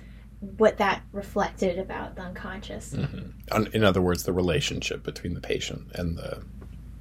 what 0.40 0.76
that 0.78 1.02
reflected 1.12 1.78
about 1.78 2.14
the 2.16 2.22
unconscious. 2.22 2.94
Mm-hmm. 2.94 3.74
In 3.74 3.84
other 3.84 4.00
words, 4.00 4.22
the 4.22 4.32
relationship 4.32 5.02
between 5.02 5.34
the 5.34 5.40
patient 5.40 5.90
and 5.94 6.16
the 6.16 6.42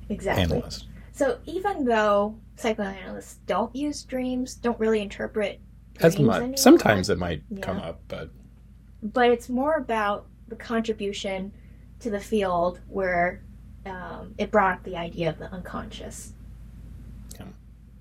exactly. 0.10 0.44
analyst. 0.44 0.88
So 1.12 1.40
even 1.46 1.86
though 1.86 2.36
psychoanalysts 2.58 3.40
don't 3.46 3.76
use 3.76 4.04
dreams, 4.04 4.56
don't 4.56 4.80
really 4.80 5.02
interpret 5.02 5.60
as 6.00 6.18
much. 6.20 6.38
Anymore, 6.38 6.58
sometimes 6.58 7.10
it 7.10 7.18
might 7.18 7.44
yeah. 7.50 7.62
come 7.62 7.78
up, 7.78 8.02
but 8.08 8.30
but 9.02 9.30
it's 9.30 9.50
more 9.50 9.76
about 9.76 10.28
the 10.48 10.56
contribution 10.56 11.52
to 12.00 12.10
the 12.10 12.20
field 12.20 12.80
where 12.88 13.42
um, 13.86 14.34
it 14.38 14.52
brought 14.52 14.78
up 14.78 14.84
the 14.84 14.96
idea 14.96 15.30
of 15.30 15.38
the 15.38 15.52
unconscious. 15.52 16.34
Yeah. 17.40 17.46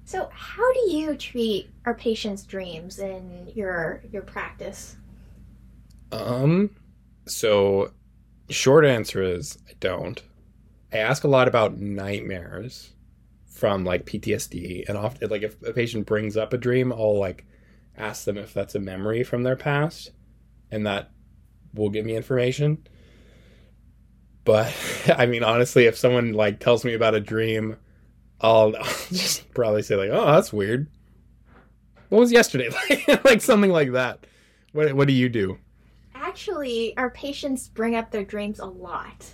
So, 0.04 0.28
how 0.32 0.72
do 0.72 0.90
you 0.90 1.14
treat 1.16 1.70
our 1.84 1.94
patients' 1.94 2.42
dreams 2.42 2.98
in 2.98 3.50
your 3.54 4.02
your 4.12 4.22
practice? 4.22 4.96
Um, 6.12 6.70
so 7.26 7.92
short 8.50 8.84
answer 8.84 9.22
is 9.22 9.58
I 9.68 9.72
don't. 9.80 10.22
I 10.92 10.98
ask 10.98 11.24
a 11.24 11.28
lot 11.28 11.48
about 11.48 11.78
nightmares 11.78 12.92
from 13.46 13.84
like 13.84 14.06
PTSD, 14.06 14.88
and 14.88 14.96
often 14.96 15.30
like 15.30 15.42
if 15.42 15.60
a 15.62 15.72
patient 15.72 16.06
brings 16.06 16.36
up 16.36 16.52
a 16.52 16.58
dream, 16.58 16.92
I'll 16.92 17.18
like 17.18 17.46
ask 17.96 18.24
them 18.24 18.36
if 18.36 18.52
that's 18.54 18.74
a 18.74 18.80
memory 18.80 19.24
from 19.24 19.42
their 19.42 19.56
past, 19.56 20.10
and 20.70 20.86
that 20.86 21.10
will 21.74 21.90
give 21.90 22.04
me 22.06 22.16
information. 22.16 22.86
But 24.44 24.72
I 25.16 25.26
mean, 25.26 25.42
honestly, 25.42 25.86
if 25.86 25.96
someone 25.98 26.32
like 26.32 26.60
tells 26.60 26.84
me 26.84 26.94
about 26.94 27.14
a 27.14 27.20
dream, 27.20 27.76
I'll, 28.40 28.76
I'll 28.80 28.84
just 29.10 29.52
probably 29.54 29.82
say 29.82 29.96
like, 29.96 30.10
"Oh, 30.12 30.26
that's 30.32 30.52
weird." 30.52 30.86
What 32.08 32.20
was 32.20 32.32
yesterday 32.32 32.68
like? 32.90 33.24
like 33.24 33.40
something 33.42 33.72
like 33.72 33.92
that. 33.92 34.26
What 34.72 34.94
What 34.94 35.08
do 35.08 35.14
you 35.14 35.28
do? 35.28 35.58
Actually, 36.26 36.96
our 36.96 37.10
patients 37.10 37.68
bring 37.68 37.94
up 37.94 38.10
their 38.10 38.24
dreams 38.24 38.58
a 38.58 38.66
lot. 38.66 39.24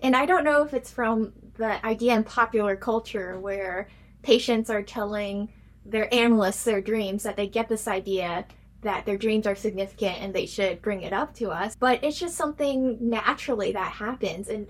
And 0.00 0.14
I 0.14 0.26
don't 0.26 0.44
know 0.44 0.62
if 0.62 0.72
it's 0.72 0.90
from 0.90 1.32
the 1.56 1.84
idea 1.84 2.14
in 2.14 2.22
popular 2.22 2.76
culture 2.76 3.40
where 3.40 3.88
patients 4.22 4.70
are 4.70 4.82
telling 4.82 5.52
their 5.84 6.12
analysts 6.14 6.64
their 6.64 6.80
dreams 6.80 7.24
that 7.24 7.36
they 7.36 7.48
get 7.48 7.68
this 7.68 7.88
idea 7.88 8.46
that 8.82 9.04
their 9.04 9.16
dreams 9.16 9.46
are 9.46 9.56
significant 9.56 10.18
and 10.20 10.32
they 10.32 10.46
should 10.46 10.80
bring 10.80 11.02
it 11.02 11.12
up 11.12 11.34
to 11.34 11.50
us. 11.50 11.74
But 11.74 12.04
it's 12.04 12.18
just 12.18 12.36
something 12.36 12.98
naturally 13.00 13.72
that 13.72 13.92
happens. 13.92 14.48
And 14.48 14.68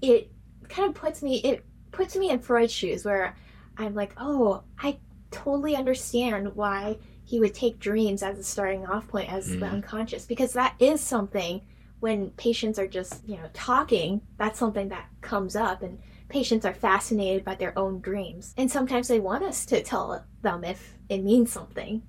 it 0.00 0.30
kind 0.68 0.88
of 0.88 0.94
puts 0.94 1.22
me, 1.22 1.40
it 1.42 1.66
puts 1.92 2.16
me 2.16 2.30
in 2.30 2.38
Freud's 2.38 2.72
shoes 2.72 3.04
where 3.04 3.36
I'm 3.76 3.94
like, 3.94 4.14
oh, 4.16 4.62
I 4.78 4.98
totally 5.30 5.76
understand 5.76 6.56
why 6.56 6.96
he 7.30 7.38
would 7.38 7.54
take 7.54 7.78
dreams 7.78 8.24
as 8.24 8.36
a 8.36 8.42
starting 8.42 8.84
off 8.86 9.06
point 9.06 9.32
as 9.32 9.48
mm. 9.48 9.60
the 9.60 9.66
unconscious 9.66 10.26
because 10.26 10.52
that 10.52 10.74
is 10.80 11.00
something 11.00 11.60
when 12.00 12.28
patients 12.30 12.76
are 12.76 12.88
just 12.88 13.24
you 13.24 13.36
know 13.36 13.48
talking 13.52 14.20
that's 14.36 14.58
something 14.58 14.88
that 14.88 15.06
comes 15.20 15.54
up 15.54 15.80
and 15.80 15.96
patients 16.28 16.66
are 16.66 16.74
fascinated 16.74 17.44
by 17.44 17.54
their 17.54 17.78
own 17.78 18.00
dreams 18.00 18.52
and 18.56 18.68
sometimes 18.68 19.06
they 19.06 19.20
want 19.20 19.44
us 19.44 19.64
to 19.64 19.80
tell 19.80 20.24
them 20.42 20.64
if 20.64 20.96
it 21.08 21.22
means 21.22 21.52
something 21.52 22.02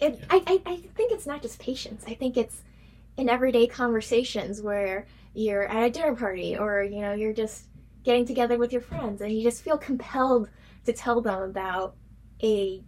it, 0.00 0.18
yeah. 0.18 0.26
I, 0.28 0.42
I, 0.46 0.72
I 0.72 0.76
think 0.94 1.12
it's 1.12 1.26
not 1.26 1.40
just 1.40 1.58
patients 1.58 2.04
i 2.06 2.12
think 2.12 2.36
it's 2.36 2.62
in 3.16 3.30
everyday 3.30 3.66
conversations 3.66 4.60
where 4.60 5.06
you're 5.32 5.66
at 5.66 5.86
a 5.86 5.90
dinner 5.90 6.14
party 6.14 6.58
or 6.58 6.82
you 6.82 7.00
know 7.00 7.14
you're 7.14 7.32
just 7.32 7.64
getting 8.04 8.26
together 8.26 8.58
with 8.58 8.70
your 8.70 8.82
friends 8.82 9.22
and 9.22 9.32
you 9.32 9.42
just 9.42 9.62
feel 9.62 9.78
compelled 9.78 10.50
to 10.84 10.92
tell 10.92 11.22
them 11.22 11.42
about 11.42 11.96
a 12.42 12.82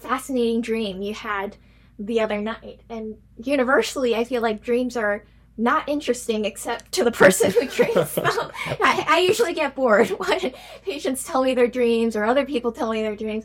fascinating 0.00 0.60
dream 0.60 1.02
you 1.02 1.14
had 1.14 1.56
the 1.98 2.20
other 2.20 2.40
night. 2.40 2.80
And 2.88 3.16
universally, 3.36 4.16
I 4.16 4.24
feel 4.24 4.42
like 4.42 4.62
dreams 4.62 4.96
are 4.96 5.24
not 5.56 5.88
interesting 5.88 6.44
except 6.46 6.92
to 6.92 7.04
the 7.04 7.12
person 7.12 7.50
who 7.50 7.66
dreams 7.66 8.14
them. 8.14 8.50
I, 8.66 9.04
I, 9.06 9.18
usually 9.20 9.52
get 9.52 9.74
bored 9.74 10.08
when 10.18 10.52
patients 10.82 11.24
tell 11.24 11.42
me 11.42 11.54
their 11.54 11.68
dreams 11.68 12.16
or 12.16 12.24
other 12.24 12.46
people 12.46 12.72
tell 12.72 12.90
me 12.90 13.02
their 13.02 13.16
dreams. 13.16 13.44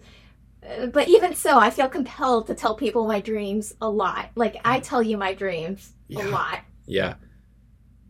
Uh, 0.68 0.88
but 0.88 1.10
even 1.10 1.36
so, 1.36 1.60
I 1.60 1.70
feel 1.70 1.90
compelled 1.90 2.48
to 2.48 2.56
tell 2.56 2.76
people 2.76 3.06
my 3.06 3.20
dreams 3.20 3.74
a 3.82 3.90
lot. 3.90 4.30
Like 4.36 4.56
I 4.64 4.80
tell 4.80 5.04
you 5.04 5.18
my 5.18 5.34
dreams 5.34 5.94
yeah. 6.08 6.26
a 6.26 6.30
lot. 6.30 6.60
Yeah. 6.86 7.16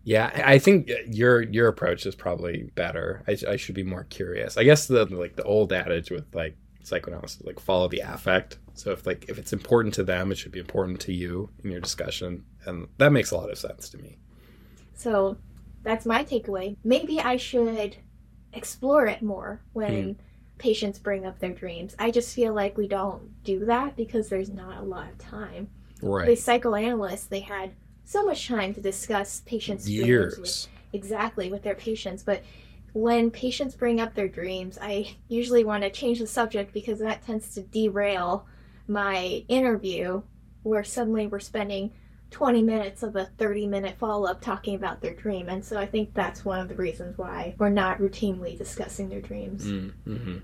Yeah, 0.03 0.29
I 0.45 0.59
think 0.59 0.91
your 1.07 1.41
your 1.41 1.67
approach 1.67 2.05
is 2.05 2.13
probably 2.13 2.69
better. 2.75 3.23
I, 3.27 3.37
I 3.49 3.55
should 3.55 3.73
be 3.73 3.81
more 3.81 4.03
curious. 4.03 4.55
I 4.55 4.63
guess 4.63 4.85
the 4.85 5.05
like 5.05 5.35
the 5.35 5.43
old 5.43 5.73
adage 5.73 6.11
with 6.11 6.25
like 6.35 6.55
psychoanalysis 6.85 7.41
like 7.43 7.59
follow 7.59 7.87
the 7.87 7.99
affect. 7.99 8.59
So 8.73 8.91
if 8.91 9.05
like 9.05 9.25
if 9.29 9.37
it's 9.37 9.53
important 9.53 9.93
to 9.95 10.03
them 10.03 10.31
it 10.31 10.37
should 10.37 10.51
be 10.51 10.59
important 10.59 10.99
to 11.01 11.13
you 11.13 11.49
in 11.63 11.71
your 11.71 11.81
discussion. 11.81 12.45
And 12.65 12.87
that 12.97 13.11
makes 13.11 13.31
a 13.31 13.37
lot 13.37 13.49
of 13.49 13.57
sense 13.57 13.89
to 13.89 13.97
me. 13.97 14.17
So 14.93 15.37
that's 15.83 16.05
my 16.05 16.23
takeaway. 16.23 16.77
Maybe 16.83 17.19
i 17.19 17.37
should 17.37 17.97
explore 18.53 19.05
it 19.05 19.21
more 19.21 19.61
when 19.73 19.91
mm. 19.91 20.15
patients 20.57 20.97
bring 20.99 21.25
up 21.25 21.39
their 21.39 21.53
dreams. 21.53 21.95
I 21.99 22.11
just 22.11 22.33
feel 22.33 22.53
like 22.53 22.77
we 22.77 22.87
don't 22.87 23.43
do 23.43 23.65
that 23.65 23.95
because 23.95 24.29
there's 24.29 24.49
not 24.49 24.77
a 24.77 24.85
lot 24.85 25.09
of 25.09 25.17
time. 25.17 25.69
Right. 26.01 26.27
The 26.27 26.35
psychoanalysts 26.35 27.27
they 27.27 27.41
had 27.41 27.71
so 28.05 28.23
much 28.23 28.47
time 28.47 28.73
to 28.73 28.81
discuss 28.81 29.41
patients' 29.45 29.85
dreams 29.85 30.07
Years. 30.07 30.37
with- 30.39 30.67
exactly 30.93 31.51
with 31.51 31.61
their 31.63 31.75
patients, 31.75 32.23
but 32.23 32.41
when 32.95 33.29
patients 33.29 33.75
bring 33.75 33.99
up 33.99 34.15
their 34.15 34.29
dreams, 34.29 34.79
I 34.81 35.17
usually 35.27 35.65
want 35.65 35.83
to 35.83 35.89
change 35.89 36.19
the 36.19 36.27
subject 36.27 36.73
because 36.73 36.99
that 36.99 37.25
tends 37.25 37.53
to 37.55 37.61
derail 37.61 38.47
my 38.87 39.43
interview, 39.49 40.21
where 40.63 40.85
suddenly 40.85 41.27
we're 41.27 41.41
spending 41.41 41.91
20 42.31 42.63
minutes 42.63 43.03
of 43.03 43.17
a 43.17 43.25
30 43.37 43.67
minute 43.67 43.97
follow 43.97 44.29
up 44.29 44.39
talking 44.39 44.75
about 44.75 45.01
their 45.01 45.13
dream. 45.13 45.49
And 45.49 45.63
so 45.63 45.77
I 45.77 45.85
think 45.85 46.13
that's 46.13 46.45
one 46.45 46.61
of 46.61 46.69
the 46.69 46.75
reasons 46.75 47.17
why 47.17 47.55
we're 47.57 47.67
not 47.67 47.99
routinely 47.99 48.57
discussing 48.57 49.09
their 49.09 49.21
dreams. 49.21 49.65
Mm, 49.65 49.91
hmm 50.05 50.37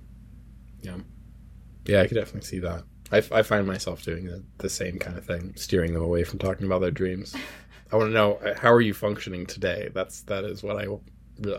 Yeah. 0.82 0.98
Yeah, 1.86 2.02
I 2.02 2.08
could 2.08 2.16
definitely 2.16 2.48
see 2.48 2.60
that. 2.60 2.84
I, 3.14 3.20
f- 3.20 3.32
I 3.32 3.44
find 3.44 3.66
myself 3.66 4.04
doing 4.04 4.26
the, 4.26 4.44
the 4.58 4.70
same 4.70 5.00
kind 5.00 5.18
of 5.18 5.26
thing, 5.26 5.54
steering 5.56 5.94
them 5.94 6.04
away 6.04 6.26
from 6.26 6.38
talking 6.38 6.66
about 6.66 6.82
their 6.82 6.92
dreams. 6.92 7.34
I 7.94 7.96
want 7.96 8.10
to 8.10 8.14
know 8.14 8.34
uh, 8.36 8.60
how 8.60 8.74
are 8.74 8.82
you 8.82 8.94
functioning 8.94 9.46
today. 9.46 9.90
That's 9.94 10.24
that 10.24 10.44
is 10.44 10.64
what 10.64 10.76
I 10.76 10.86
really 10.86 11.02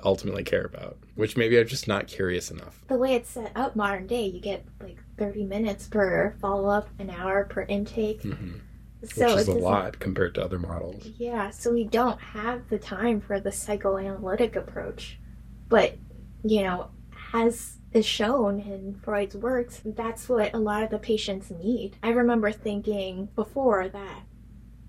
ultimately 0.04 0.44
care 0.44 0.64
about. 0.64 0.98
Which 1.14 1.36
maybe 1.36 1.58
I'm 1.58 1.66
just 1.66 1.88
not 1.88 2.06
curious 2.06 2.50
enough. 2.50 2.80
The 2.88 2.96
way 2.96 3.14
it's 3.14 3.30
set 3.30 3.52
up 3.54 3.76
modern 3.76 4.06
day, 4.06 4.26
you 4.26 4.40
get 4.40 4.64
like 4.80 4.98
30 5.18 5.44
minutes 5.44 5.86
per 5.86 6.34
follow 6.40 6.68
up, 6.68 6.88
an 6.98 7.10
hour 7.10 7.44
per 7.44 7.62
intake. 7.62 8.22
hmm 8.22 8.58
So 9.04 9.26
Which 9.26 9.42
is 9.42 9.48
a 9.48 9.52
lot 9.52 9.98
compared 9.98 10.34
to 10.36 10.44
other 10.44 10.58
models. 10.58 11.06
Yeah, 11.18 11.50
so 11.50 11.72
we 11.72 11.84
don't 11.84 12.20
have 12.20 12.68
the 12.68 12.78
time 12.78 13.20
for 13.20 13.40
the 13.40 13.52
psychoanalytic 13.52 14.56
approach. 14.56 15.18
But, 15.68 15.96
you 16.44 16.62
know, 16.62 16.90
as 17.32 17.78
is 17.92 18.06
shown 18.06 18.60
in 18.60 18.98
Freud's 19.02 19.36
works, 19.36 19.80
that's 19.84 20.28
what 20.28 20.54
a 20.54 20.58
lot 20.58 20.82
of 20.82 20.90
the 20.90 20.98
patients 20.98 21.50
need. 21.50 21.96
I 22.02 22.10
remember 22.10 22.52
thinking 22.52 23.28
before 23.34 23.88
that 23.88 24.22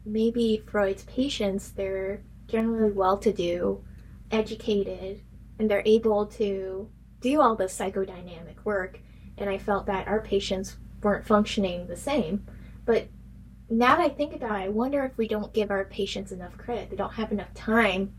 maybe 0.05 0.63
Freud's 0.67 1.03
patients, 1.03 1.71
they're 1.71 2.21
generally 2.47 2.91
well 2.91 3.17
to 3.17 3.31
do, 3.31 3.83
educated, 4.33 5.21
and 5.59 5.69
they're 5.69 5.83
able 5.85 6.25
to 6.25 6.89
do 7.21 7.41
all 7.41 7.55
this 7.55 7.77
psychodynamic 7.77 8.63
work. 8.65 8.99
And 9.37 9.49
I 9.49 9.57
felt 9.57 9.85
that 9.85 10.07
our 10.07 10.21
patients 10.21 10.77
weren't 11.01 11.25
functioning 11.25 11.87
the 11.87 11.95
same. 11.95 12.45
But 12.85 13.07
now 13.69 13.95
that 13.95 14.05
I 14.05 14.09
think 14.09 14.35
about 14.35 14.59
it, 14.59 14.63
I 14.65 14.69
wonder 14.69 15.03
if 15.05 15.17
we 15.17 15.27
don't 15.27 15.53
give 15.53 15.71
our 15.71 15.85
patients 15.85 16.31
enough 16.31 16.57
credit. 16.57 16.89
They 16.89 16.95
don't 16.95 17.13
have 17.13 17.31
enough 17.31 17.53
time 17.53 18.13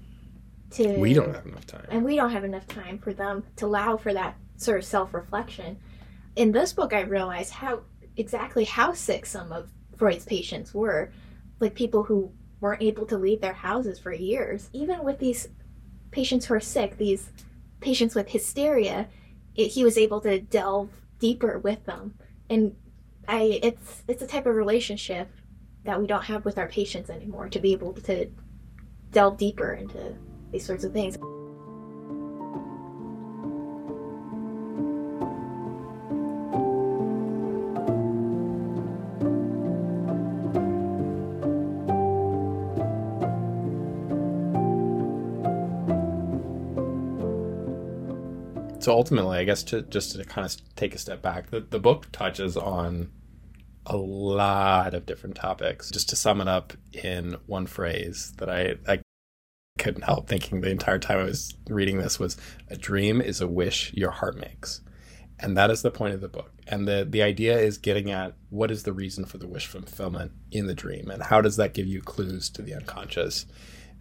to. 0.73 0.97
We 0.99 1.12
don't 1.12 1.35
have 1.35 1.47
enough 1.47 1.67
time. 1.67 1.87
And 1.91 2.05
we 2.05 2.17
don't 2.17 2.31
have 2.31 2.45
enough 2.45 2.67
time 2.67 2.99
for 2.99 3.12
them 3.12 3.45
to 3.57 3.67
allow 3.67 3.97
for 3.97 4.12
that 4.12 4.37
sort 4.57 4.79
of 4.79 4.85
self 4.85 5.12
reflection. 5.15 5.79
In 6.37 6.53
this 6.53 6.73
book, 6.73 6.93
I 6.93 7.01
realized 7.03 7.53
how 7.53 7.83
exactly 8.17 8.65
how 8.65 8.93
sick 8.93 9.27
some 9.27 9.53
of 9.53 9.71
Freud's 9.97 10.25
patients 10.25 10.75
were. 10.75 11.12
Like 11.61 11.75
people 11.75 12.03
who 12.03 12.33
weren't 12.61 12.83
able 12.83 13.07
to 13.07 13.19
leave 13.19 13.41
their 13.41 13.53
houses 13.53 13.99
for 13.99 14.12
years. 14.12 14.71
Even 14.73 15.05
with 15.05 15.19
these 15.19 15.49
patients 16.15 16.47
who 16.47 16.55
are 16.55 16.61
sick, 16.61 16.97
these 16.97 17.31
patients 17.81 18.15
with 18.15 18.31
hysteria, 18.31 19.09
it, 19.55 19.69
he 19.69 19.85
was 19.85 19.99
able 19.99 20.21
to 20.23 20.41
delve 20.41 20.91
deeper 21.19 21.59
with 21.59 21.85
them. 21.85 22.15
And 22.49 22.77
I, 23.29 23.61
it's 23.62 24.03
it's 24.09 24.23
a 24.23 24.27
type 24.27 24.47
of 24.47 24.55
relationship 24.55 25.29
that 25.85 26.01
we 26.01 26.07
don't 26.07 26.25
have 26.25 26.45
with 26.45 26.57
our 26.57 26.69
patients 26.69 27.11
anymore 27.11 27.49
to 27.49 27.59
be 27.59 27.73
able 27.73 27.93
to 27.93 28.31
delve 29.11 29.37
deeper 29.37 29.75
into 29.75 30.15
these 30.51 30.65
sorts 30.65 30.85
of 30.85 30.93
things. 30.93 31.19
So 48.81 48.93
ultimately, 48.93 49.39
I 49.39 49.45
guess 49.45 49.62
to 49.64 49.83
just 49.83 50.12
to 50.16 50.25
kind 50.25 50.45
of 50.45 50.57
take 50.77 50.95
a 50.95 50.99
step 50.99 51.22
back, 51.22 51.51
the, 51.51 51.61
the 51.61 51.79
book 51.79 52.09
touches 52.12 52.57
on 52.57 53.11
a 53.87 53.97
lot 53.97 54.95
of 54.95 55.07
different 55.07 55.37
topics. 55.37 55.91
Just 55.91 56.09
to 56.11 56.16
sum 56.16 56.41
it 56.41 56.49
up 56.49 56.75
in 56.93 57.37
one 57.47 57.66
phrase 57.66 58.33
that 58.39 58.51
I, 58.51 58.77
I 58.87 59.01
couldn't 59.79 60.03
help 60.03 60.29
thinking 60.29 60.61
the 60.61 60.70
entire 60.70 60.99
time 60.99 61.18
I 61.18 61.25
was 61.25 61.55
reading 61.68 61.99
this 61.99 62.18
was 62.18 62.37
a 62.68 62.77
dream 62.77 63.20
is 63.20 63.41
a 63.41 63.49
wish 63.49 63.93
your 63.95 64.11
heart 64.11 64.37
makes. 64.37 64.81
And 65.41 65.57
that 65.57 65.70
is 65.70 65.83
the 65.83 65.91
point 65.91 66.14
of 66.14 66.20
the 66.20 66.29
book. 66.29 66.53
And 66.68 66.87
the, 66.87 67.07
the 67.09 67.22
idea 67.22 67.59
is 67.59 67.77
getting 67.77 68.11
at 68.11 68.35
what 68.51 68.70
is 68.70 68.85
the 68.85 68.93
reason 68.93 69.25
for 69.25 69.39
the 69.39 69.49
wish 69.49 69.66
fulfillment 69.66 70.33
in 70.53 70.66
the 70.66 70.75
dream 70.75 71.11
and 71.11 71.22
how 71.22 71.41
does 71.41 71.57
that 71.57 71.75
give 71.75 71.87
you 71.87 72.01
clues 72.01 72.49
to 72.51 72.62
the 72.62 72.75
unconscious. 72.75 73.47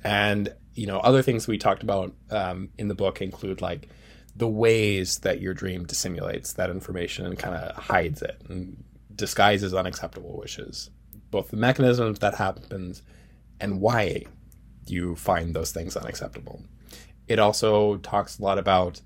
And, 0.03 0.53
you 0.74 0.86
know, 0.86 0.99
other 0.99 1.21
things 1.21 1.47
we 1.47 1.57
talked 1.57 1.82
about 1.82 2.13
um, 2.30 2.69
in 2.78 2.88
the 2.88 2.95
book 2.95 3.21
include 3.21 3.61
like 3.61 3.89
the 4.36 4.47
ways 4.47 5.19
that 5.19 5.41
your 5.41 5.53
dream 5.53 5.86
dissimulates 5.86 6.53
that 6.53 6.69
information 6.69 7.25
and 7.25 7.38
kind 7.38 7.55
of 7.55 7.75
hides 7.75 8.21
it 8.21 8.41
and 8.49 8.84
disguises 9.15 9.73
unacceptable 9.73 10.38
wishes. 10.38 10.89
Both 11.29 11.51
the 11.51 11.57
mechanisms 11.57 12.19
that 12.19 12.36
happens 12.36 13.03
and 13.59 13.79
why 13.79 14.25
you 14.88 15.15
find 15.15 15.53
those 15.55 15.71
things 15.71 15.95
unacceptable. 15.95 16.61
It 17.27 17.39
also 17.39 17.97
talks 17.97 18.39
a 18.39 18.43
lot 18.43 18.57
about 18.57 19.01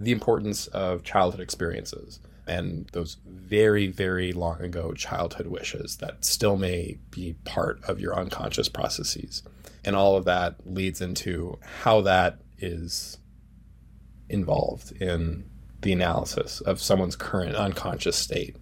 the 0.00 0.12
importance 0.12 0.66
of 0.68 1.04
childhood 1.04 1.40
experiences 1.40 2.18
and 2.46 2.88
those 2.92 3.18
very, 3.24 3.86
very 3.86 4.32
long 4.32 4.60
ago 4.60 4.92
childhood 4.94 5.46
wishes 5.46 5.98
that 5.98 6.24
still 6.24 6.56
may 6.56 6.98
be 7.10 7.34
part 7.44 7.80
of 7.84 8.00
your 8.00 8.18
unconscious 8.18 8.68
processes. 8.68 9.42
And 9.84 9.94
all 9.94 10.16
of 10.16 10.24
that 10.24 10.56
leads 10.64 11.00
into 11.00 11.58
how 11.82 12.00
that 12.02 12.40
is 12.58 13.18
involved 14.32 14.92
in 15.00 15.48
the 15.82 15.92
analysis 15.92 16.60
of 16.60 16.80
someone's 16.80 17.16
current 17.16 17.56
unconscious 17.56 18.16
state 18.16 18.56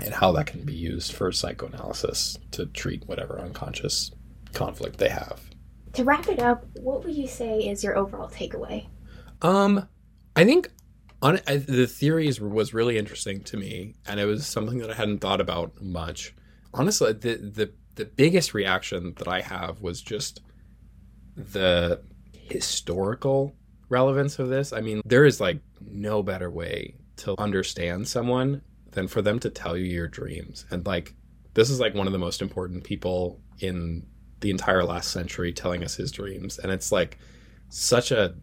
and 0.00 0.14
how 0.14 0.32
that 0.32 0.46
can 0.46 0.62
be 0.62 0.74
used 0.74 1.12
for 1.12 1.32
psychoanalysis 1.32 2.38
to 2.50 2.66
treat 2.66 3.06
whatever 3.06 3.40
unconscious 3.40 4.10
conflict 4.52 4.98
they 4.98 5.08
have. 5.08 5.40
To 5.94 6.04
wrap 6.04 6.28
it 6.28 6.38
up, 6.38 6.66
what 6.74 7.04
would 7.04 7.14
you 7.14 7.26
say 7.26 7.60
is 7.60 7.82
your 7.82 7.96
overall 7.96 8.28
takeaway? 8.28 8.86
Um, 9.40 9.88
I 10.34 10.44
think 10.44 10.70
on 11.22 11.40
I, 11.46 11.56
the 11.56 11.86
theories 11.86 12.40
was 12.40 12.74
really 12.74 12.98
interesting 12.98 13.42
to 13.44 13.56
me, 13.56 13.94
and 14.06 14.20
it 14.20 14.26
was 14.26 14.46
something 14.46 14.78
that 14.78 14.90
I 14.90 14.94
hadn't 14.94 15.20
thought 15.20 15.40
about 15.40 15.80
much. 15.80 16.34
Honestly, 16.74 17.12
the 17.14 17.36
the 17.36 17.72
the 17.94 18.04
biggest 18.04 18.52
reaction 18.52 19.14
that 19.16 19.28
I 19.28 19.40
have 19.40 19.80
was 19.80 20.02
just 20.02 20.42
the 21.34 22.02
historical 22.32 23.54
relevance 23.88 24.38
of 24.38 24.48
this. 24.48 24.72
I 24.72 24.80
mean, 24.80 25.00
there 25.04 25.24
is 25.24 25.40
like 25.40 25.60
no 25.80 26.22
better 26.22 26.50
way 26.50 26.94
to 27.18 27.34
understand 27.38 28.08
someone 28.08 28.62
than 28.90 29.08
for 29.08 29.22
them 29.22 29.38
to 29.40 29.50
tell 29.50 29.76
you 29.76 29.84
your 29.84 30.08
dreams. 30.08 30.66
And 30.70 30.84
like 30.86 31.14
this 31.54 31.70
is 31.70 31.80
like 31.80 31.94
one 31.94 32.06
of 32.06 32.12
the 32.12 32.18
most 32.18 32.42
important 32.42 32.84
people 32.84 33.40
in 33.60 34.06
the 34.40 34.50
entire 34.50 34.84
last 34.84 35.10
century 35.10 35.52
telling 35.52 35.82
us 35.82 35.94
his 35.94 36.12
dreams. 36.12 36.58
And 36.58 36.70
it's 36.70 36.92
like 36.92 37.18
such 37.68 38.10
a 38.10 38.34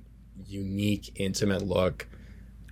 unique, 0.45 1.11
intimate 1.15 1.61
look 1.61 2.07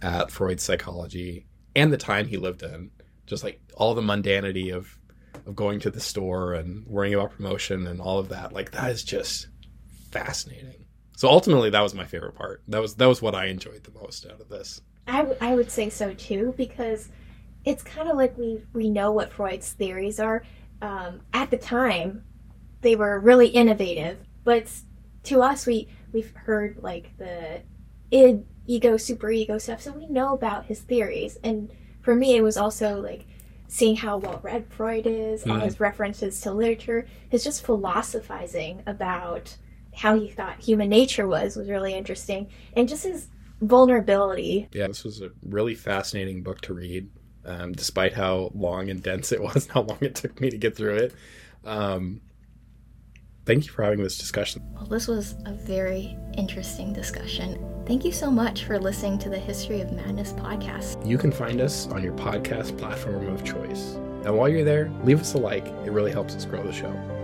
at 0.01 0.31
Freud's 0.31 0.63
psychology 0.63 1.45
and 1.75 1.93
the 1.93 1.97
time 1.97 2.27
he 2.27 2.37
lived 2.37 2.63
in. 2.63 2.91
Just 3.27 3.43
like 3.43 3.61
all 3.77 3.93
the 3.93 4.01
mundanity 4.01 4.75
of 4.75 4.97
of 5.45 5.55
going 5.55 5.79
to 5.79 5.89
the 5.89 5.99
store 5.99 6.53
and 6.53 6.85
worrying 6.87 7.13
about 7.13 7.31
promotion 7.31 7.87
and 7.87 8.01
all 8.01 8.19
of 8.19 8.29
that. 8.29 8.53
Like 8.53 8.71
that 8.71 8.91
is 8.91 9.03
just 9.03 9.47
fascinating. 10.11 10.80
So 11.21 11.29
ultimately 11.29 11.69
that 11.69 11.81
was 11.81 11.93
my 11.93 12.05
favorite 12.05 12.33
part. 12.33 12.63
That 12.67 12.81
was 12.81 12.95
that 12.95 13.05
was 13.05 13.21
what 13.21 13.35
I 13.35 13.45
enjoyed 13.45 13.83
the 13.83 13.91
most 13.91 14.25
out 14.25 14.41
of 14.41 14.49
this. 14.49 14.81
I, 15.07 15.17
w- 15.17 15.37
I 15.39 15.53
would 15.53 15.69
say 15.69 15.87
so 15.91 16.15
too 16.15 16.55
because 16.57 17.09
it's 17.63 17.83
kind 17.83 18.09
of 18.09 18.17
like 18.17 18.35
we 18.39 18.63
we 18.73 18.89
know 18.89 19.11
what 19.11 19.31
Freud's 19.31 19.71
theories 19.73 20.19
are. 20.19 20.41
Um, 20.81 21.21
at 21.31 21.51
the 21.51 21.57
time, 21.59 22.23
they 22.81 22.95
were 22.95 23.19
really 23.19 23.49
innovative, 23.49 24.17
but 24.43 24.65
to 25.25 25.43
us, 25.43 25.67
we 25.67 25.89
we've 26.11 26.33
heard 26.33 26.79
like 26.81 27.15
the 27.19 27.61
id, 28.09 28.43
ego, 28.65 28.95
superego 28.95 29.61
stuff, 29.61 29.79
so 29.83 29.91
we 29.91 30.07
know 30.07 30.33
about 30.33 30.65
his 30.65 30.79
theories. 30.81 31.37
And 31.43 31.69
for 32.01 32.15
me, 32.15 32.35
it 32.35 32.41
was 32.41 32.57
also 32.57 32.99
like 32.99 33.27
seeing 33.67 33.95
how 33.95 34.17
well 34.17 34.39
read 34.41 34.65
Freud 34.73 35.05
is, 35.05 35.43
all 35.43 35.57
Mhm. 35.59 35.65
his 35.65 35.79
references 35.79 36.41
to 36.41 36.51
literature, 36.51 37.05
his 37.29 37.43
just 37.43 37.63
philosophizing 37.63 38.81
about 38.87 39.55
how 39.95 40.19
he 40.19 40.29
thought 40.29 40.59
human 40.59 40.89
nature 40.89 41.27
was 41.27 41.55
was 41.55 41.69
really 41.69 41.93
interesting, 41.93 42.47
and 42.75 42.87
just 42.87 43.03
his 43.03 43.27
vulnerability 43.61 44.67
Yeah, 44.71 44.87
this 44.87 45.03
was 45.03 45.21
a 45.21 45.29
really 45.43 45.75
fascinating 45.75 46.43
book 46.43 46.61
to 46.61 46.73
read, 46.73 47.09
um, 47.45 47.73
despite 47.73 48.13
how 48.13 48.51
long 48.55 48.89
and 48.89 49.01
dense 49.01 49.31
it 49.31 49.41
was, 49.41 49.65
and 49.65 49.71
how 49.73 49.81
long 49.81 49.99
it 50.01 50.15
took 50.15 50.39
me 50.41 50.49
to 50.49 50.57
get 50.57 50.75
through 50.75 50.95
it. 50.95 51.13
Um, 51.63 52.21
thank 53.45 53.65
you 53.65 53.71
for 53.71 53.83
having 53.83 54.01
this 54.01 54.17
discussion. 54.17 54.63
Well, 54.73 54.85
this 54.85 55.07
was 55.07 55.35
a 55.45 55.53
very 55.53 56.17
interesting 56.37 56.93
discussion. 56.93 57.63
Thank 57.85 58.05
you 58.05 58.11
so 58.11 58.31
much 58.31 58.65
for 58.65 58.79
listening 58.79 59.19
to 59.19 59.29
the 59.29 59.39
History 59.39 59.81
of 59.81 59.91
Madness 59.91 60.33
podcast. 60.33 61.05
You 61.05 61.17
can 61.17 61.31
find 61.31 61.61
us 61.61 61.87
on 61.87 62.03
your 62.03 62.13
podcast 62.13 62.77
platform 62.77 63.27
of 63.27 63.43
choice. 63.43 63.95
And 64.23 64.37
while 64.37 64.49
you're 64.49 64.63
there, 64.63 64.91
leave 65.03 65.19
us 65.19 65.33
a 65.33 65.39
like. 65.39 65.65
It 65.65 65.91
really 65.91 66.11
helps 66.11 66.35
us 66.35 66.45
grow 66.45 66.63
the 66.63 66.71
show. 66.71 67.20